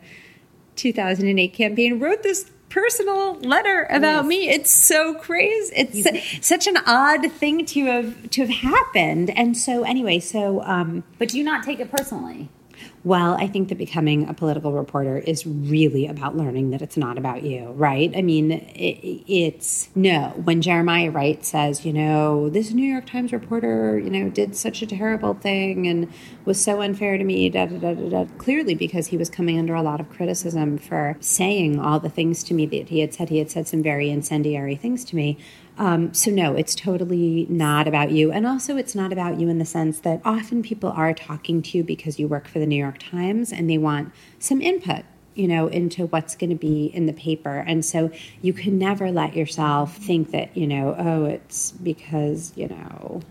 2008 0.76 1.54
campaign 1.54 2.00
wrote 2.00 2.24
this 2.24 2.52
personal 2.70 3.36
letter 3.40 3.88
about 3.90 4.24
Yes. 4.24 4.26
me. 4.26 4.50
It's 4.50 4.72
so 4.72 5.14
crazy. 5.14 5.74
It's 5.76 6.04
su- 6.04 6.42
such 6.42 6.68
an 6.68 6.78
odd 6.86 7.32
thing 7.32 7.66
to 7.68 7.86
have 7.86 8.30
to 8.32 8.42
have 8.46 8.50
happened. 8.50 9.30
And 9.38 9.56
so 9.56 9.84
anyway, 9.84 10.20
so 10.20 10.62
um, 10.64 11.04
But 11.18 11.30
do 11.30 11.38
you 11.38 11.44
not 11.44 11.64
take 11.64 11.80
it 11.80 11.90
personally? 11.92 12.50
Well, 13.06 13.36
I 13.36 13.46
think 13.46 13.70
that 13.70 13.78
becoming 13.78 14.28
a 14.28 14.34
political 14.34 14.72
reporter 14.74 15.20
is 15.20 15.46
really 15.46 16.08
about 16.08 16.36
learning 16.36 16.72
that 16.72 16.82
it's 16.82 16.98
not 16.98 17.20
about 17.20 17.44
you, 17.44 17.68
right? 17.74 18.12
I 18.18 18.24
mean, 18.24 18.52
it, 18.52 19.24
it's 19.32 19.89
no. 19.94 20.34
When 20.44 20.60
Jeremiah 20.60 21.12
Wright 21.12 21.46
says, 21.46 21.86
you 21.86 21.94
know, 21.94 22.50
this 22.50 22.72
New 22.72 22.91
York 22.91 23.06
Times 23.06 23.32
reporter, 23.32 24.00
you 24.00 24.10
know, 24.10 24.30
did 24.30 24.56
such 24.56 24.82
a 24.82 24.88
terrible 24.88 25.36
thing 25.36 25.86
and 25.86 26.12
was 26.46 26.60
so 26.60 26.82
unfair 26.82 27.20
to 27.20 27.24
me, 27.24 27.48
da 27.48 27.68
da 27.68 27.78
da 27.78 27.94
da 27.94 28.10
da. 28.10 28.26
Clearly, 28.39 28.74
because 28.74 29.08
he 29.08 29.18
was 29.18 29.30
coming 29.30 29.60
under 29.60 29.76
a 29.76 29.84
lot 29.84 30.00
of 30.00 30.10
criticism 30.10 30.80
for 30.80 31.15
saying 31.20 31.80
all 31.80 32.00
the 32.00 32.10
things 32.10 32.44
to 32.46 32.56
me 32.56 32.65
that 32.65 32.89
he 32.89 33.02
had 33.02 33.13
said. 33.13 33.30
He 33.30 33.38
had 33.38 33.52
said 33.52 33.68
some 33.68 33.84
very 33.84 34.10
incendiary 34.10 34.76
things 34.76 35.06
to 35.06 35.15
me. 35.15 35.38
Um, 35.78 36.14
so 36.14 36.32
no, 36.32 36.56
it's 36.56 36.74
totally 36.74 37.46
not 37.50 37.88
about 37.88 38.12
you, 38.12 38.32
and 38.32 38.48
also 38.48 38.78
it's 38.78 38.96
not 38.96 39.12
about 39.12 39.40
you 39.40 39.50
in 39.50 39.60
the 39.60 39.66
sense 39.66 40.00
that 40.00 40.22
often 40.24 40.64
people 40.64 40.90
are 40.90 41.14
talking 41.14 41.62
to 41.64 41.78
you 41.78 41.84
because 41.84 42.18
you 42.18 42.28
work 42.28 42.48
for 42.48 42.60
the 42.60 42.66
New 42.66 42.78
York 42.78 42.98
Times 42.98 43.52
and 43.52 43.70
they 43.70 43.78
want 43.78 44.14
some 44.40 44.62
input, 44.62 45.04
you 45.34 45.50
know, 45.50 45.68
into 45.68 46.06
what's 46.08 46.36
going 46.36 46.52
to 46.52 46.56
be 46.56 46.86
in 46.86 47.08
the 47.08 47.14
paper, 47.14 47.58
and 47.68 47.84
so 47.84 48.10
you 48.42 48.54
can 48.54 48.78
never 48.78 49.12
let 49.12 49.36
yourself 49.36 49.98
think 49.98 50.32
that 50.32 50.56
you 50.56 50.66
know, 50.66 50.96
oh, 50.98 51.26
it's 51.26 51.72
because 51.72 52.54
you 52.56 52.68
know. 52.68 53.22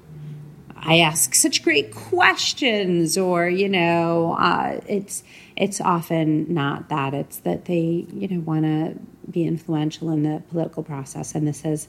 I 0.86 0.98
ask 0.98 1.34
such 1.34 1.62
great 1.62 1.94
questions, 1.94 3.16
or 3.16 3.48
you 3.48 3.70
know, 3.70 4.36
uh, 4.38 4.80
it's 4.86 5.24
it's 5.56 5.80
often 5.80 6.52
not 6.52 6.90
that. 6.90 7.14
It's 7.14 7.38
that 7.38 7.64
they 7.64 8.06
you 8.12 8.28
know 8.28 8.40
want 8.40 8.64
to 8.64 8.98
be 9.30 9.44
influential 9.44 10.10
in 10.10 10.24
the 10.24 10.42
political 10.50 10.82
process, 10.82 11.34
and 11.34 11.48
this 11.48 11.64
is 11.64 11.88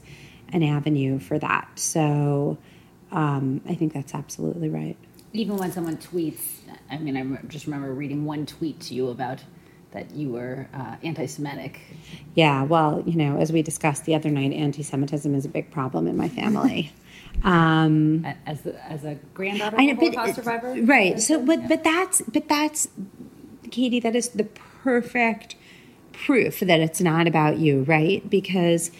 an 0.52 0.62
avenue 0.62 1.18
for 1.18 1.38
that. 1.38 1.68
So 1.74 2.58
um, 3.12 3.60
I 3.68 3.74
think 3.74 3.92
that's 3.92 4.14
absolutely 4.14 4.68
right. 4.68 4.96
Even 5.32 5.56
when 5.56 5.72
someone 5.72 5.96
tweets, 5.96 6.40
I 6.90 6.98
mean, 6.98 7.16
I 7.16 7.46
just 7.46 7.66
remember 7.66 7.92
reading 7.92 8.24
one 8.24 8.46
tweet 8.46 8.80
to 8.80 8.94
you 8.94 9.08
about 9.08 9.40
that 9.92 10.14
you 10.14 10.30
were 10.30 10.68
uh, 10.74 10.96
anti-Semitic. 11.02 11.80
Yeah, 12.34 12.64
well, 12.64 13.02
you 13.06 13.16
know, 13.16 13.38
as 13.38 13.52
we 13.52 13.62
discussed 13.62 14.04
the 14.04 14.14
other 14.14 14.30
night, 14.30 14.52
anti-Semitism 14.52 15.34
is 15.34 15.44
a 15.44 15.48
big 15.48 15.70
problem 15.70 16.06
in 16.06 16.16
my 16.16 16.28
family. 16.28 16.92
um, 17.44 18.26
As 18.46 18.62
the, 18.62 18.90
as 18.90 19.04
a 19.04 19.14
granddaughter 19.34 19.76
of 19.76 19.80
I 19.80 19.84
a 19.84 19.94
know, 19.94 20.00
Holocaust 20.00 20.34
survivor, 20.34 20.74
right? 20.82 21.20
So, 21.20 21.42
but 21.44 21.68
but 21.68 21.82
that's 21.84 22.20
but 22.22 22.48
that's 22.48 22.88
Katie. 23.70 24.00
That 24.00 24.14
is 24.14 24.30
the 24.30 24.44
perfect 24.44 25.56
proof 26.12 26.60
that 26.60 26.80
it's 26.80 27.00
not 27.00 27.26
about 27.26 27.58
you, 27.58 27.82
right? 27.84 28.28
Because 28.28 28.90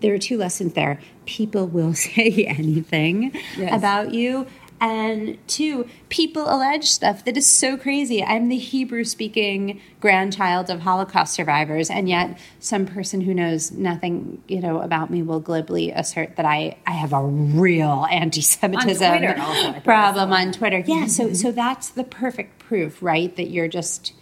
there 0.00 0.14
are 0.14 0.18
two 0.18 0.36
lessons 0.38 0.74
there. 0.74 1.00
People 1.26 1.66
will 1.66 1.94
say 2.08 2.44
anything 2.46 3.32
Yes. 3.56 3.76
about 3.76 4.12
you. 4.14 4.46
And 4.80 5.38
two, 5.46 5.88
people 6.10 6.42
allege 6.42 6.90
stuff 6.90 7.24
that 7.24 7.36
is 7.36 7.46
so 7.46 7.76
crazy. 7.76 8.22
I'm 8.22 8.48
the 8.48 8.58
Hebrew 8.58 9.04
speaking 9.04 9.80
grandchild 10.00 10.68
of 10.68 10.80
Holocaust 10.80 11.32
survivors, 11.32 11.88
and 11.88 12.06
yet 12.08 12.38
some 12.58 12.84
person 12.84 13.22
who 13.22 13.32
knows 13.32 13.70
nothing, 13.70 14.42
you 14.46 14.60
know, 14.60 14.80
about 14.82 15.10
me 15.10 15.22
will 15.22 15.40
glibly 15.40 15.90
assert 15.90 16.36
that 16.36 16.44
I, 16.44 16.76
I 16.86 16.90
have 16.90 17.12
a 17.14 17.22
real 17.24 18.06
anti-Semitism 18.10 19.10
On 19.10 19.18
Twitter 19.18 19.40
also, 19.40 19.52
I 19.52 19.62
think 19.62 19.76
I 19.76 19.80
problem 19.80 20.32
on 20.32 20.52
Twitter. 20.52 20.78
Yeah, 20.80 20.94
mm-hmm. 20.96 21.06
so 21.06 21.32
so 21.32 21.50
that's 21.52 21.88
the 21.90 22.04
perfect 22.04 22.58
proof, 22.58 23.00
right? 23.02 23.34
That 23.36 23.48
you're 23.50 23.68
just, 23.68 24.12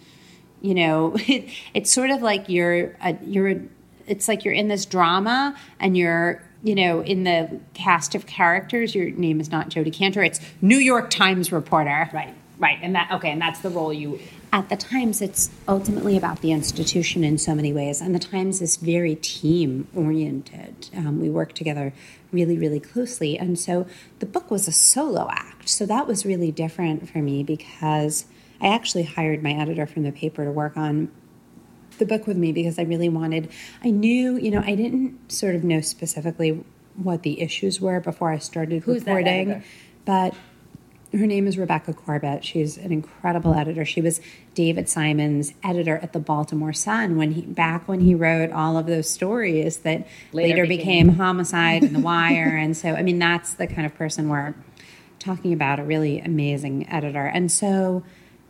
you 0.61 0.75
know, 0.75 1.15
it, 1.27 1.49
it's 1.73 1.91
sort 1.91 2.11
of 2.11 2.21
like 2.21 2.47
you're 2.47 2.95
a, 3.03 3.17
you're 3.25 3.49
a, 3.49 3.61
it's 4.07 4.27
like 4.27 4.45
you're 4.45 4.53
in 4.53 4.67
this 4.67 4.85
drama 4.85 5.55
and 5.79 5.97
you're 5.97 6.41
you 6.63 6.75
know 6.75 7.01
in 7.01 7.23
the 7.23 7.59
cast 7.73 8.15
of 8.15 8.25
characters. 8.25 8.95
Your 8.95 9.09
name 9.11 9.39
is 9.39 9.51
not 9.51 9.69
Jodi 9.69 9.91
Kantor. 9.91 10.25
It's 10.25 10.39
New 10.61 10.77
York 10.77 11.09
Times 11.09 11.51
reporter. 11.51 12.09
right, 12.13 12.33
right, 12.59 12.79
and 12.81 12.95
that 12.95 13.11
okay, 13.11 13.31
and 13.31 13.41
that's 13.41 13.59
the 13.59 13.69
role 13.69 13.93
you 13.93 14.19
at 14.53 14.69
the 14.69 14.77
Times, 14.77 15.19
it's 15.19 15.49
ultimately 15.67 16.15
about 16.15 16.41
the 16.41 16.51
institution 16.51 17.23
in 17.23 17.39
so 17.39 17.55
many 17.55 17.73
ways, 17.73 17.99
and 17.99 18.13
the 18.13 18.19
Times 18.19 18.61
is 18.61 18.75
very 18.75 19.15
team 19.15 19.87
oriented. 19.95 20.91
Um, 20.95 21.19
we 21.19 21.27
work 21.27 21.53
together 21.53 21.91
really, 22.31 22.55
really 22.55 22.79
closely, 22.79 23.35
and 23.37 23.57
so 23.57 23.87
the 24.19 24.27
book 24.27 24.51
was 24.51 24.67
a 24.67 24.71
solo 24.71 25.27
act. 25.31 25.69
So 25.69 25.87
that 25.87 26.05
was 26.05 26.23
really 26.23 26.51
different 26.51 27.09
for 27.09 27.17
me 27.17 27.43
because 27.43 28.25
I 28.61 28.67
actually 28.67 29.03
hired 29.03 29.41
my 29.41 29.53
editor 29.53 29.87
from 29.87 30.03
the 30.03 30.11
paper 30.11 30.45
to 30.45 30.51
work 30.51 30.77
on 30.77 31.09
the 31.93 32.05
book 32.05 32.27
with 32.27 32.37
me 32.37 32.51
because 32.51 32.77
I 32.79 32.83
really 32.83 33.09
wanted. 33.09 33.49
I 33.83 33.89
knew, 33.89 34.37
you 34.37 34.51
know, 34.51 34.61
I 34.65 34.75
didn't 34.75 35.31
sort 35.31 35.55
of 35.55 35.63
know 35.63 35.81
specifically 35.81 36.63
what 36.95 37.23
the 37.23 37.41
issues 37.41 37.81
were 37.81 37.99
before 37.99 38.31
I 38.31 38.37
started 38.37 38.83
Who's 38.83 39.07
editor? 39.07 39.63
but 40.05 40.33
her 41.11 41.27
name 41.27 41.45
is 41.45 41.59
Rebecca 41.59 41.93
Corbett. 41.93 42.43
She's 42.43 42.75
an 42.75 42.91
incredible 42.91 43.53
editor. 43.53 43.85
She 43.85 44.01
was 44.01 44.19
David 44.55 44.89
Simon's 44.89 45.53
editor 45.63 45.97
at 46.01 46.11
the 46.11 46.19
Baltimore 46.19 46.73
Sun 46.73 47.17
when 47.17 47.33
he 47.33 47.41
back 47.43 47.87
when 47.87 47.99
he 47.99 48.15
wrote 48.15 48.51
all 48.51 48.77
of 48.77 48.87
those 48.87 49.07
stories 49.09 49.77
that 49.77 50.07
later, 50.31 50.55
Later 50.63 50.67
became, 50.67 51.07
became- 51.07 51.17
Homicide 51.17 51.83
and 51.83 51.95
The 51.95 51.99
Wire. 51.99 52.57
and 52.57 52.75
so, 52.75 52.89
I 52.93 53.03
mean, 53.03 53.19
that's 53.19 53.53
the 53.53 53.67
kind 53.67 53.85
of 53.85 53.93
person 53.93 54.27
we're 54.27 54.55
talking 55.19 55.53
about. 55.53 55.79
A 55.79 55.83
really 55.83 56.19
amazing 56.19 56.89
editor. 56.89 57.25
And 57.27 57.51
so, 57.51 58.03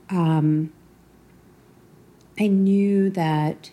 um, 0.10 0.72
I 2.40 2.48
knew 2.48 3.10
that 3.12 3.72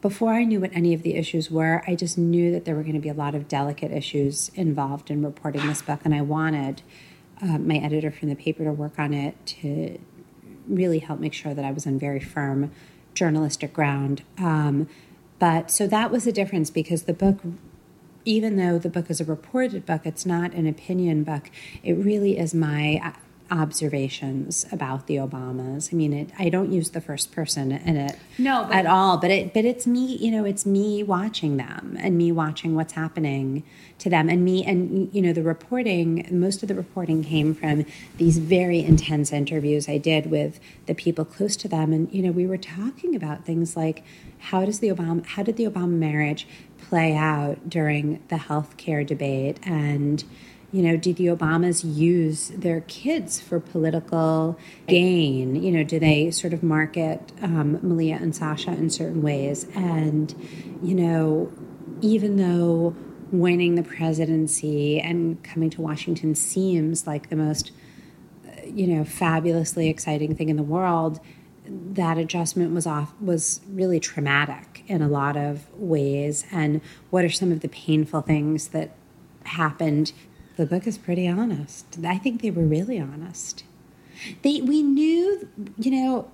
before 0.00 0.34
I 0.34 0.44
knew 0.44 0.60
what 0.60 0.70
any 0.72 0.94
of 0.94 1.02
the 1.02 1.14
issues 1.14 1.50
were, 1.50 1.82
I 1.86 1.94
just 1.94 2.18
knew 2.18 2.52
that 2.52 2.64
there 2.64 2.74
were 2.74 2.82
going 2.82 2.94
to 2.94 3.00
be 3.00 3.08
a 3.08 3.14
lot 3.14 3.34
of 3.34 3.48
delicate 3.48 3.90
issues 3.90 4.50
involved 4.54 5.10
in 5.10 5.24
reporting 5.24 5.66
this 5.66 5.82
book, 5.82 6.00
and 6.04 6.14
I 6.14 6.20
wanted 6.20 6.82
uh, 7.42 7.58
my 7.58 7.76
editor 7.76 8.10
from 8.10 8.28
the 8.28 8.34
paper 8.34 8.64
to 8.64 8.72
work 8.72 8.98
on 8.98 9.12
it 9.12 9.34
to 9.46 9.98
really 10.68 10.98
help 11.00 11.20
make 11.20 11.32
sure 11.32 11.54
that 11.54 11.64
I 11.64 11.70
was 11.70 11.86
on 11.86 11.98
very 11.98 12.20
firm 12.20 12.70
journalistic 13.14 13.72
ground. 13.72 14.22
Um, 14.38 14.88
but 15.38 15.70
so 15.70 15.86
that 15.86 16.10
was 16.10 16.24
the 16.24 16.32
difference 16.32 16.70
because 16.70 17.02
the 17.02 17.12
book, 17.12 17.40
even 18.24 18.56
though 18.56 18.78
the 18.78 18.88
book 18.88 19.10
is 19.10 19.20
a 19.20 19.24
reported 19.24 19.84
book, 19.86 20.02
it's 20.04 20.26
not 20.26 20.52
an 20.54 20.66
opinion 20.66 21.24
book. 21.24 21.50
It 21.82 21.94
really 21.94 22.38
is 22.38 22.54
my 22.54 23.14
observations 23.50 24.66
about 24.72 25.06
the 25.06 25.16
Obamas. 25.16 25.92
I 25.92 25.96
mean, 25.96 26.12
it, 26.12 26.30
I 26.38 26.48
don't 26.48 26.72
use 26.72 26.90
the 26.90 27.00
first 27.00 27.32
person 27.32 27.72
in 27.72 27.96
it 27.96 28.18
No, 28.38 28.68
at 28.72 28.86
all, 28.86 29.18
but 29.18 29.30
it 29.30 29.54
but 29.54 29.64
it's 29.64 29.86
me. 29.86 30.16
You 30.16 30.30
know, 30.30 30.44
it's 30.44 30.66
me 30.66 31.02
watching 31.02 31.56
them 31.56 31.96
and 32.00 32.16
me 32.16 32.32
watching 32.32 32.74
what's 32.74 32.94
happening 32.94 33.62
to 33.98 34.10
them 34.10 34.28
and 34.28 34.44
me 34.44 34.64
and 34.64 35.08
you 35.14 35.22
know 35.22 35.32
the 35.32 35.42
reporting. 35.42 36.26
Most 36.30 36.62
of 36.62 36.68
the 36.68 36.74
reporting 36.74 37.22
came 37.22 37.54
from 37.54 37.86
these 38.16 38.38
very 38.38 38.80
intense 38.80 39.32
interviews 39.32 39.88
I 39.88 39.98
did 39.98 40.30
with 40.30 40.58
the 40.86 40.94
people 40.94 41.24
close 41.24 41.56
to 41.56 41.68
them, 41.68 41.92
and 41.92 42.12
you 42.12 42.22
know 42.22 42.32
we 42.32 42.46
were 42.46 42.58
talking 42.58 43.14
about 43.14 43.44
things 43.44 43.76
like 43.76 44.02
how 44.38 44.64
does 44.64 44.80
the 44.80 44.88
Obama 44.88 45.24
how 45.24 45.42
did 45.42 45.56
the 45.56 45.64
Obama 45.64 45.96
marriage 45.96 46.46
play 46.78 47.14
out 47.14 47.68
during 47.68 48.22
the 48.28 48.36
health 48.36 48.76
care 48.76 49.04
debate 49.04 49.58
and 49.62 50.24
you 50.72 50.82
know, 50.82 50.96
do 50.96 51.12
the 51.14 51.26
Obamas 51.26 51.84
use 51.84 52.48
their 52.48 52.80
kids 52.82 53.40
for 53.40 53.60
political 53.60 54.58
gain? 54.88 55.54
You 55.54 55.72
know, 55.72 55.84
do 55.84 55.98
they 55.98 56.30
sort 56.30 56.52
of 56.52 56.62
market 56.62 57.32
um, 57.40 57.78
Malia 57.82 58.16
and 58.16 58.34
Sasha 58.34 58.70
in 58.70 58.90
certain 58.90 59.22
ways? 59.22 59.66
And, 59.74 60.34
you 60.82 60.94
know, 60.94 61.52
even 62.00 62.36
though 62.36 62.94
winning 63.32 63.74
the 63.74 63.82
presidency 63.82 65.00
and 65.00 65.42
coming 65.42 65.70
to 65.70 65.80
Washington 65.80 66.34
seems 66.34 67.06
like 67.06 67.28
the 67.30 67.36
most, 67.36 67.72
you 68.66 68.86
know, 68.86 69.04
fabulously 69.04 69.88
exciting 69.88 70.34
thing 70.34 70.48
in 70.48 70.56
the 70.56 70.62
world, 70.62 71.20
that 71.68 72.18
adjustment 72.18 72.72
was 72.72 72.86
off 72.86 73.12
was 73.20 73.60
really 73.68 73.98
traumatic 73.98 74.84
in 74.86 75.02
a 75.02 75.08
lot 75.08 75.36
of 75.36 75.68
ways. 75.74 76.44
And 76.52 76.80
what 77.10 77.24
are 77.24 77.30
some 77.30 77.50
of 77.50 77.60
the 77.60 77.68
painful 77.68 78.22
things 78.22 78.68
that 78.68 78.94
happened? 79.44 80.12
The 80.56 80.66
book 80.66 80.86
is 80.86 80.96
pretty 80.98 81.28
honest. 81.28 81.98
I 82.04 82.18
think 82.18 82.42
they 82.42 82.50
were 82.50 82.64
really 82.64 82.98
honest. 82.98 83.64
They 84.42 84.60
we 84.62 84.82
knew, 84.82 85.48
you 85.78 85.90
know, 85.90 86.30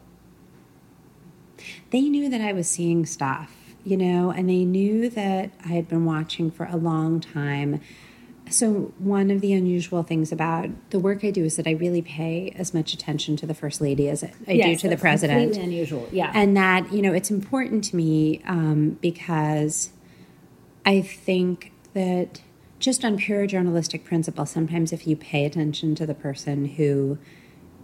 they 1.90 2.02
knew 2.02 2.28
that 2.30 2.40
I 2.40 2.52
was 2.52 2.68
seeing 2.68 3.04
stuff, 3.06 3.52
you 3.84 3.96
know, 3.96 4.30
and 4.30 4.48
they 4.48 4.64
knew 4.64 5.10
that 5.10 5.50
I 5.64 5.68
had 5.68 5.88
been 5.88 6.04
watching 6.04 6.50
for 6.50 6.66
a 6.66 6.76
long 6.76 7.20
time. 7.20 7.80
So, 8.48 8.92
one 8.98 9.30
of 9.30 9.40
the 9.40 9.52
unusual 9.54 10.02
things 10.02 10.30
about 10.30 10.68
the 10.90 10.98
work 10.98 11.24
I 11.24 11.30
do 11.30 11.44
is 11.44 11.56
that 11.56 11.66
I 11.66 11.72
really 11.72 12.02
pay 12.02 12.52
as 12.56 12.74
much 12.74 12.92
attention 12.92 13.36
to 13.36 13.46
the 13.46 13.54
First 13.54 13.80
Lady 13.80 14.08
as 14.08 14.22
I 14.22 14.28
do 14.46 14.54
Yes, 14.54 14.80
to 14.82 14.88
the 14.88 14.96
President 14.96 15.52
Completely 15.52 15.64
unusual. 15.64 16.08
Yeah. 16.12 16.30
and 16.34 16.56
that 16.56 16.92
you 16.92 17.02
know 17.02 17.12
it's 17.12 17.30
important 17.30 17.82
to 17.84 17.96
me 17.96 18.42
um, 18.46 18.98
because 19.00 19.90
I 20.84 21.00
think 21.00 21.72
that 21.94 22.42
just 22.82 23.04
on 23.04 23.16
pure 23.16 23.46
journalistic 23.46 24.04
principle, 24.04 24.44
sometimes 24.44 24.92
if 24.92 25.06
you 25.06 25.14
pay 25.14 25.44
attention 25.44 25.94
to 25.94 26.04
the 26.04 26.14
person 26.14 26.64
who 26.66 27.16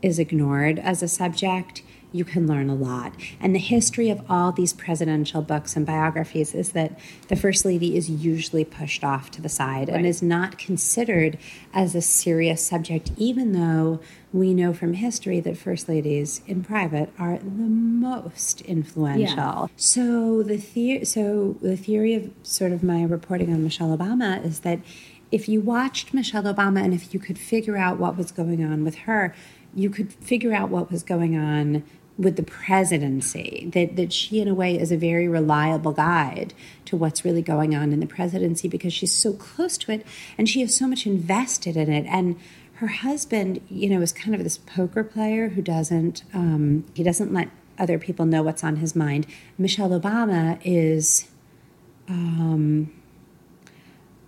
is 0.03 0.19
ignored 0.19 0.81
as 0.81 1.05
a 1.05 1.09
subject, 1.09 1.83
you 2.13 2.25
can 2.25 2.47
learn 2.47 2.71
a 2.71 2.75
lot. 2.75 3.13
And 3.41 3.55
the 3.55 3.59
history 3.59 4.09
of 4.11 4.23
all 4.31 4.51
these 4.53 4.73
presidential 4.73 5.43
books 5.43 5.77
and 5.77 5.85
biographies 5.85 6.55
is 6.55 6.73
that 6.73 6.99
the 7.29 7.37
First 7.37 7.65
Lady 7.65 7.97
is 7.97 8.09
usually 8.09 8.65
pushed 8.65 9.05
off 9.05 9.31
to 9.33 9.43
the 9.43 9.49
side 9.49 9.89
and 9.89 10.07
is 10.07 10.23
not 10.23 10.59
considered 10.59 11.39
as 11.75 11.95
a 11.95 12.01
serious 12.01 12.65
subject, 12.67 13.11
even 13.17 13.53
though 13.53 14.01
we 14.33 14.55
know 14.55 14.73
from 14.73 14.95
history 14.95 15.41
that 15.41 15.57
First 15.57 15.89
Ladies 15.89 16.41
in 16.47 16.63
private 16.63 17.11
are 17.19 17.39
the 17.39 17.47
most 17.47 18.61
influential. 18.63 19.37
Yeah. 19.37 19.67
So 19.77 20.43
the 20.43 20.57
the- 20.57 21.05
so 21.05 21.57
the 21.63 21.77
theory 21.77 22.15
of 22.15 22.31
sort 22.43 22.73
of 22.73 22.83
my 22.83 23.03
reporting 23.03 23.53
on 23.53 23.63
Michelle 23.65 23.97
Obama 23.97 24.45
is 24.45 24.61
that 24.61 24.81
if 25.31 25.49
you 25.49 25.61
watched 25.61 26.15
Michelle 26.15 26.45
Obama 26.45 26.83
and 26.83 26.95
if 26.95 27.13
you 27.13 27.21
could 27.21 27.39
figure 27.39 27.77
out 27.77 27.99
what 27.99 28.17
was 28.17 28.33
going 28.33 28.65
on 28.65 28.83
with 28.85 28.97
her, 29.01 29.35
you 29.75 29.91
could 29.91 30.13
figure 30.15 30.55
out 30.55 30.71
what 30.71 30.91
was 30.91 31.03
going 31.03 31.37
on 31.37 31.83
with 32.19 32.37
the 32.37 32.43
presidency. 32.43 33.71
That 33.73 33.97
that 33.97 34.13
she 34.13 34.41
in 34.41 34.49
a 34.49 34.55
way 34.55 34.79
is 34.79 34.91
a 34.91 34.97
very 34.97 35.29
reliable 35.29 35.93
guide 35.93 36.53
to 36.87 36.97
what's 36.97 37.25
really 37.25 37.43
going 37.43 37.75
on 37.75 37.93
in 37.93 38.01
the 38.01 38.07
presidency 38.07 38.69
because 38.69 38.93
she's 38.93 39.13
so 39.13 39.33
close 39.33 39.79
to 39.79 39.93
it 39.93 40.05
and 40.37 40.49
she 40.49 40.61
is 40.63 40.77
so 40.77 40.87
much 40.87 41.07
invested 41.07 41.77
in 41.77 41.93
it 41.93 42.07
and 42.07 42.37
her 42.79 42.87
husband, 42.87 43.61
you 43.69 43.91
know, 43.91 44.01
is 44.01 44.13
kind 44.13 44.37
of 44.37 44.45
this 44.45 44.59
poker 44.59 45.03
player 45.03 45.49
who 45.49 45.63
doesn't 45.63 46.23
um, 46.33 46.85
he 46.95 47.03
doesn't 47.03 47.33
let 47.33 47.51
other 47.79 47.99
people 47.99 48.25
know 48.25 48.43
what's 48.43 48.63
on 48.63 48.77
his 48.77 48.95
mind. 48.95 49.27
Michelle 49.57 49.91
Obama 49.91 50.61
is 50.65 51.29
um, 52.09 52.93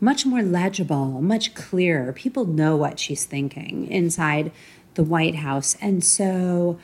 much 0.00 0.26
more 0.26 0.42
legible, 0.42 1.20
much 1.20 1.54
clearer. 1.54 2.12
People 2.12 2.44
know 2.44 2.76
what 2.76 2.98
she's 2.98 3.24
thinking 3.24 3.86
inside 3.86 4.50
the 4.94 5.04
White 5.04 5.36
House, 5.36 5.76
and 5.80 6.02
so 6.02 6.78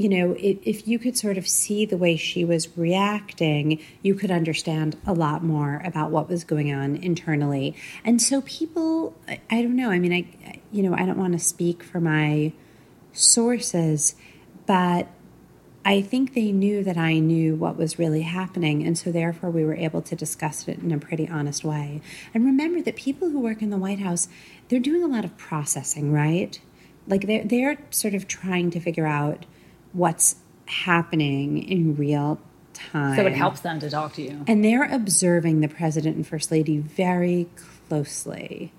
you 0.00 0.08
know, 0.08 0.34
if, 0.38 0.56
if 0.64 0.88
you 0.88 0.98
could 0.98 1.14
sort 1.18 1.36
of 1.36 1.46
see 1.46 1.84
the 1.84 1.96
way 1.98 2.16
she 2.16 2.42
was 2.42 2.74
reacting, 2.76 3.78
you 4.02 4.14
could 4.14 4.30
understand 4.30 4.96
a 5.06 5.12
lot 5.12 5.44
more 5.44 5.82
about 5.84 6.10
what 6.10 6.26
was 6.26 6.42
going 6.42 6.72
on 6.72 6.96
internally. 6.96 7.74
And 8.02 8.20
so 8.22 8.40
people, 8.40 9.14
I, 9.28 9.40
I 9.50 9.62
don't 9.62 9.76
know. 9.76 9.90
I 9.90 9.98
mean, 9.98 10.12
I, 10.14 10.48
I- 10.48 10.60
you 10.72 10.82
know, 10.84 10.94
I 10.94 11.04
don't 11.04 11.18
want 11.18 11.32
to 11.34 11.38
speak 11.38 11.82
for 11.82 12.00
my 12.00 12.52
sources, 13.12 14.14
but 14.66 15.08
I 15.84 16.00
think 16.00 16.34
they 16.34 16.52
knew 16.52 16.84
that 16.84 16.96
I 16.96 17.18
knew 17.18 17.54
what 17.56 17.76
was 17.76 17.98
really 17.98 18.22
happening, 18.22 18.86
and 18.86 18.96
so 18.96 19.10
therefore 19.10 19.50
we 19.50 19.64
were 19.64 19.74
able 19.74 20.00
to 20.02 20.14
discuss 20.14 20.68
it 20.68 20.78
in 20.78 20.92
a 20.92 20.98
pretty 20.98 21.28
honest 21.28 21.64
way. 21.64 22.00
And 22.32 22.44
remember 22.44 22.80
that 22.82 22.96
people 22.96 23.30
who 23.30 23.40
work 23.40 23.62
in 23.62 23.70
the 23.70 23.76
White 23.78 23.98
House, 23.98 24.28
they're 24.68 24.78
doing 24.78 25.02
a 25.02 25.06
lot 25.06 25.24
of 25.24 25.36
processing, 25.36 26.12
right? 26.12 26.60
Like 27.08 27.26
they're 27.26 27.44
they're 27.44 27.78
sort 27.90 28.14
of 28.14 28.28
trying 28.28 28.70
to 28.70 28.80
figure 28.80 29.06
out 29.06 29.46
what's 29.92 30.36
happening 30.66 31.62
in 31.62 31.96
real 31.96 32.40
time. 32.72 33.16
so 33.16 33.26
it 33.26 33.32
helps 33.32 33.60
them 33.60 33.80
to 33.80 33.90
talk 33.90 34.14
to 34.14 34.22
you. 34.22 34.44
And 34.46 34.64
they're 34.64 34.84
observing 34.84 35.60
the 35.60 35.68
president 35.68 36.16
and 36.16 36.26
first 36.26 36.50
lady 36.50 36.78
very 36.78 37.48
closely. 37.88 38.72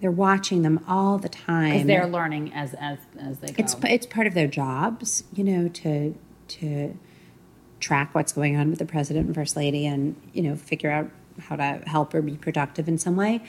They're 0.00 0.10
watching 0.10 0.62
them 0.62 0.84
all 0.86 1.18
the 1.18 1.28
time. 1.28 1.72
Because 1.72 1.86
they're 1.86 2.06
learning 2.06 2.52
as 2.52 2.74
as 2.74 2.98
as 3.18 3.38
they 3.38 3.48
go. 3.48 3.54
It's 3.58 3.76
it's 3.84 4.06
part 4.06 4.26
of 4.26 4.34
their 4.34 4.46
jobs, 4.46 5.24
you 5.32 5.42
know, 5.42 5.68
to 5.68 6.14
to 6.48 6.98
track 7.80 8.14
what's 8.14 8.32
going 8.32 8.56
on 8.56 8.70
with 8.70 8.78
the 8.78 8.84
president 8.84 9.26
and 9.26 9.34
first 9.34 9.56
lady, 9.56 9.86
and 9.86 10.20
you 10.34 10.42
know, 10.42 10.54
figure 10.54 10.90
out 10.90 11.10
how 11.40 11.56
to 11.56 11.82
help 11.86 12.14
or 12.14 12.22
be 12.22 12.36
productive 12.36 12.88
in 12.88 12.98
some 12.98 13.16
way. 13.16 13.42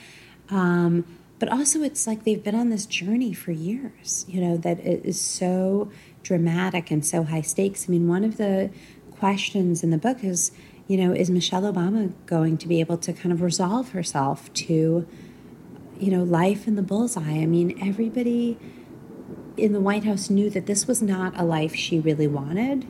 Um, 0.50 1.04
but 1.38 1.50
also, 1.50 1.82
it's 1.82 2.06
like 2.06 2.24
they've 2.24 2.42
been 2.42 2.54
on 2.54 2.70
this 2.70 2.86
journey 2.86 3.32
for 3.32 3.52
years. 3.52 4.24
You 4.26 4.40
know, 4.40 4.56
that 4.56 4.80
it 4.80 5.04
is 5.04 5.20
so 5.20 5.90
dramatic 6.28 6.90
and 6.90 7.04
so 7.04 7.24
high 7.24 7.40
stakes. 7.40 7.86
I 7.88 7.92
mean, 7.92 8.06
one 8.06 8.22
of 8.22 8.36
the 8.36 8.70
questions 9.18 9.82
in 9.82 9.90
the 9.90 9.98
book 9.98 10.22
is, 10.22 10.52
you 10.86 10.96
know, 10.96 11.12
is 11.12 11.30
Michelle 11.30 11.62
Obama 11.62 12.12
going 12.26 12.58
to 12.58 12.68
be 12.68 12.80
able 12.80 12.98
to 12.98 13.12
kind 13.12 13.32
of 13.32 13.40
resolve 13.42 13.90
herself 13.90 14.52
to 14.54 15.06
you 15.98 16.10
know, 16.10 16.22
life 16.22 16.68
in 16.68 16.76
the 16.76 16.82
bullseye. 16.82 17.38
I 17.42 17.46
mean, 17.46 17.76
everybody 17.82 18.58
in 19.56 19.72
the 19.72 19.80
White 19.80 20.04
House 20.04 20.30
knew 20.30 20.48
that 20.50 20.66
this 20.66 20.86
was 20.86 21.02
not 21.02 21.38
a 21.38 21.44
life 21.44 21.74
she 21.74 21.98
really 21.98 22.26
wanted. 22.26 22.84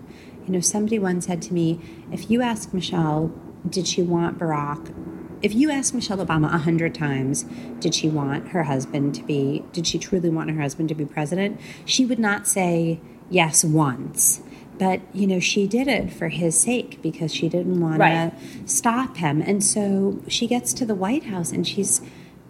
You 0.46 0.52
know, 0.52 0.60
somebody 0.60 0.98
once 0.98 1.26
said 1.26 1.40
to 1.42 1.54
me, 1.54 1.80
if 2.12 2.30
you 2.30 2.42
ask 2.42 2.74
Michelle, 2.74 3.32
did 3.68 3.86
she 3.86 4.02
want 4.02 4.38
Barack? 4.38 4.94
If 5.40 5.54
you 5.54 5.70
ask 5.70 5.94
Michelle 5.94 6.18
Obama 6.18 6.52
a 6.52 6.58
hundred 6.58 6.94
times, 6.94 7.44
did 7.80 7.94
she 7.94 8.08
want 8.08 8.48
her 8.48 8.64
husband 8.64 9.14
to 9.14 9.22
be, 9.22 9.64
did 9.72 9.86
she 9.86 9.98
truly 9.98 10.28
want 10.28 10.50
her 10.50 10.60
husband 10.60 10.88
to 10.90 10.94
be 10.94 11.04
president? 11.04 11.60
She 11.84 12.04
would 12.04 12.18
not 12.18 12.46
say 12.46 13.00
yes 13.30 13.64
once. 13.64 14.42
But, 14.78 15.00
you 15.12 15.26
know, 15.26 15.40
she 15.40 15.66
did 15.66 15.88
it 15.88 16.12
for 16.12 16.28
his 16.28 16.58
sake 16.58 17.02
because 17.02 17.34
she 17.34 17.48
didn't 17.48 17.80
want 17.80 17.98
Right. 17.98 18.30
to 18.30 18.68
stop 18.68 19.16
him. 19.16 19.42
And 19.42 19.62
so 19.64 20.22
she 20.28 20.46
gets 20.46 20.72
to 20.74 20.86
the 20.86 20.94
White 20.94 21.24
House 21.24 21.50
and 21.50 21.66
she's 21.66 22.00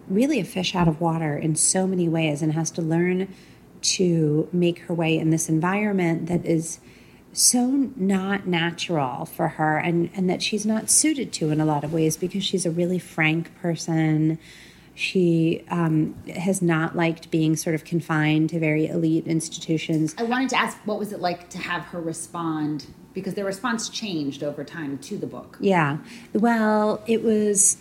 really 0.07 0.39
a 0.39 0.43
fish 0.43 0.75
out 0.75 0.87
of 0.87 1.01
water 1.01 1.35
in 1.35 1.55
so 1.55 1.87
many 1.87 2.07
ways 2.07 2.41
and 2.43 2.53
has 2.53 2.69
to 2.71 2.81
learn 2.83 3.27
to 3.81 4.47
make 4.51 4.79
her 4.79 4.93
way 4.93 5.17
in 5.17 5.31
this 5.31 5.49
environment 5.49 6.27
that 6.27 6.45
is 6.45 6.79
so 7.33 7.89
not 7.95 8.47
natural 8.47 9.25
for 9.25 9.49
her 9.49 9.77
and, 9.77 10.09
and 10.15 10.29
that 10.29 10.41
she's 10.43 10.65
not 10.65 10.89
suited 10.89 11.31
to 11.33 11.49
in 11.51 11.59
a 11.61 11.65
lot 11.65 11.83
of 11.83 11.93
ways 11.93 12.17
because 12.17 12.43
she's 12.43 12.65
a 12.65 12.71
really 12.71 12.99
frank 12.99 13.55
person. 13.59 14.37
She 14.99 15.63
um, 15.69 16.13
has 16.27 16.61
not 16.61 16.93
liked 16.93 17.31
being 17.31 17.55
sort 17.55 17.73
of 17.73 17.85
confined 17.85 18.49
to 18.49 18.59
very 18.59 18.85
elite 18.87 19.27
institutions. 19.27 20.13
I 20.17 20.23
wanted 20.23 20.49
to 20.49 20.57
ask, 20.57 20.77
what 20.83 20.99
was 20.99 21.13
it 21.13 21.21
like 21.21 21.49
to 21.51 21.57
have 21.57 21.83
her 21.83 22.01
respond? 22.01 22.85
Because 23.13 23.33
their 23.33 23.45
response 23.45 23.87
changed 23.87 24.43
over 24.43 24.65
time 24.65 24.97
to 24.97 25.17
the 25.17 25.25
book. 25.25 25.57
Yeah. 25.61 25.99
Well, 26.33 27.01
it 27.07 27.23
was 27.23 27.77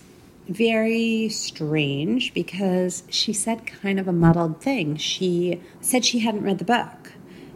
very 0.48 1.28
strange 1.28 2.32
because 2.34 3.02
she 3.08 3.32
said 3.32 3.66
kind 3.66 3.98
of 3.98 4.06
a 4.06 4.12
muddled 4.12 4.60
thing. 4.60 4.94
She 4.94 5.60
said 5.80 6.04
she 6.04 6.20
hadn't 6.20 6.44
read 6.44 6.58
the 6.58 6.64
book, 6.64 7.07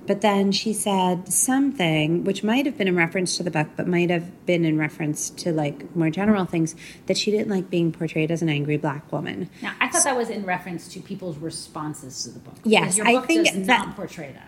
but 0.06 0.20
then 0.20 0.52
she 0.52 0.72
said 0.72 1.32
something 1.32 2.24
which 2.24 2.42
might 2.42 2.66
have 2.66 2.76
been 2.76 2.88
in 2.88 2.96
reference 2.96 3.36
to 3.36 3.42
the 3.42 3.50
book, 3.50 3.68
but 3.76 3.86
might 3.86 4.10
have 4.10 4.46
been 4.46 4.64
in 4.64 4.78
reference 4.78 5.30
to 5.30 5.52
like 5.52 5.94
more 5.94 6.10
general 6.10 6.44
things 6.44 6.74
that 7.06 7.16
she 7.16 7.30
didn't 7.30 7.48
like 7.48 7.70
being 7.70 7.92
portrayed 7.92 8.30
as 8.30 8.42
an 8.42 8.48
angry 8.48 8.76
black 8.76 9.10
woman. 9.12 9.48
Now, 9.60 9.74
I 9.80 9.88
thought 9.88 10.04
that 10.04 10.16
was 10.16 10.30
in 10.30 10.44
reference 10.44 10.88
to 10.88 11.00
people's 11.00 11.38
responses 11.38 12.24
to 12.24 12.30
the 12.30 12.40
book. 12.40 12.54
Yes, 12.64 12.96
your 12.96 13.06
I 13.06 13.20
think 13.20 13.50
that 13.52 13.66
that. 13.66 13.96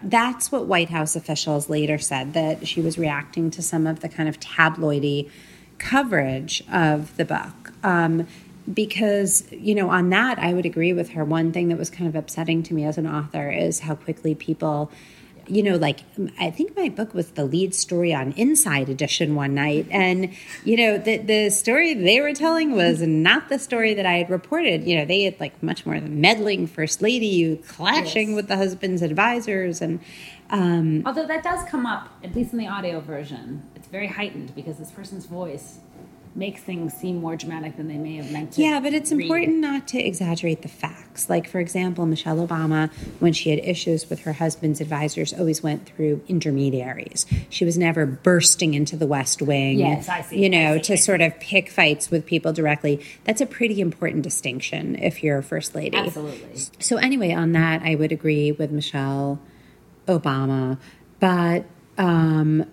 That's 0.02 0.50
what 0.50 0.66
White 0.66 0.90
House 0.90 1.14
officials 1.16 1.68
later 1.68 1.98
said 1.98 2.34
that 2.34 2.66
she 2.66 2.80
was 2.80 2.98
reacting 2.98 3.50
to 3.52 3.62
some 3.62 3.86
of 3.86 4.00
the 4.00 4.08
kind 4.08 4.28
of 4.28 4.40
tabloidy 4.40 5.30
coverage 5.78 6.64
of 6.72 7.16
the 7.16 7.24
book. 7.24 7.72
Um, 7.82 8.26
because, 8.72 9.44
you 9.52 9.74
know, 9.74 9.90
on 9.90 10.08
that, 10.10 10.38
I 10.38 10.54
would 10.54 10.64
agree 10.64 10.92
with 10.92 11.10
her. 11.10 11.24
One 11.24 11.52
thing 11.52 11.68
that 11.68 11.78
was 11.78 11.90
kind 11.90 12.08
of 12.08 12.16
upsetting 12.16 12.62
to 12.64 12.74
me 12.74 12.84
as 12.84 12.96
an 12.96 13.06
author 13.06 13.50
is 13.50 13.80
how 13.80 13.94
quickly 13.94 14.34
people 14.34 14.90
you 15.48 15.62
know, 15.62 15.76
like 15.76 16.00
I 16.38 16.50
think 16.50 16.76
my 16.76 16.88
book 16.88 17.14
was 17.14 17.32
the 17.32 17.44
lead 17.44 17.74
story 17.74 18.14
on 18.14 18.32
Inside 18.32 18.88
Edition 18.88 19.34
one 19.34 19.54
night, 19.54 19.86
and 19.90 20.30
you 20.64 20.76
know, 20.76 20.98
the 20.98 21.18
the 21.18 21.50
story 21.50 21.94
they 21.94 22.20
were 22.20 22.32
telling 22.34 22.72
was 22.72 23.02
not 23.02 23.48
the 23.48 23.58
story 23.58 23.94
that 23.94 24.06
I 24.06 24.14
had 24.18 24.30
reported. 24.30 24.84
You 24.84 24.98
know, 24.98 25.04
they 25.04 25.24
had 25.24 25.38
like 25.40 25.62
much 25.62 25.84
more 25.86 25.98
the 26.00 26.08
meddling 26.08 26.66
first 26.66 27.02
lady 27.02 27.26
you 27.26 27.56
clashing 27.68 28.28
Yes. 28.30 28.36
with 28.36 28.48
the 28.48 28.56
husband's 28.56 29.02
advisors, 29.02 29.80
and 29.80 30.00
um, 30.50 31.02
Although 31.06 31.26
that 31.26 31.42
does 31.42 31.64
come 31.68 31.86
up, 31.86 32.08
at 32.22 32.34
least 32.34 32.52
in 32.52 32.58
the 32.58 32.68
audio 32.68 33.00
version, 33.00 33.62
it's 33.74 33.88
very 33.88 34.06
heightened 34.08 34.54
because 34.54 34.76
this 34.78 34.90
person's 34.90 35.26
voice 35.26 35.78
makes 36.36 36.60
things 36.60 36.92
seem 36.94 37.20
more 37.20 37.36
dramatic 37.36 37.76
than 37.76 37.86
they 37.86 37.96
may 37.96 38.16
have 38.16 38.30
meant 38.32 38.52
to. 38.52 38.62
Yeah, 38.62 38.80
but 38.80 38.92
it's 38.92 39.12
read. 39.12 39.22
important 39.22 39.58
not 39.58 39.86
to 39.88 39.98
exaggerate 39.98 40.62
the 40.62 40.68
facts. 40.68 41.30
Like, 41.30 41.48
for 41.48 41.60
example, 41.60 42.06
Michelle 42.06 42.44
Obama, 42.44 42.90
when 43.20 43.32
she 43.32 43.50
had 43.50 43.60
issues 43.60 44.10
with 44.10 44.20
her 44.20 44.32
husband's 44.32 44.80
advisors, 44.80 45.32
always 45.32 45.62
went 45.62 45.86
through 45.86 46.22
intermediaries. 46.26 47.24
She 47.50 47.64
was 47.64 47.78
never 47.78 48.04
bursting 48.04 48.74
into 48.74 48.96
the 48.96 49.06
West 49.06 49.42
Wing. 49.42 49.78
Yes, 49.78 50.08
I 50.08 50.22
see, 50.22 50.42
You 50.42 50.50
know, 50.50 50.76
see, 50.76 50.82
to 50.82 50.96
sort 50.96 51.20
of 51.20 51.38
pick 51.38 51.70
fights 51.70 52.10
with 52.10 52.26
people 52.26 52.52
directly. 52.52 53.00
That's 53.24 53.40
a 53.40 53.46
pretty 53.46 53.80
important 53.80 54.22
distinction 54.22 54.96
if 54.96 55.22
you're 55.22 55.38
a 55.38 55.42
first 55.42 55.74
lady. 55.74 55.96
Absolutely. 55.96 56.60
So 56.80 56.96
anyway, 56.96 57.32
on 57.32 57.52
that, 57.52 57.82
I 57.82 57.94
would 57.94 58.10
agree 58.10 58.50
with 58.50 58.72
Michelle 58.72 59.40
Obama, 60.08 60.78
but 61.20 61.64
um, 61.96 62.66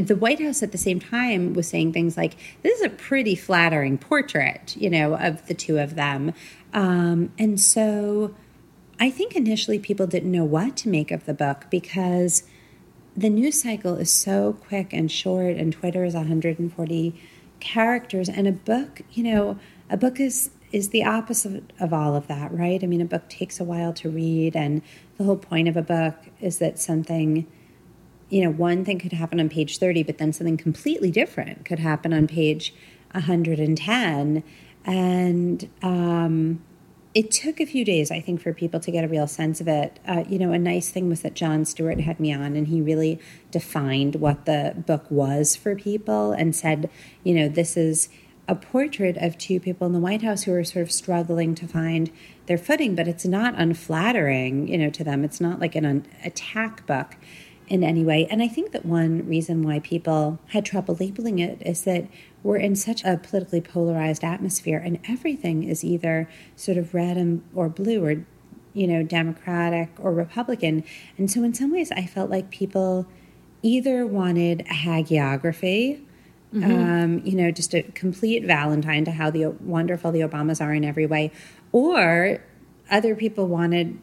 the 0.00 0.16
White 0.16 0.40
House 0.40 0.62
at 0.62 0.72
the 0.72 0.78
same 0.78 1.00
time 1.00 1.54
was 1.54 1.68
saying 1.68 1.92
things 1.92 2.16
like, 2.16 2.36
"This 2.62 2.78
is 2.78 2.86
a 2.86 2.90
pretty 2.90 3.34
flattering 3.34 3.98
portrait," 3.98 4.76
you 4.76 4.90
know, 4.90 5.14
of 5.14 5.46
the 5.46 5.54
two 5.54 5.78
of 5.78 5.94
them, 5.94 6.32
um, 6.72 7.30
and 7.38 7.60
so 7.60 8.34
I 8.98 9.10
think 9.10 9.36
initially 9.36 9.78
people 9.78 10.06
didn't 10.06 10.32
know 10.32 10.44
what 10.44 10.76
to 10.78 10.88
make 10.88 11.10
of 11.10 11.26
the 11.26 11.34
book 11.34 11.66
because 11.70 12.44
the 13.16 13.30
news 13.30 13.62
cycle 13.62 13.96
is 13.96 14.10
so 14.10 14.54
quick 14.68 14.92
and 14.92 15.10
short, 15.10 15.56
and 15.56 15.72
Twitter 15.72 16.04
is 16.04 16.14
140 16.14 17.14
characters, 17.60 18.28
and 18.28 18.46
a 18.46 18.52
book, 18.52 19.02
you 19.12 19.22
know, 19.24 19.58
a 19.88 19.96
book 19.96 20.20
is 20.20 20.50
is 20.72 20.88
the 20.88 21.04
opposite 21.04 21.72
of 21.80 21.92
all 21.92 22.16
of 22.16 22.26
that, 22.26 22.52
right? 22.52 22.82
I 22.82 22.86
mean, 22.86 23.00
a 23.00 23.06
book 23.06 23.28
takes 23.28 23.60
a 23.60 23.64
while 23.64 23.92
to 23.94 24.10
read, 24.10 24.56
and 24.56 24.82
the 25.16 25.24
whole 25.24 25.36
point 25.36 25.68
of 25.68 25.76
a 25.76 25.82
book 25.82 26.16
is 26.40 26.58
that 26.58 26.78
something, 26.78 27.46
you 28.28 28.42
know, 28.42 28.50
one 28.50 28.84
thing 28.84 28.98
could 28.98 29.12
happen 29.12 29.38
on 29.40 29.48
page 29.48 29.78
30, 29.78 30.02
but 30.02 30.18
then 30.18 30.32
something 30.32 30.56
completely 30.56 31.10
different 31.10 31.64
could 31.64 31.78
happen 31.78 32.12
on 32.12 32.26
page 32.26 32.74
110, 33.12 34.42
and 34.84 35.70
um, 35.82 36.62
it 37.16 37.30
took 37.30 37.60
a 37.60 37.64
few 37.64 37.82
days, 37.82 38.10
I 38.10 38.20
think, 38.20 38.42
for 38.42 38.52
people 38.52 38.78
to 38.80 38.90
get 38.90 39.02
a 39.02 39.08
real 39.08 39.26
sense 39.26 39.62
of 39.62 39.68
it. 39.68 39.98
Uh, 40.06 40.24
you 40.28 40.38
know, 40.38 40.52
a 40.52 40.58
nice 40.58 40.90
thing 40.90 41.08
was 41.08 41.22
that 41.22 41.32
Jon 41.32 41.64
Stewart 41.64 41.98
had 42.00 42.20
me 42.20 42.30
on 42.30 42.54
and 42.56 42.68
he 42.68 42.82
really 42.82 43.18
defined 43.50 44.16
what 44.16 44.44
the 44.44 44.74
book 44.86 45.10
was 45.10 45.56
for 45.56 45.74
people 45.74 46.32
and 46.32 46.54
said, 46.54 46.90
you 47.24 47.32
know, 47.32 47.48
this 47.48 47.74
is 47.74 48.10
a 48.48 48.54
portrait 48.54 49.16
of 49.16 49.38
two 49.38 49.58
people 49.58 49.86
in 49.86 49.94
the 49.94 49.98
White 49.98 50.20
House 50.20 50.42
who 50.42 50.52
are 50.52 50.62
sort 50.62 50.82
of 50.82 50.92
struggling 50.92 51.54
to 51.54 51.66
find 51.66 52.12
their 52.46 52.58
footing, 52.58 52.94
but 52.94 53.08
it's 53.08 53.24
not 53.24 53.54
unflattering, 53.56 54.68
you 54.68 54.76
know, 54.76 54.90
to 54.90 55.02
them. 55.02 55.24
It's 55.24 55.40
not 55.40 55.58
like 55.58 55.74
an 55.74 56.06
attack 56.22 56.86
book 56.86 57.16
in 57.68 57.82
any 57.82 58.04
way. 58.04 58.26
And 58.30 58.42
I 58.42 58.48
think 58.48 58.72
that 58.72 58.84
one 58.84 59.26
reason 59.26 59.62
why 59.62 59.80
people 59.80 60.38
had 60.48 60.64
trouble 60.64 60.96
labeling 60.98 61.38
it 61.38 61.60
is 61.64 61.82
that 61.84 62.06
we're 62.42 62.56
in 62.58 62.76
such 62.76 63.04
a 63.04 63.16
politically 63.16 63.60
polarized 63.60 64.22
atmosphere 64.22 64.78
and 64.78 65.00
everything 65.08 65.64
is 65.64 65.84
either 65.84 66.28
sort 66.54 66.78
of 66.78 66.94
red 66.94 67.16
and 67.16 67.42
or 67.54 67.68
blue 67.68 68.04
or 68.04 68.24
you 68.72 68.86
know 68.86 69.02
democratic 69.02 69.88
or 69.98 70.12
republican 70.12 70.84
and 71.16 71.30
so 71.30 71.42
in 71.42 71.54
some 71.54 71.72
ways 71.72 71.90
i 71.92 72.04
felt 72.04 72.30
like 72.30 72.50
people 72.50 73.06
either 73.62 74.06
wanted 74.06 74.60
a 74.60 74.74
hagiography 74.74 76.00
um, 76.54 77.20
you 77.24 77.34
know 77.34 77.50
just 77.50 77.74
a 77.74 77.82
complete 77.82 78.44
valentine 78.44 79.04
to 79.04 79.10
how 79.10 79.30
the 79.30 79.46
wonderful 79.46 80.12
the 80.12 80.20
obamas 80.20 80.60
are 80.60 80.72
in 80.72 80.84
every 80.84 81.06
way 81.06 81.32
or 81.72 82.40
other 82.90 83.16
people 83.16 83.48
wanted 83.48 83.98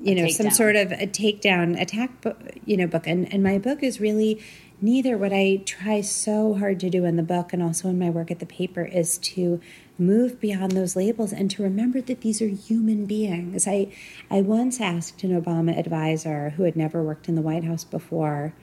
you 0.00 0.14
know 0.14 0.28
some 0.28 0.50
sort 0.50 0.76
of 0.76 0.92
a 0.92 1.06
takedown 1.06 1.80
attack 1.80 2.20
book 2.20 2.38
you 2.64 2.76
know 2.76 2.86
book. 2.86 3.06
And 3.06 3.32
and 3.32 3.42
my 3.42 3.58
book 3.58 3.82
is 3.82 4.00
really 4.00 4.42
neither 4.82 5.18
what 5.18 5.30
i 5.30 5.60
try 5.66 6.00
so 6.00 6.54
hard 6.54 6.80
to 6.80 6.88
do 6.88 7.04
in 7.04 7.16
the 7.16 7.22
book 7.22 7.52
and 7.52 7.62
also 7.62 7.88
in 7.88 7.98
my 7.98 8.08
work 8.08 8.30
at 8.30 8.38
the 8.38 8.46
paper 8.46 8.82
is 8.82 9.18
to 9.18 9.60
move 9.98 10.40
beyond 10.40 10.72
those 10.72 10.96
labels 10.96 11.34
and 11.34 11.50
to 11.50 11.62
remember 11.62 12.00
that 12.00 12.22
these 12.22 12.40
are 12.40 12.48
human 12.48 13.04
beings. 13.04 13.68
I 13.68 13.92
i 14.30 14.40
once 14.40 14.80
asked 14.80 15.22
an 15.22 15.38
obama 15.38 15.78
advisor 15.78 16.50
who 16.50 16.62
had 16.62 16.76
never 16.76 17.02
worked 17.02 17.28
in 17.28 17.34
the 17.34 17.42
white 17.42 17.64
house 17.64 17.84
before 17.84 18.54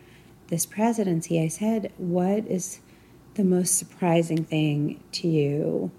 this 0.47 0.65
presidency 0.65 1.41
i 1.41 1.47
said 1.47 1.91
what 1.97 2.47
is 2.47 2.79
the 3.35 3.43
most 3.43 3.77
surprising 3.77 4.43
thing 4.43 4.99
to 5.11 5.27
you 5.27 5.91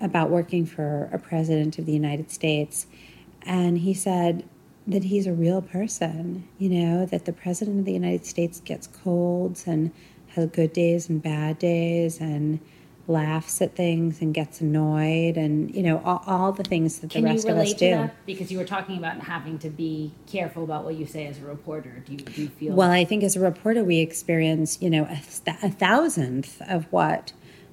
about 0.00 0.30
working 0.30 0.66
for 0.66 1.08
a 1.12 1.18
president 1.18 1.78
of 1.78 1.86
the 1.86 1.92
United 1.92 2.30
States. 2.30 2.86
And 3.42 3.78
he 3.78 3.94
said 3.94 4.44
that 4.86 5.04
he's 5.04 5.26
a 5.26 5.32
real 5.32 5.60
person, 5.62 6.46
you 6.58 6.68
know, 6.68 7.06
that 7.06 7.24
the 7.24 7.32
president 7.32 7.80
of 7.80 7.84
the 7.84 7.92
United 7.92 8.24
States 8.24 8.60
gets 8.60 8.86
colds 8.86 9.66
and 9.66 9.90
has 10.28 10.46
good 10.50 10.72
days 10.72 11.08
and 11.08 11.22
bad 11.22 11.58
days 11.58 12.20
and 12.20 12.60
laughs 13.08 13.62
at 13.62 13.74
things 13.76 14.20
and 14.20 14.34
gets 14.34 14.60
annoyed 14.60 15.36
and, 15.36 15.74
you 15.74 15.82
know, 15.82 16.02
all, 16.04 16.22
all 16.26 16.52
the 16.52 16.64
things 16.64 16.98
that 16.98 17.10
Can 17.10 17.22
the 17.22 17.28
you 17.28 17.34
rest 17.34 17.48
of 17.48 17.56
us 17.56 17.72
do. 17.74 17.90
that? 17.90 18.26
Because 18.26 18.50
you 18.50 18.58
were 18.58 18.64
talking 18.64 18.98
about 18.98 19.20
having 19.20 19.58
to 19.60 19.70
be 19.70 20.12
careful 20.26 20.64
about 20.64 20.84
what 20.84 20.96
you 20.96 21.06
say 21.06 21.26
as 21.26 21.38
a 21.38 21.44
reporter. 21.44 22.02
Do 22.04 22.12
you, 22.12 22.18
do 22.18 22.42
you 22.42 22.48
feel? 22.48 22.74
Well, 22.74 22.90
I 22.90 23.04
think 23.04 23.22
as 23.22 23.36
a 23.36 23.40
reporter, 23.40 23.84
we 23.84 23.98
experience, 23.98 24.80
you 24.80 24.90
know, 24.90 25.04
a, 25.04 25.20
th- 25.44 25.56
a 25.62 25.70
thousandth 25.70 26.60
of 26.68 26.86
what 26.92 27.32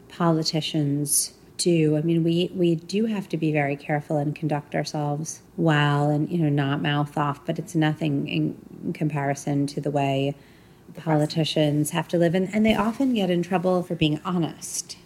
politicians 0.09 1.33
do. 1.63 1.95
I 1.95 2.01
mean, 2.01 2.23
we 2.23 2.51
we 2.53 2.75
do 2.75 3.05
have 3.05 3.29
to 3.29 3.37
be 3.37 3.51
very 3.51 3.75
careful 3.75 4.17
and 4.17 4.35
conduct 4.35 4.75
ourselves 4.75 5.41
well, 5.55 6.09
and 6.09 6.29
you 6.29 6.37
know, 6.37 6.49
not 6.49 6.81
mouth 6.81 7.17
off. 7.17 7.45
But 7.45 7.57
it's 7.57 7.73
nothing 7.73 8.27
in 8.27 8.93
comparison 8.93 9.65
to 9.67 9.81
the 9.81 9.89
way 9.89 10.35
the 10.93 11.01
politicians 11.01 11.91
have 11.91 12.07
to 12.09 12.17
live, 12.17 12.35
and, 12.35 12.53
and 12.53 12.65
they 12.65 12.75
often 12.75 13.13
get 13.13 13.29
in 13.29 13.41
trouble 13.41 13.81
for 13.81 13.95
being 13.95 14.19
honest. 14.25 14.97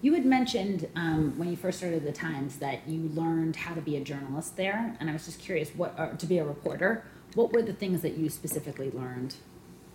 You 0.00 0.14
had 0.14 0.24
mentioned 0.24 0.88
um, 0.94 1.36
when 1.36 1.50
you 1.50 1.56
first 1.56 1.78
started 1.78 2.04
the 2.04 2.12
Times 2.12 2.58
that 2.58 2.88
you 2.88 3.10
learned 3.14 3.56
how 3.56 3.74
to 3.74 3.80
be 3.80 3.96
a 3.96 4.00
journalist 4.00 4.56
there, 4.56 4.96
and 5.00 5.10
I 5.10 5.12
was 5.12 5.24
just 5.24 5.40
curious 5.40 5.70
what 5.70 5.98
uh, 5.98 6.10
to 6.10 6.26
be 6.26 6.38
a 6.38 6.44
reporter. 6.44 7.04
What 7.34 7.52
were 7.52 7.62
the 7.62 7.72
things 7.72 8.02
that 8.02 8.16
you 8.16 8.28
specifically 8.30 8.90
learned? 8.92 9.34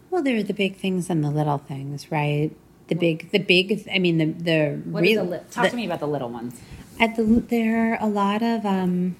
Well, 0.09 0.21
there 0.21 0.37
are 0.37 0.43
the 0.43 0.53
big 0.53 0.75
things 0.75 1.09
and 1.09 1.23
the 1.23 1.31
little 1.31 1.57
things, 1.57 2.11
right? 2.11 2.51
The 2.87 2.95
big, 2.95 3.31
the 3.31 3.39
big. 3.39 3.87
I 3.93 3.99
mean, 3.99 4.17
the 4.17 4.25
the 4.25 4.81
What 4.85 5.03
real. 5.03 5.25
the 5.25 5.39
talk 5.51 5.69
to 5.69 5.75
me 5.75 5.85
about 5.85 5.99
the 5.99 6.07
little 6.07 6.29
ones. 6.29 6.59
At 6.99 7.15
the 7.15 7.23
there 7.23 7.93
are 7.93 7.97
a 8.01 8.07
lot 8.07 8.41
of 8.43 8.65
um, 8.65 9.15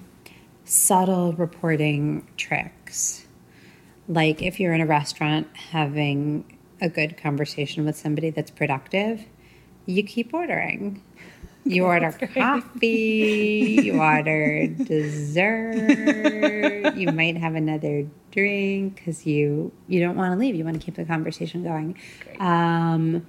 subtle 0.64 1.32
reporting 1.32 2.26
tricks, 2.36 3.26
like 4.08 4.42
if 4.42 4.60
you're 4.60 4.72
in 4.74 4.80
a 4.80 4.86
restaurant 4.86 5.48
having 5.56 6.58
a 6.80 6.88
good 6.88 7.16
conversation 7.16 7.84
with 7.84 7.96
somebody 7.96 8.30
that's 8.30 8.50
productive, 8.50 9.24
you 9.86 10.02
keep 10.02 10.34
ordering. 10.34 11.02
You 11.66 11.86
order 11.86 12.12
coffee, 12.34 13.80
you 13.84 13.98
order 13.98 14.66
dessert, 14.66 16.94
you 16.94 17.10
might 17.10 17.38
have 17.38 17.54
another 17.54 18.06
drink 18.32 18.96
because 18.96 19.24
you 19.24 19.72
you 19.88 20.00
don't 20.00 20.14
want 20.14 20.34
to 20.34 20.38
leave. 20.38 20.54
You 20.54 20.64
want 20.64 20.78
to 20.78 20.84
keep 20.84 20.96
the 20.96 21.06
conversation 21.06 21.62
going. 21.64 21.96
Um, 22.38 23.26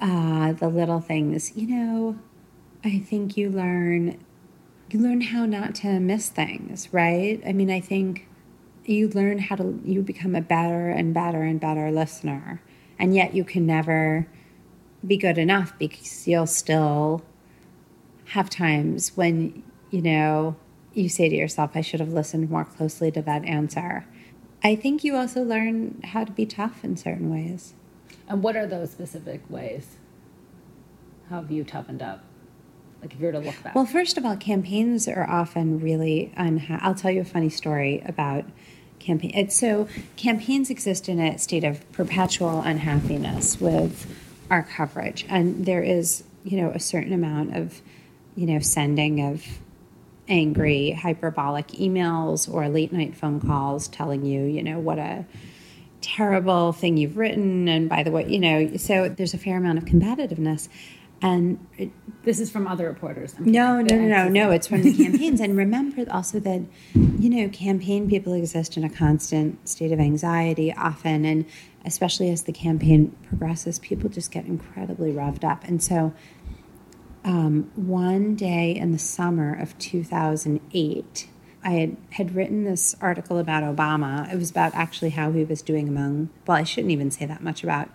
uh, 0.00 0.52
the 0.52 0.68
little 0.68 1.00
things, 1.00 1.56
you 1.56 1.66
know. 1.66 2.18
I 2.84 3.00
think 3.00 3.36
you 3.36 3.50
learn 3.50 4.18
you 4.90 5.00
learn 5.00 5.20
how 5.20 5.46
not 5.46 5.74
to 5.76 5.98
miss 5.98 6.28
things, 6.28 6.92
right? 6.92 7.42
I 7.44 7.52
mean, 7.52 7.70
I 7.70 7.80
think 7.80 8.28
you 8.84 9.08
learn 9.08 9.38
how 9.38 9.56
to 9.56 9.80
you 9.84 10.02
become 10.02 10.34
a 10.34 10.40
better 10.40 10.90
and 10.90 11.12
better 11.12 11.42
and 11.42 11.60
better 11.60 11.90
listener. 11.90 12.62
And 12.98 13.14
yet 13.14 13.34
you 13.34 13.44
can 13.44 13.66
never 13.66 14.26
be 15.06 15.16
good 15.16 15.38
enough 15.38 15.76
because 15.78 16.26
you'll 16.26 16.46
still 16.46 17.22
have 18.26 18.48
times 18.48 19.16
when, 19.16 19.62
you 19.90 20.02
know, 20.02 20.56
you 20.94 21.08
say 21.08 21.28
to 21.28 21.34
yourself, 21.34 21.72
I 21.74 21.80
should 21.80 22.00
have 22.00 22.12
listened 22.12 22.50
more 22.50 22.64
closely 22.64 23.10
to 23.12 23.22
that 23.22 23.44
answer. 23.44 24.06
I 24.64 24.74
think 24.76 25.04
you 25.04 25.16
also 25.16 25.42
learn 25.42 26.00
how 26.02 26.24
to 26.24 26.32
be 26.32 26.46
tough 26.46 26.82
in 26.82 26.96
certain 26.96 27.30
ways. 27.30 27.74
And 28.28 28.42
what 28.42 28.56
are 28.56 28.66
those 28.66 28.90
specific 28.90 29.40
ways? 29.48 29.96
How 31.28 31.36
have 31.40 31.50
you 31.50 31.64
toughened 31.64 32.02
up? 32.02 32.24
Like 33.02 33.12
if 33.12 33.20
you 33.20 33.26
were 33.26 33.32
to 33.32 33.38
look 33.38 33.62
back. 33.62 33.74
Well, 33.74 33.86
first 33.86 34.16
of 34.16 34.24
all, 34.24 34.36
campaigns 34.36 35.06
are 35.06 35.28
often 35.28 35.80
really 35.80 36.32
unha- 36.36 36.80
I'll 36.82 36.94
tell 36.94 37.10
you 37.10 37.20
a 37.20 37.24
funny 37.24 37.50
story 37.50 38.02
about 38.06 38.44
campaign. 38.98 39.50
So 39.50 39.88
campaigns 40.16 40.70
exist 40.70 41.08
in 41.08 41.20
a 41.20 41.38
state 41.38 41.64
of 41.64 41.90
perpetual 41.92 42.60
unhappiness 42.62 43.60
with 43.60 44.06
our 44.50 44.62
coverage, 44.62 45.26
and 45.28 45.66
there 45.66 45.82
is 45.82 46.24
you 46.44 46.56
know 46.60 46.70
a 46.70 46.80
certain 46.80 47.12
amount 47.12 47.56
of 47.56 47.80
you 48.34 48.46
know 48.46 48.60
sending 48.60 49.20
of 49.20 49.44
angry 50.28 50.92
hyperbolic 50.92 51.68
emails 51.68 52.52
or 52.52 52.68
late 52.68 52.92
night 52.92 53.14
phone 53.14 53.40
calls 53.40 53.86
telling 53.88 54.24
you 54.24 54.42
you 54.42 54.62
know 54.62 54.78
what 54.78 54.98
a 54.98 55.24
terrible 56.06 56.72
thing 56.72 56.96
you've 56.96 57.16
written 57.16 57.66
and 57.68 57.88
by 57.88 58.02
the 58.02 58.12
way 58.12 58.24
you 58.28 58.38
know 58.38 58.76
so 58.76 59.08
there's 59.08 59.34
a 59.34 59.38
fair 59.38 59.56
amount 59.56 59.76
of 59.76 59.84
combativeness 59.84 60.68
and 61.22 61.66
it, 61.78 61.90
this 62.24 62.40
is 62.40 62.50
from 62.50 62.66
other 62.66 62.86
reporters. 62.86 63.34
I'm 63.38 63.50
no, 63.50 63.80
no, 63.80 63.96
no, 63.96 64.06
no, 64.06 64.28
no. 64.28 64.50
It's 64.50 64.66
from 64.66 64.82
the 64.82 64.92
campaigns. 65.04 65.40
and 65.40 65.56
remember 65.56 66.04
also 66.10 66.40
that, 66.40 66.62
you 66.94 67.30
know, 67.30 67.48
campaign 67.48 68.08
people 68.08 68.34
exist 68.34 68.76
in 68.76 68.84
a 68.84 68.90
constant 68.90 69.66
state 69.68 69.92
of 69.92 70.00
anxiety 70.00 70.74
often. 70.74 71.24
And 71.24 71.46
especially 71.84 72.30
as 72.30 72.42
the 72.42 72.52
campaign 72.52 73.16
progresses, 73.28 73.78
people 73.78 74.10
just 74.10 74.30
get 74.30 74.44
incredibly 74.44 75.12
revved 75.12 75.44
up. 75.44 75.64
And 75.64 75.82
so 75.82 76.12
um, 77.24 77.70
one 77.74 78.34
day 78.34 78.72
in 78.76 78.92
the 78.92 78.98
summer 78.98 79.54
of 79.54 79.76
2008, 79.78 81.28
I 81.66 81.70
had, 81.70 81.96
had 82.10 82.34
written 82.36 82.62
this 82.62 82.94
article 83.00 83.38
about 83.38 83.64
Obama. 83.64 84.32
It 84.32 84.38
was 84.38 84.52
about 84.52 84.72
actually 84.76 85.10
how 85.10 85.32
he 85.32 85.42
was 85.42 85.62
doing 85.62 85.88
among, 85.88 86.30
well, 86.46 86.56
I 86.56 86.62
shouldn't 86.62 86.92
even 86.92 87.10
say 87.10 87.26
that 87.26 87.42
much 87.42 87.64
about 87.64 87.88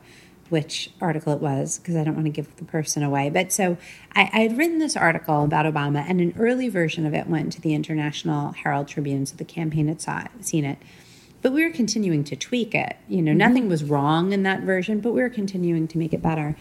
which 0.49 0.91
article 0.99 1.31
it 1.31 1.39
was 1.39 1.79
because 1.79 1.95
I 1.95 2.03
don't 2.03 2.15
want 2.15 2.25
to 2.25 2.31
give 2.31 2.53
the 2.57 2.65
person 2.65 3.01
away. 3.01 3.29
But 3.29 3.53
so 3.53 3.77
I, 4.13 4.29
I, 4.33 4.39
had 4.41 4.57
written 4.57 4.79
this 4.79 4.97
article 4.97 5.45
about 5.45 5.65
Obama, 5.65 6.03
and 6.05 6.19
an 6.19 6.33
early 6.37 6.67
version 6.67 7.05
of 7.05 7.13
it 7.13 7.27
went 7.27 7.53
to 7.53 7.61
the 7.61 7.73
International 7.73 8.51
Herald 8.51 8.89
Tribune, 8.89 9.25
so 9.25 9.37
the 9.37 9.45
campaign 9.45 9.87
had 9.87 10.01
saw 10.01 10.19
it, 10.19 10.31
seen 10.41 10.65
it. 10.65 10.77
But 11.41 11.53
we 11.53 11.63
were 11.63 11.71
continuing 11.71 12.25
to 12.25 12.35
tweak 12.35 12.75
it. 12.75 12.97
You 13.07 13.21
know, 13.21 13.31
mm-hmm. 13.31 13.37
nothing 13.37 13.69
was 13.69 13.85
wrong 13.85 14.33
in 14.33 14.43
that 14.43 14.63
version, 14.63 14.99
but 14.99 15.13
we 15.13 15.21
were 15.21 15.29
continuing 15.29 15.87
to 15.87 15.97
make 15.97 16.13
it 16.13 16.21
better. 16.21 16.57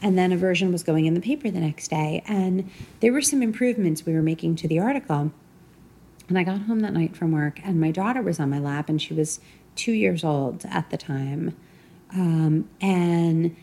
And 0.00 0.16
then 0.16 0.32
a 0.32 0.38
version 0.38 0.72
was 0.72 0.82
going 0.82 1.04
in 1.04 1.12
the 1.12 1.20
paper 1.20 1.50
the 1.50 1.60
next 1.60 1.88
day, 1.88 2.22
and 2.26 2.70
there 3.00 3.12
were 3.12 3.20
some 3.20 3.42
improvements 3.42 4.06
we 4.06 4.14
were 4.14 4.22
making 4.22 4.56
to 4.56 4.68
the 4.68 4.78
article. 4.78 5.30
And 6.28 6.38
I 6.38 6.42
got 6.42 6.62
home 6.62 6.80
that 6.80 6.94
night 6.94 7.16
from 7.16 7.32
work, 7.32 7.60
and 7.64 7.80
my 7.80 7.90
daughter 7.90 8.22
was 8.22 8.40
on 8.40 8.50
my 8.50 8.58
lap, 8.58 8.88
and 8.88 9.00
she 9.00 9.12
was 9.12 9.40
two 9.76 9.92
years 9.92 10.24
old 10.24 10.64
at 10.66 10.90
the 10.90 10.96
time 10.96 11.54
um, 12.14 12.68
and 12.80 13.56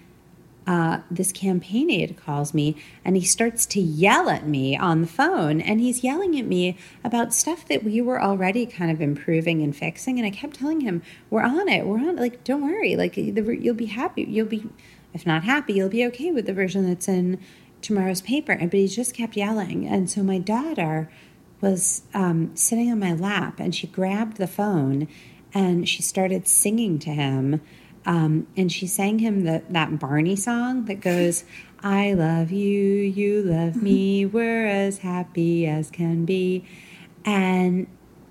uh, 0.68 0.99
this 1.09 1.32
campaign 1.32 1.89
aide 1.89 2.18
calls 2.24 2.53
me 2.53 2.76
and 3.03 3.16
he 3.16 3.26
starts 3.26 3.66
to 3.66 3.80
yell 3.82 4.30
at 4.30 4.45
me 4.45 4.78
on 4.78 5.01
the 5.01 5.07
phone. 5.07 5.59
And 5.59 5.80
he's 5.80 6.03
yelling 6.03 6.38
at 6.38 6.45
me 6.45 6.78
about 7.03 7.34
stuff 7.34 7.68
that 7.68 7.84
we 7.84 8.01
were 8.01 8.22
already 8.22 8.66
kind 8.66 8.91
of 8.91 9.01
improving 9.01 9.62
and 9.64 9.76
fixing. 9.76 10.20
And 10.20 10.28
I 10.28 10.30
kept 10.30 10.57
telling 10.57 10.82
him, 10.82 11.01
We're 11.30 11.43
on 11.43 11.68
it. 11.68 11.86
We're 11.86 11.97
on 11.97 12.09
it. 12.09 12.16
Like, 12.18 12.43
don't 12.43 12.62
worry. 12.62 12.95
Like, 12.95 13.16
the, 13.16 13.57
you'll 13.59 13.74
be 13.74 13.88
happy. 13.88 14.24
You'll 14.24 14.47
be, 14.47 14.68
if 15.14 15.26
not 15.26 15.43
happy, 15.43 15.74
you'll 15.74 15.89
be 15.89 16.05
okay 16.07 16.32
with 16.32 16.45
the 16.45 16.53
version 16.53 16.88
that's 16.88 17.07
in 17.07 17.39
tomorrow's 17.82 18.22
paper. 18.22 18.55
But 18.55 18.74
he 18.74 18.88
just 18.88 19.16
kept 19.16 19.36
yelling. 19.36 19.88
And 19.88 20.09
so 20.09 20.22
my 20.22 20.38
daughter 20.38 21.09
was 21.62 22.01
um, 22.14 22.55
sitting 22.55 22.91
on 22.91 22.99
my 22.99 23.14
lap 23.14 23.59
and 23.59 23.74
she 23.74 23.88
grabbed 23.88 24.38
the 24.38 24.47
phone 24.47 25.07
and 25.53 25.88
she 25.88 26.01
started 26.01 26.47
singing 26.47 26.97
to 26.99 27.09
him 27.12 27.62
um, 28.05 28.47
and 28.57 28.72
she 28.72 28.88
sang 28.88 29.20
him 29.20 29.43
the, 29.43 29.64
that 29.70 29.99
Barney 29.99 30.36
song 30.36 30.86
that 30.86 31.01
goes, 31.01 31.43
I 31.84 32.14
love 32.14 32.51
you, 32.51 32.80
you 32.80 33.43
love 33.43 33.82
me, 33.82 34.26
we're 34.26 34.68
as 34.68 34.99
happy 34.99 35.68
as 35.68 35.91
can 35.91 36.26
be. 36.26 36.66
And 37.26 37.88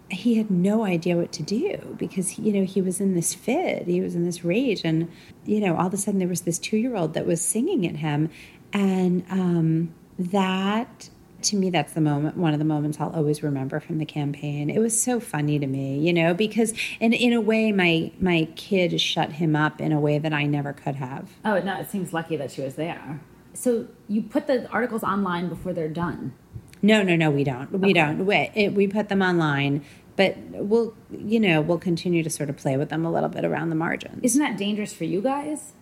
he 0.08 0.36
had 0.36 0.50
no 0.50 0.84
idea 0.84 1.16
what 1.16 1.30
to 1.32 1.42
do 1.44 1.96
because, 1.98 2.38
you 2.38 2.52
know, 2.52 2.64
he 2.64 2.82
was 2.82 3.00
in 3.00 3.14
this 3.14 3.32
fit, 3.32 3.86
he 3.86 4.00
was 4.00 4.16
in 4.16 4.24
this 4.24 4.44
rage. 4.44 4.82
And, 4.84 5.08
you 5.44 5.60
know, 5.60 5.76
all 5.76 5.86
of 5.86 5.94
a 5.94 5.96
sudden 5.96 6.18
there 6.18 6.28
was 6.28 6.42
this 6.42 6.58
two 6.58 6.76
year 6.76 6.96
old 6.96 7.14
that 7.14 7.26
was 7.26 7.40
singing 7.40 7.86
at 7.86 7.96
him. 7.96 8.30
And 8.72 9.24
um, 9.30 9.94
that 10.18 11.10
to 11.42 11.56
me 11.56 11.70
that's 11.70 11.92
the 11.92 12.00
moment 12.00 12.36
one 12.36 12.52
of 12.52 12.58
the 12.58 12.64
moments 12.64 12.98
i'll 13.00 13.10
always 13.10 13.42
remember 13.42 13.80
from 13.80 13.98
the 13.98 14.04
campaign. 14.04 14.70
It 14.70 14.78
was 14.78 15.00
so 15.00 15.20
funny 15.20 15.58
to 15.58 15.66
me 15.66 15.98
you 15.98 16.12
know 16.12 16.34
because 16.34 16.72
in, 17.00 17.12
in 17.12 17.32
a 17.32 17.40
way 17.40 17.72
my 17.72 18.12
my 18.20 18.48
kid 18.56 19.00
shut 19.00 19.32
him 19.32 19.56
up 19.56 19.80
in 19.80 19.92
a 19.92 20.00
way 20.00 20.18
that 20.18 20.32
i 20.32 20.44
never 20.44 20.72
could 20.72 20.96
have. 20.96 21.30
Oh 21.44 21.58
no 21.60 21.80
it 21.80 21.90
seems 21.90 22.12
lucky 22.12 22.36
that 22.36 22.50
she 22.50 22.62
was 22.62 22.74
there. 22.74 23.20
So 23.52 23.88
you 24.08 24.22
put 24.22 24.46
the 24.46 24.68
articles 24.70 25.02
online 25.02 25.48
before 25.48 25.72
they're 25.72 25.88
done? 25.88 26.34
No 26.82 27.02
no 27.02 27.16
no 27.16 27.30
we 27.30 27.44
don't. 27.44 27.70
We 27.72 27.90
okay. 27.90 27.92
don't. 27.92 28.26
We, 28.26 28.50
it, 28.54 28.74
we 28.74 28.86
put 28.86 29.08
them 29.08 29.22
online 29.22 29.84
but 30.16 30.36
we'll 30.50 30.94
you 31.10 31.40
know 31.40 31.60
we'll 31.60 31.78
continue 31.78 32.22
to 32.22 32.30
sort 32.30 32.50
of 32.50 32.56
play 32.56 32.76
with 32.76 32.90
them 32.90 33.04
a 33.04 33.12
little 33.12 33.28
bit 33.28 33.44
around 33.44 33.70
the 33.70 33.76
margins. 33.76 34.20
Isn't 34.22 34.40
that 34.40 34.56
dangerous 34.56 34.92
for 34.92 35.04
you 35.04 35.20
guys 35.20 35.74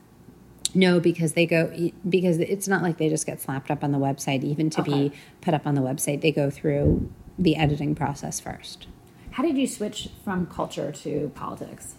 no, 0.74 1.00
because 1.00 1.32
they 1.32 1.46
go 1.46 1.72
because 2.08 2.38
it's 2.38 2.68
not 2.68 2.82
like 2.82 2.98
they 2.98 3.08
just 3.08 3.26
get 3.26 3.40
slapped 3.40 3.70
up 3.70 3.84
on 3.84 3.92
the 3.92 3.98
website. 3.98 4.44
Even 4.44 4.70
to 4.70 4.80
okay. 4.80 5.08
be 5.08 5.16
put 5.40 5.54
up 5.54 5.66
on 5.66 5.74
the 5.74 5.80
website, 5.80 6.20
they 6.20 6.32
go 6.32 6.50
through 6.50 7.10
the 7.38 7.56
editing 7.56 7.94
process 7.94 8.40
first. 8.40 8.86
How 9.32 9.42
did 9.42 9.56
you 9.56 9.66
switch 9.66 10.08
from 10.24 10.46
culture 10.46 10.90
to 10.90 11.30
politics? 11.34 11.94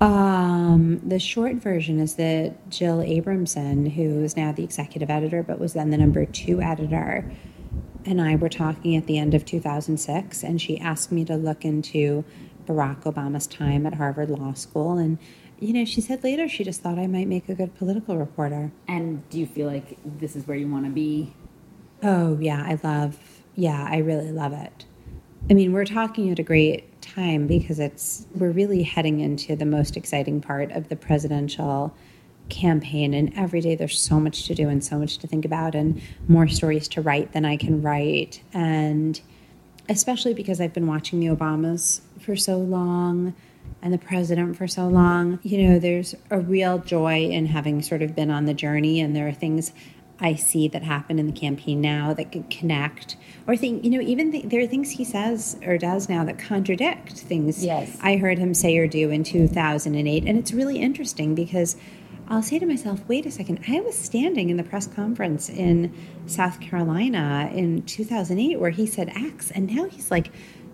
Um, 0.00 1.00
the 1.06 1.18
short 1.18 1.56
version 1.56 2.00
is 2.00 2.16
that 2.16 2.68
Jill 2.68 2.98
Abramson, 2.98 3.92
who 3.92 4.22
is 4.22 4.36
now 4.36 4.50
the 4.50 4.64
executive 4.64 5.10
editor 5.10 5.42
but 5.42 5.60
was 5.60 5.74
then 5.74 5.90
the 5.90 5.96
number 5.96 6.26
two 6.26 6.60
editor, 6.60 7.30
and 8.04 8.20
I 8.20 8.34
were 8.34 8.48
talking 8.48 8.96
at 8.96 9.06
the 9.06 9.16
end 9.16 9.32
of 9.32 9.44
2006, 9.44 10.42
and 10.42 10.60
she 10.60 10.78
asked 10.78 11.12
me 11.12 11.24
to 11.26 11.36
look 11.36 11.64
into 11.64 12.24
Barack 12.66 13.02
Obama's 13.02 13.46
time 13.46 13.86
at 13.86 13.94
Harvard 13.94 14.30
Law 14.30 14.54
School 14.54 14.98
and 14.98 15.18
you 15.62 15.72
know, 15.72 15.84
she 15.84 16.00
said 16.00 16.24
later 16.24 16.48
she 16.48 16.64
just 16.64 16.82
thought 16.82 16.98
I 16.98 17.06
might 17.06 17.28
make 17.28 17.48
a 17.48 17.54
good 17.54 17.76
political 17.76 18.18
reporter. 18.18 18.72
And 18.88 19.28
do 19.30 19.38
you 19.38 19.46
feel 19.46 19.68
like 19.68 19.96
this 20.04 20.34
is 20.34 20.46
where 20.46 20.56
you 20.56 20.68
want 20.68 20.86
to 20.86 20.90
be? 20.90 21.34
Oh, 22.02 22.36
yeah, 22.40 22.64
I 22.66 22.80
love, 22.82 23.16
yeah, 23.54 23.86
I 23.88 23.98
really 23.98 24.32
love 24.32 24.52
it. 24.52 24.84
I 25.48 25.54
mean, 25.54 25.72
we're 25.72 25.84
talking 25.84 26.30
at 26.30 26.40
a 26.40 26.42
great 26.42 27.00
time 27.00 27.46
because 27.46 27.78
it's, 27.78 28.26
we're 28.34 28.50
really 28.50 28.82
heading 28.82 29.20
into 29.20 29.54
the 29.54 29.64
most 29.64 29.96
exciting 29.96 30.40
part 30.40 30.72
of 30.72 30.88
the 30.88 30.96
presidential 30.96 31.94
campaign. 32.48 33.14
And 33.14 33.32
every 33.36 33.60
day 33.60 33.76
there's 33.76 34.00
so 34.00 34.18
much 34.18 34.46
to 34.46 34.56
do 34.56 34.68
and 34.68 34.82
so 34.82 34.98
much 34.98 35.18
to 35.18 35.28
think 35.28 35.44
about 35.44 35.76
and 35.76 36.02
more 36.26 36.48
stories 36.48 36.88
to 36.88 37.02
write 37.02 37.32
than 37.32 37.44
I 37.44 37.56
can 37.56 37.82
write. 37.82 38.42
And 38.52 39.20
especially 39.88 40.34
because 40.34 40.60
I've 40.60 40.72
been 40.72 40.88
watching 40.88 41.20
the 41.20 41.26
Obamas 41.26 42.00
for 42.20 42.34
so 42.34 42.58
long 42.58 43.34
and 43.82 43.92
the 43.92 43.98
president 43.98 44.56
for 44.56 44.68
so 44.68 44.86
long. 44.86 45.40
You 45.42 45.68
know, 45.68 45.78
there's 45.78 46.14
a 46.30 46.38
real 46.38 46.78
joy 46.78 47.24
in 47.24 47.46
having 47.46 47.82
sort 47.82 48.02
of 48.02 48.14
been 48.14 48.30
on 48.30 48.46
the 48.46 48.54
journey, 48.54 49.00
and 49.00 49.14
there 49.14 49.28
are 49.28 49.32
things 49.32 49.72
I 50.20 50.36
see 50.36 50.68
that 50.68 50.84
happen 50.84 51.18
in 51.18 51.26
the 51.26 51.32
campaign 51.32 51.80
now 51.80 52.14
that 52.14 52.30
could 52.30 52.48
connect 52.48 53.16
or 53.48 53.56
think, 53.56 53.84
you 53.84 53.90
know, 53.90 54.00
even 54.00 54.30
th- 54.30 54.44
there 54.46 54.62
are 54.62 54.68
things 54.68 54.92
he 54.92 55.04
says 55.04 55.58
or 55.66 55.76
does 55.76 56.08
now 56.08 56.24
that 56.24 56.38
contradict 56.38 57.12
things 57.12 57.64
Yes. 57.64 57.98
I 58.00 58.16
heard 58.16 58.38
him 58.38 58.54
say 58.54 58.78
or 58.78 58.86
do 58.86 59.10
in 59.10 59.24
2008. 59.24 60.24
And 60.24 60.38
it's 60.38 60.52
really 60.52 60.78
interesting 60.78 61.34
because 61.34 61.76
I'll 62.28 62.42
say 62.42 62.60
to 62.60 62.66
myself, 62.66 63.00
wait 63.08 63.26
a 63.26 63.32
second, 63.32 63.64
I 63.68 63.80
was 63.80 63.98
standing 63.98 64.48
in 64.48 64.56
the 64.56 64.62
press 64.62 64.86
conference 64.86 65.50
in 65.50 65.92
South 66.26 66.60
Carolina 66.60 67.50
in 67.52 67.82
2008 67.82 68.60
where 68.60 68.70
he 68.70 68.86
said 68.86 69.10
X, 69.16 69.50
and 69.50 69.74
now 69.74 69.84
he's 69.86 70.10
like 70.10 70.30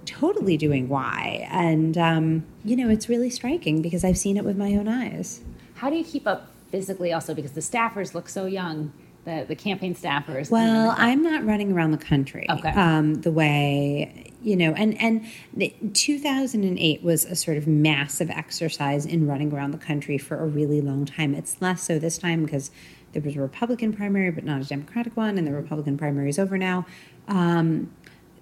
totally 0.09 0.57
doing 0.57 0.89
Y. 0.89 1.49
And, 1.51 1.97
um, 1.99 2.47
you 2.65 2.77
know, 2.77 2.89
it's 2.89 3.09
really 3.09 3.31
striking 3.31 3.83
because 3.83 4.05
I've 4.05 4.19
seen 4.19 4.37
it 4.37 4.45
with 4.45 4.57
my 4.57 4.75
own 4.75 4.89
eyes. 4.89 5.41
How 5.75 5.91
do 5.91 5.97
you 5.97 6.05
keep 6.05 6.27
up 6.27 6.49
physically 6.71 7.13
also? 7.13 7.35
Because 7.35 7.53
the 7.53 7.61
staffers 7.61 8.15
look 8.15 8.29
so 8.29 8.47
young, 8.47 8.93
the, 9.25 9.45
the 9.47 9.55
campaign 9.55 9.95
staffers. 9.95 10.51
Well, 10.51 10.95
I'm 10.97 11.23
not 11.23 11.45
running 11.45 11.73
around 11.73 11.93
the 11.93 11.99
country 11.99 12.47
Okay. 12.51 12.71
um, 12.71 13.17
the 13.17 13.31
way 13.33 14.33
you 14.43 14.57
know, 14.57 14.73
and 14.73 15.01
and 15.01 15.27
the, 15.53 15.75
2008 15.93 17.03
was 17.03 17.25
a 17.25 17.35
sort 17.35 17.57
of 17.57 17.67
massive 17.67 18.31
exercise 18.31 19.05
in 19.05 19.27
running 19.27 19.53
around 19.53 19.73
the 19.73 19.79
country 19.79 20.17
for 20.17 20.39
a 20.39 20.47
really 20.47 20.81
long 20.81 21.05
time. 21.05 21.35
It's 21.35 21.61
less 21.61 21.83
so 21.83 21.99
this 21.99 22.19
time 22.19 22.45
because 22.45 22.71
there 23.13 23.23
was 23.23 23.37
a 23.37 23.41
Republican 23.41 23.93
primary, 23.93 24.31
but 24.31 24.45
not 24.45 24.61
a 24.61 24.65
Democratic 24.65 25.17
one, 25.17 25.39
and 25.39 25.47
the 25.47 25.53
Republican 25.53 25.99
primary 25.99 26.29
is 26.29 26.39
over 26.39 26.57
now. 26.57 26.87
Um, 27.27 27.91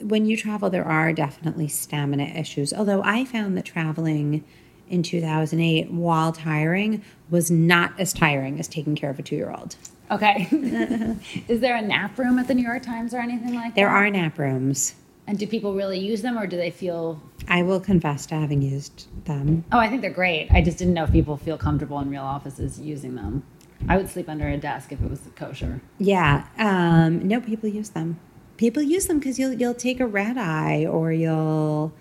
when 0.01 0.26
you 0.26 0.36
travel, 0.36 0.70
there 0.70 0.84
are 0.84 1.12
definitely 1.12 1.68
stamina 1.68 2.24
issues. 2.24 2.72
Although 2.72 3.03
I 3.03 3.24
found 3.24 3.57
that 3.57 3.64
traveling 3.64 4.44
in 4.88 5.03
2008 5.03 5.90
while 5.90 6.32
tiring 6.32 7.03
was 7.30 7.51
not 7.51 7.99
as 7.99 8.12
tiring 8.12 8.59
as 8.61 8.68
taking 8.68 8.94
care 8.94 9.11
of 9.11 9.18
a 9.18 9.22
two 9.22 9.36
year 9.36 9.51
old. 9.51 9.76
okay. 10.11 10.49
Is 11.49 11.61
there 11.61 11.76
a 11.76 11.82
nap 11.82 12.18
room 12.18 12.38
at 12.38 12.49
the 12.49 12.55
New 12.55 12.62
York 12.62 12.82
Times 12.82 13.12
or 13.14 13.18
anything 13.18 13.55
like 13.55 13.74
There 13.74 13.86
that? 13.86 13.90
There 13.92 14.07
are 14.07 14.11
nap 14.11 14.38
rooms. 14.38 14.94
And 15.26 15.36
do 15.38 15.47
people 15.47 15.74
really 15.74 15.99
use 15.99 16.22
them 16.22 16.38
or 16.38 16.47
do 16.47 16.57
they 16.57 16.70
feel. 16.70 17.20
I 17.49 17.64
will 17.64 17.80
confess 17.80 18.26
to 18.26 18.36
having 18.36 18.62
used 18.62 19.07
them. 19.24 19.64
Oh, 19.72 19.78
I 19.78 19.88
think 19.88 20.01
they're 20.03 20.11
great. 20.11 20.49
I 20.53 20.62
just 20.62 20.78
didn't 20.78 20.94
know 20.94 21.03
if 21.03 21.11
people 21.11 21.36
feel 21.36 21.59
comfortable 21.59 21.99
in 21.99 22.09
real 22.11 22.22
offices 22.22 22.78
using 22.78 23.16
them. 23.16 23.42
I 23.88 23.97
would 23.97 24.09
sleep 24.09 24.28
under 24.28 24.49
a 24.49 24.57
desk 24.57 24.92
if 24.92 25.03
it 25.03 25.11
was 25.11 25.20
kosher. 25.34 25.80
Yeah, 25.99 26.47
um, 26.59 27.26
no, 27.26 27.40
people 27.40 27.68
use 27.68 27.90
them. 27.90 28.20
People 28.57 28.82
use 28.82 29.07
them 29.07 29.18
because 29.18 29.38
you'll 29.38 29.52
you'll 29.52 29.74
take 29.74 30.00
a 30.00 30.07
red 30.07 30.38
eye 30.38 30.86
or 30.86 31.12
you'll 31.12 31.92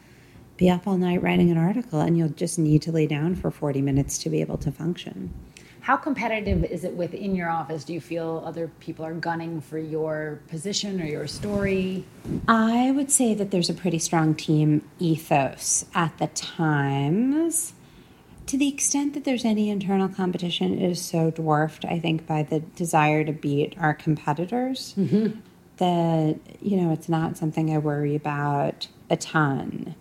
be 0.57 0.69
up 0.69 0.87
all 0.87 0.97
night 0.97 1.21
writing 1.21 1.51
an 1.51 1.57
article, 1.57 1.99
and 1.99 2.17
you'll 2.17 2.29
just 2.29 2.57
need 2.57 2.81
to 2.83 2.91
lay 2.91 3.07
down 3.07 3.35
for 3.35 3.51
forty 3.51 3.81
minutes 3.81 4.17
to 4.19 4.29
be 4.29 4.41
able 4.41 4.57
to 4.57 4.71
function. 4.71 5.33
How 5.81 5.97
competitive 5.97 6.63
is 6.63 6.83
it 6.83 6.95
within 6.95 7.35
your 7.35 7.49
office? 7.49 7.83
Do 7.83 7.93
you 7.93 8.01
feel 8.01 8.41
other 8.43 8.71
people 8.79 9.05
are 9.05 9.13
gunning 9.13 9.61
for 9.61 9.77
your 9.77 10.39
position 10.47 10.99
or 10.99 11.05
your 11.05 11.27
story? 11.27 12.05
I 12.47 12.89
would 12.89 13.11
say 13.11 13.35
that 13.35 13.51
there's 13.51 13.69
a 13.69 13.73
pretty 13.75 13.99
strong 13.99 14.33
team 14.33 14.81
ethos 14.97 15.85
at 15.93 16.17
the 16.17 16.25
Times. 16.27 17.73
To 18.47 18.57
the 18.57 18.67
extent 18.67 19.13
that 19.13 19.25
there's 19.25 19.45
any 19.45 19.69
internal 19.69 20.09
competition, 20.09 20.73
it 20.73 20.89
is 20.89 21.01
so 21.01 21.29
dwarfed, 21.29 21.85
I 21.85 21.99
think, 21.99 22.25
by 22.25 22.41
the 22.41 22.61
desire 22.61 23.23
to 23.23 23.31
beat 23.31 23.75
our 23.79 23.93
competitors 23.93 24.95
mm-hmm. 24.97 25.39
That, 25.77 26.39
you 26.61 26.77
know, 26.77 26.91
it's 26.91 27.09
not 27.09 27.37
something 27.37 27.73
I 27.73 27.77
worry 27.77 28.15
about 28.15 28.87
a 29.09 29.17
ton. 29.17 29.95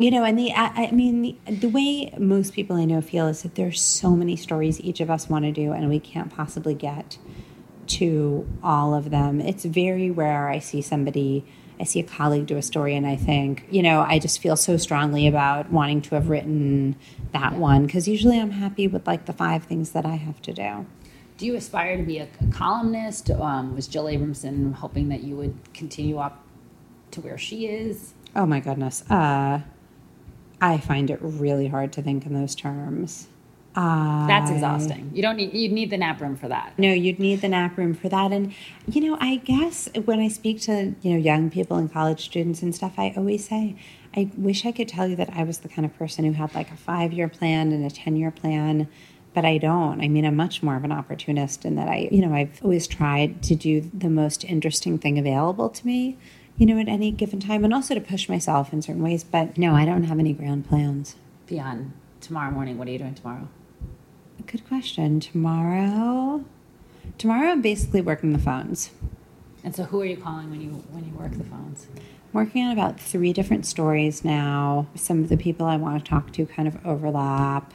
You 0.00 0.12
know, 0.12 0.22
and 0.22 0.38
the, 0.38 0.52
I, 0.54 0.92
mean, 0.92 1.22
the, 1.22 1.36
the 1.50 1.68
way 1.68 2.14
most 2.18 2.52
people 2.52 2.76
I 2.76 2.84
know 2.84 3.00
feel 3.00 3.26
is 3.26 3.42
that 3.42 3.56
there's 3.56 3.82
so 3.82 4.10
many 4.10 4.36
stories 4.36 4.80
each 4.80 5.00
of 5.00 5.10
us 5.10 5.28
want 5.28 5.44
to 5.44 5.50
do, 5.50 5.72
and 5.72 5.88
we 5.88 5.98
can't 5.98 6.32
possibly 6.32 6.74
get 6.74 7.18
to 7.88 8.46
all 8.62 8.94
of 8.94 9.10
them. 9.10 9.40
It's 9.40 9.64
very 9.64 10.10
rare 10.10 10.48
I 10.48 10.60
see 10.60 10.82
somebody, 10.82 11.44
I 11.80 11.84
see 11.84 12.00
a 12.00 12.04
colleague 12.04 12.46
do 12.46 12.56
a 12.56 12.62
story 12.62 12.94
and 12.94 13.06
I 13.06 13.16
think, 13.16 13.66
you 13.70 13.82
know, 13.82 14.00
I 14.00 14.18
just 14.18 14.40
feel 14.40 14.56
so 14.56 14.76
strongly 14.76 15.26
about 15.26 15.72
wanting 15.72 16.02
to 16.02 16.14
have 16.14 16.28
written 16.28 16.96
that 17.32 17.54
one 17.54 17.86
because 17.86 18.06
usually 18.06 18.38
I'm 18.38 18.50
happy 18.50 18.86
with 18.86 19.06
like 19.06 19.26
the 19.26 19.32
five 19.32 19.64
things 19.64 19.92
that 19.92 20.04
I 20.04 20.16
have 20.16 20.40
to 20.42 20.52
do. 20.52 20.86
Do 21.38 21.46
you 21.46 21.54
aspire 21.54 21.96
to 21.96 22.02
be 22.02 22.18
a, 22.18 22.24
a 22.40 22.52
columnist? 22.52 23.30
Um, 23.30 23.74
was 23.74 23.86
Jill 23.86 24.04
Abramson 24.04 24.74
hoping 24.74 25.08
that 25.08 25.22
you 25.22 25.36
would 25.36 25.56
continue 25.72 26.18
up 26.18 26.44
to 27.12 27.20
where 27.20 27.38
she 27.38 27.68
is? 27.68 28.12
Oh 28.34 28.44
my 28.44 28.58
goodness. 28.60 29.08
Uh, 29.08 29.60
I 30.60 30.78
find 30.78 31.10
it 31.10 31.20
really 31.22 31.68
hard 31.68 31.92
to 31.92 32.02
think 32.02 32.26
in 32.26 32.34
those 32.34 32.56
terms. 32.56 33.28
Uh, 33.76 34.26
That's 34.26 34.50
exhausting. 34.50 35.12
You 35.14 35.22
don't 35.22 35.36
need 35.36 35.54
you'd 35.54 35.70
need 35.70 35.90
the 35.90 35.98
nap 35.98 36.20
room 36.20 36.34
for 36.34 36.48
that. 36.48 36.76
No, 36.76 36.92
you'd 36.92 37.20
need 37.20 37.40
the 37.40 37.48
nap 37.48 37.78
room 37.78 37.94
for 37.94 38.08
that. 38.08 38.32
And, 38.32 38.52
you 38.88 39.00
know, 39.00 39.16
I 39.20 39.36
guess 39.36 39.88
when 40.04 40.18
I 40.18 40.26
speak 40.26 40.60
to, 40.62 40.96
you 41.00 41.12
know, 41.12 41.18
young 41.18 41.50
people 41.50 41.76
and 41.76 41.92
college 41.92 42.24
students 42.24 42.60
and 42.62 42.74
stuff, 42.74 42.94
I 42.98 43.14
always 43.16 43.48
say, 43.48 43.76
I 44.16 44.30
wish 44.36 44.66
I 44.66 44.72
could 44.72 44.88
tell 44.88 45.06
you 45.06 45.14
that 45.14 45.30
I 45.32 45.44
was 45.44 45.58
the 45.58 45.68
kind 45.68 45.86
of 45.86 45.96
person 45.96 46.24
who 46.24 46.32
had 46.32 46.52
like 46.56 46.72
a 46.72 46.76
five 46.76 47.12
year 47.12 47.28
plan 47.28 47.70
and 47.70 47.84
a 47.84 47.90
10 47.90 48.16
year 48.16 48.32
plan, 48.32 48.88
but 49.38 49.44
I 49.44 49.56
don't. 49.56 50.00
I 50.00 50.08
mean, 50.08 50.24
I'm 50.24 50.34
much 50.34 50.64
more 50.64 50.74
of 50.74 50.82
an 50.82 50.90
opportunist 50.90 51.64
in 51.64 51.76
that 51.76 51.86
I, 51.86 52.08
you 52.10 52.26
know, 52.26 52.34
I've 52.34 52.60
always 52.60 52.88
tried 52.88 53.40
to 53.44 53.54
do 53.54 53.88
the 53.94 54.10
most 54.10 54.42
interesting 54.42 54.98
thing 54.98 55.16
available 55.16 55.68
to 55.68 55.86
me, 55.86 56.18
you 56.56 56.66
know, 56.66 56.76
at 56.80 56.88
any 56.88 57.12
given 57.12 57.38
time 57.38 57.64
and 57.64 57.72
also 57.72 57.94
to 57.94 58.00
push 58.00 58.28
myself 58.28 58.72
in 58.72 58.82
certain 58.82 59.00
ways. 59.00 59.22
But 59.22 59.56
no, 59.56 59.76
I 59.76 59.84
don't 59.84 60.02
have 60.02 60.18
any 60.18 60.32
grand 60.32 60.68
plans. 60.68 61.14
Beyond 61.46 61.92
tomorrow 62.20 62.50
morning, 62.50 62.78
what 62.78 62.88
are 62.88 62.90
you 62.90 62.98
doing 62.98 63.14
tomorrow? 63.14 63.46
Good 64.44 64.66
question. 64.66 65.20
Tomorrow, 65.20 66.44
tomorrow 67.16 67.50
I'm 67.52 67.62
basically 67.62 68.00
working 68.00 68.32
the 68.32 68.40
phones. 68.40 68.90
And 69.62 69.76
so, 69.76 69.84
who 69.84 70.00
are 70.00 70.04
you 70.04 70.16
calling 70.16 70.50
when 70.50 70.60
you 70.60 70.70
when 70.90 71.04
you 71.04 71.12
work 71.12 71.30
the 71.30 71.44
phones? 71.44 71.86
I'm 71.94 72.32
working 72.32 72.64
on 72.64 72.72
about 72.72 72.98
three 72.98 73.32
different 73.32 73.66
stories 73.66 74.24
now. 74.24 74.88
Some 74.96 75.22
of 75.22 75.28
the 75.28 75.36
people 75.36 75.66
I 75.66 75.76
want 75.76 76.04
to 76.04 76.10
talk 76.10 76.32
to 76.32 76.44
kind 76.44 76.66
of 76.66 76.84
overlap. 76.84 77.72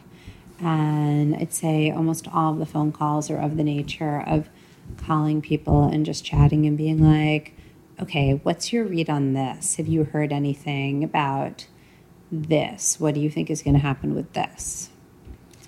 And 0.59 1.35
I'd 1.35 1.53
say 1.53 1.91
almost 1.91 2.27
all 2.33 2.53
of 2.53 2.59
the 2.59 2.65
phone 2.65 2.91
calls 2.91 3.29
are 3.29 3.37
of 3.37 3.57
the 3.57 3.63
nature 3.63 4.23
of 4.25 4.49
calling 4.97 5.41
people 5.41 5.85
and 5.85 6.05
just 6.05 6.23
chatting 6.23 6.65
and 6.65 6.77
being 6.77 7.03
like, 7.03 7.53
okay, 8.01 8.39
what's 8.43 8.73
your 8.73 8.85
read 8.85 9.09
on 9.09 9.33
this? 9.33 9.75
Have 9.75 9.87
you 9.87 10.03
heard 10.03 10.31
anything 10.31 11.03
about 11.03 11.67
this? 12.31 12.99
What 12.99 13.13
do 13.13 13.19
you 13.19 13.29
think 13.29 13.49
is 13.49 13.61
going 13.61 13.75
to 13.75 13.79
happen 13.79 14.15
with 14.15 14.33
this? 14.33 14.89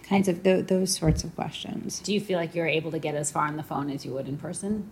Kinds 0.03 0.27
of 0.27 0.43
th- 0.43 0.67
those 0.67 0.95
sorts 0.95 1.23
of 1.23 1.35
questions. 1.35 1.99
Do 1.99 2.13
you 2.13 2.21
feel 2.21 2.37
like 2.37 2.53
you're 2.53 2.67
able 2.67 2.91
to 2.91 2.99
get 2.99 3.15
as 3.15 3.31
far 3.31 3.47
on 3.47 3.57
the 3.57 3.63
phone 3.63 3.89
as 3.89 4.05
you 4.05 4.13
would 4.13 4.27
in 4.27 4.37
person? 4.37 4.89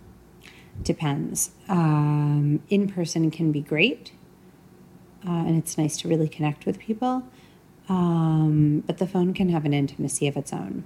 Depends. 0.82 1.52
Um, 1.68 2.60
in 2.68 2.88
person 2.88 3.30
can 3.30 3.52
be 3.52 3.60
great, 3.60 4.12
uh, 5.26 5.30
and 5.30 5.56
it's 5.56 5.78
nice 5.78 5.96
to 5.98 6.08
really 6.08 6.28
connect 6.28 6.66
with 6.66 6.80
people. 6.80 7.22
Um, 7.88 8.82
but 8.86 8.98
the 8.98 9.06
phone 9.06 9.34
can 9.34 9.48
have 9.50 9.64
an 9.64 9.74
intimacy 9.74 10.26
of 10.26 10.36
its 10.36 10.52
own. 10.52 10.84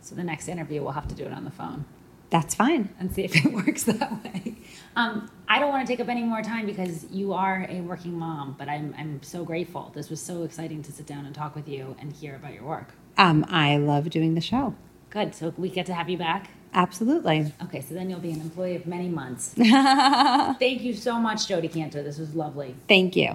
So 0.00 0.14
the 0.14 0.22
next 0.24 0.48
interview, 0.48 0.82
we'll 0.82 0.92
have 0.92 1.08
to 1.08 1.14
do 1.14 1.24
it 1.24 1.32
on 1.32 1.44
the 1.44 1.50
phone 1.50 1.84
That's 2.30 2.54
fine. 2.54 2.90
and 3.00 3.12
see 3.12 3.24
if 3.24 3.34
it 3.44 3.52
works 3.66 3.82
that 3.84 4.24
way. 4.24 4.56
Um, 4.94 5.28
I 5.48 5.58
don't 5.58 5.70
want 5.70 5.86
to 5.86 5.92
take 5.92 6.00
up 6.00 6.08
any 6.08 6.22
more 6.22 6.42
time 6.42 6.64
because 6.66 7.06
you 7.10 7.32
are 7.32 7.66
a 7.68 7.80
working 7.80 8.16
mom, 8.18 8.54
but 8.58 8.68
I'm 8.68 8.94
I'm 8.96 9.22
so 9.22 9.44
grateful. 9.44 9.90
This 9.94 10.08
was 10.08 10.20
so 10.20 10.44
exciting 10.44 10.82
to 10.84 10.92
sit 10.92 11.06
down 11.06 11.26
and 11.26 11.34
talk 11.34 11.54
with 11.56 11.68
you 11.68 11.96
and 12.00 12.12
hear 12.12 12.36
about 12.36 12.54
your 12.54 12.64
work. 12.64 12.94
Um, 13.18 13.44
I 13.48 13.76
love 13.78 14.08
doing 14.10 14.34
the 14.34 14.40
show. 14.40 14.74
Good. 15.10 15.34
So 15.34 15.52
we 15.56 15.68
get 15.70 15.86
to 15.86 15.94
have 15.94 16.08
you 16.08 16.18
back. 16.18 16.50
Absolutely. 16.74 17.52
Okay, 17.64 17.80
so 17.80 17.94
then 17.94 18.10
you'll 18.10 18.20
be 18.20 18.32
an 18.32 18.40
employee 18.40 18.76
of 18.76 18.86
many 18.86 19.08
months. 19.08 19.54
Thank 19.56 20.82
you 20.82 20.92
so 20.94 21.18
much, 21.18 21.48
Jodi 21.48 21.68
Kantor. 21.68 22.02
This 22.04 22.18
was 22.18 22.34
lovely. 22.34 22.74
Thank 22.86 23.16
you. 23.16 23.34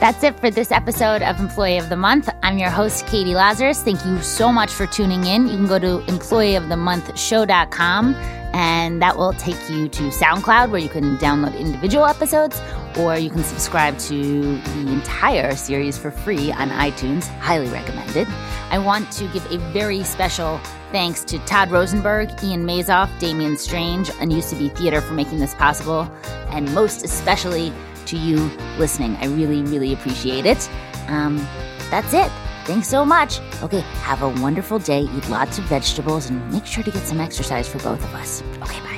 That's 0.00 0.24
it 0.24 0.40
for 0.40 0.50
this 0.50 0.72
episode 0.72 1.20
of 1.20 1.38
Employee 1.40 1.76
of 1.76 1.90
the 1.90 1.96
Month. 1.96 2.30
I'm 2.42 2.56
your 2.56 2.70
host, 2.70 3.06
Catie 3.06 3.34
Lazarus. 3.34 3.82
Thank 3.82 4.02
you 4.06 4.22
so 4.22 4.50
much 4.50 4.70
for 4.70 4.86
tuning 4.86 5.26
in. 5.26 5.46
You 5.46 5.58
can 5.58 5.66
go 5.66 5.78
to 5.78 5.98
employeeofthemonthshow.com 6.10 8.14
and 8.54 9.02
that 9.02 9.18
will 9.18 9.34
take 9.34 9.58
you 9.68 9.90
to 9.90 10.04
SoundCloud 10.04 10.70
where 10.70 10.80
you 10.80 10.88
can 10.88 11.18
download 11.18 11.54
individual 11.58 12.06
episodes 12.06 12.58
or 12.98 13.18
you 13.18 13.28
can 13.28 13.44
subscribe 13.44 13.98
to 13.98 14.56
the 14.56 14.90
entire 14.90 15.54
series 15.54 15.98
for 15.98 16.10
free 16.10 16.50
on 16.50 16.70
iTunes. 16.70 17.24
Highly 17.38 17.68
recommended. 17.68 18.26
I 18.70 18.78
want 18.78 19.12
to 19.12 19.28
give 19.28 19.44
a 19.52 19.58
very 19.72 20.02
special 20.02 20.58
thanks 20.92 21.24
to 21.24 21.38
Todd 21.40 21.70
Rosenberg, 21.70 22.30
Ian 22.42 22.64
Mazoff, 22.64 23.10
Damian 23.18 23.58
Strange, 23.58 24.10
and 24.18 24.30
Be 24.30 24.70
Theater 24.70 25.02
for 25.02 25.12
making 25.12 25.40
this 25.40 25.54
possible, 25.54 26.10
and 26.48 26.74
most 26.74 27.04
especially 27.04 27.70
to 28.10 28.16
you 28.16 28.36
listening. 28.78 29.16
I 29.16 29.26
really, 29.26 29.62
really 29.62 29.92
appreciate 29.92 30.46
it. 30.46 30.68
Um, 31.08 31.36
that's 31.90 32.12
it. 32.12 32.30
Thanks 32.64 32.88
so 32.88 33.04
much. 33.04 33.40
Okay, 33.62 33.80
have 34.02 34.22
a 34.22 34.28
wonderful 34.28 34.78
day. 34.78 35.02
Eat 35.02 35.28
lots 35.28 35.58
of 35.58 35.64
vegetables 35.64 36.30
and 36.30 36.52
make 36.52 36.66
sure 36.66 36.84
to 36.84 36.90
get 36.90 37.02
some 37.04 37.20
exercise 37.20 37.68
for 37.68 37.78
both 37.78 38.02
of 38.04 38.14
us. 38.14 38.42
Okay, 38.62 38.80
bye. 38.80 38.89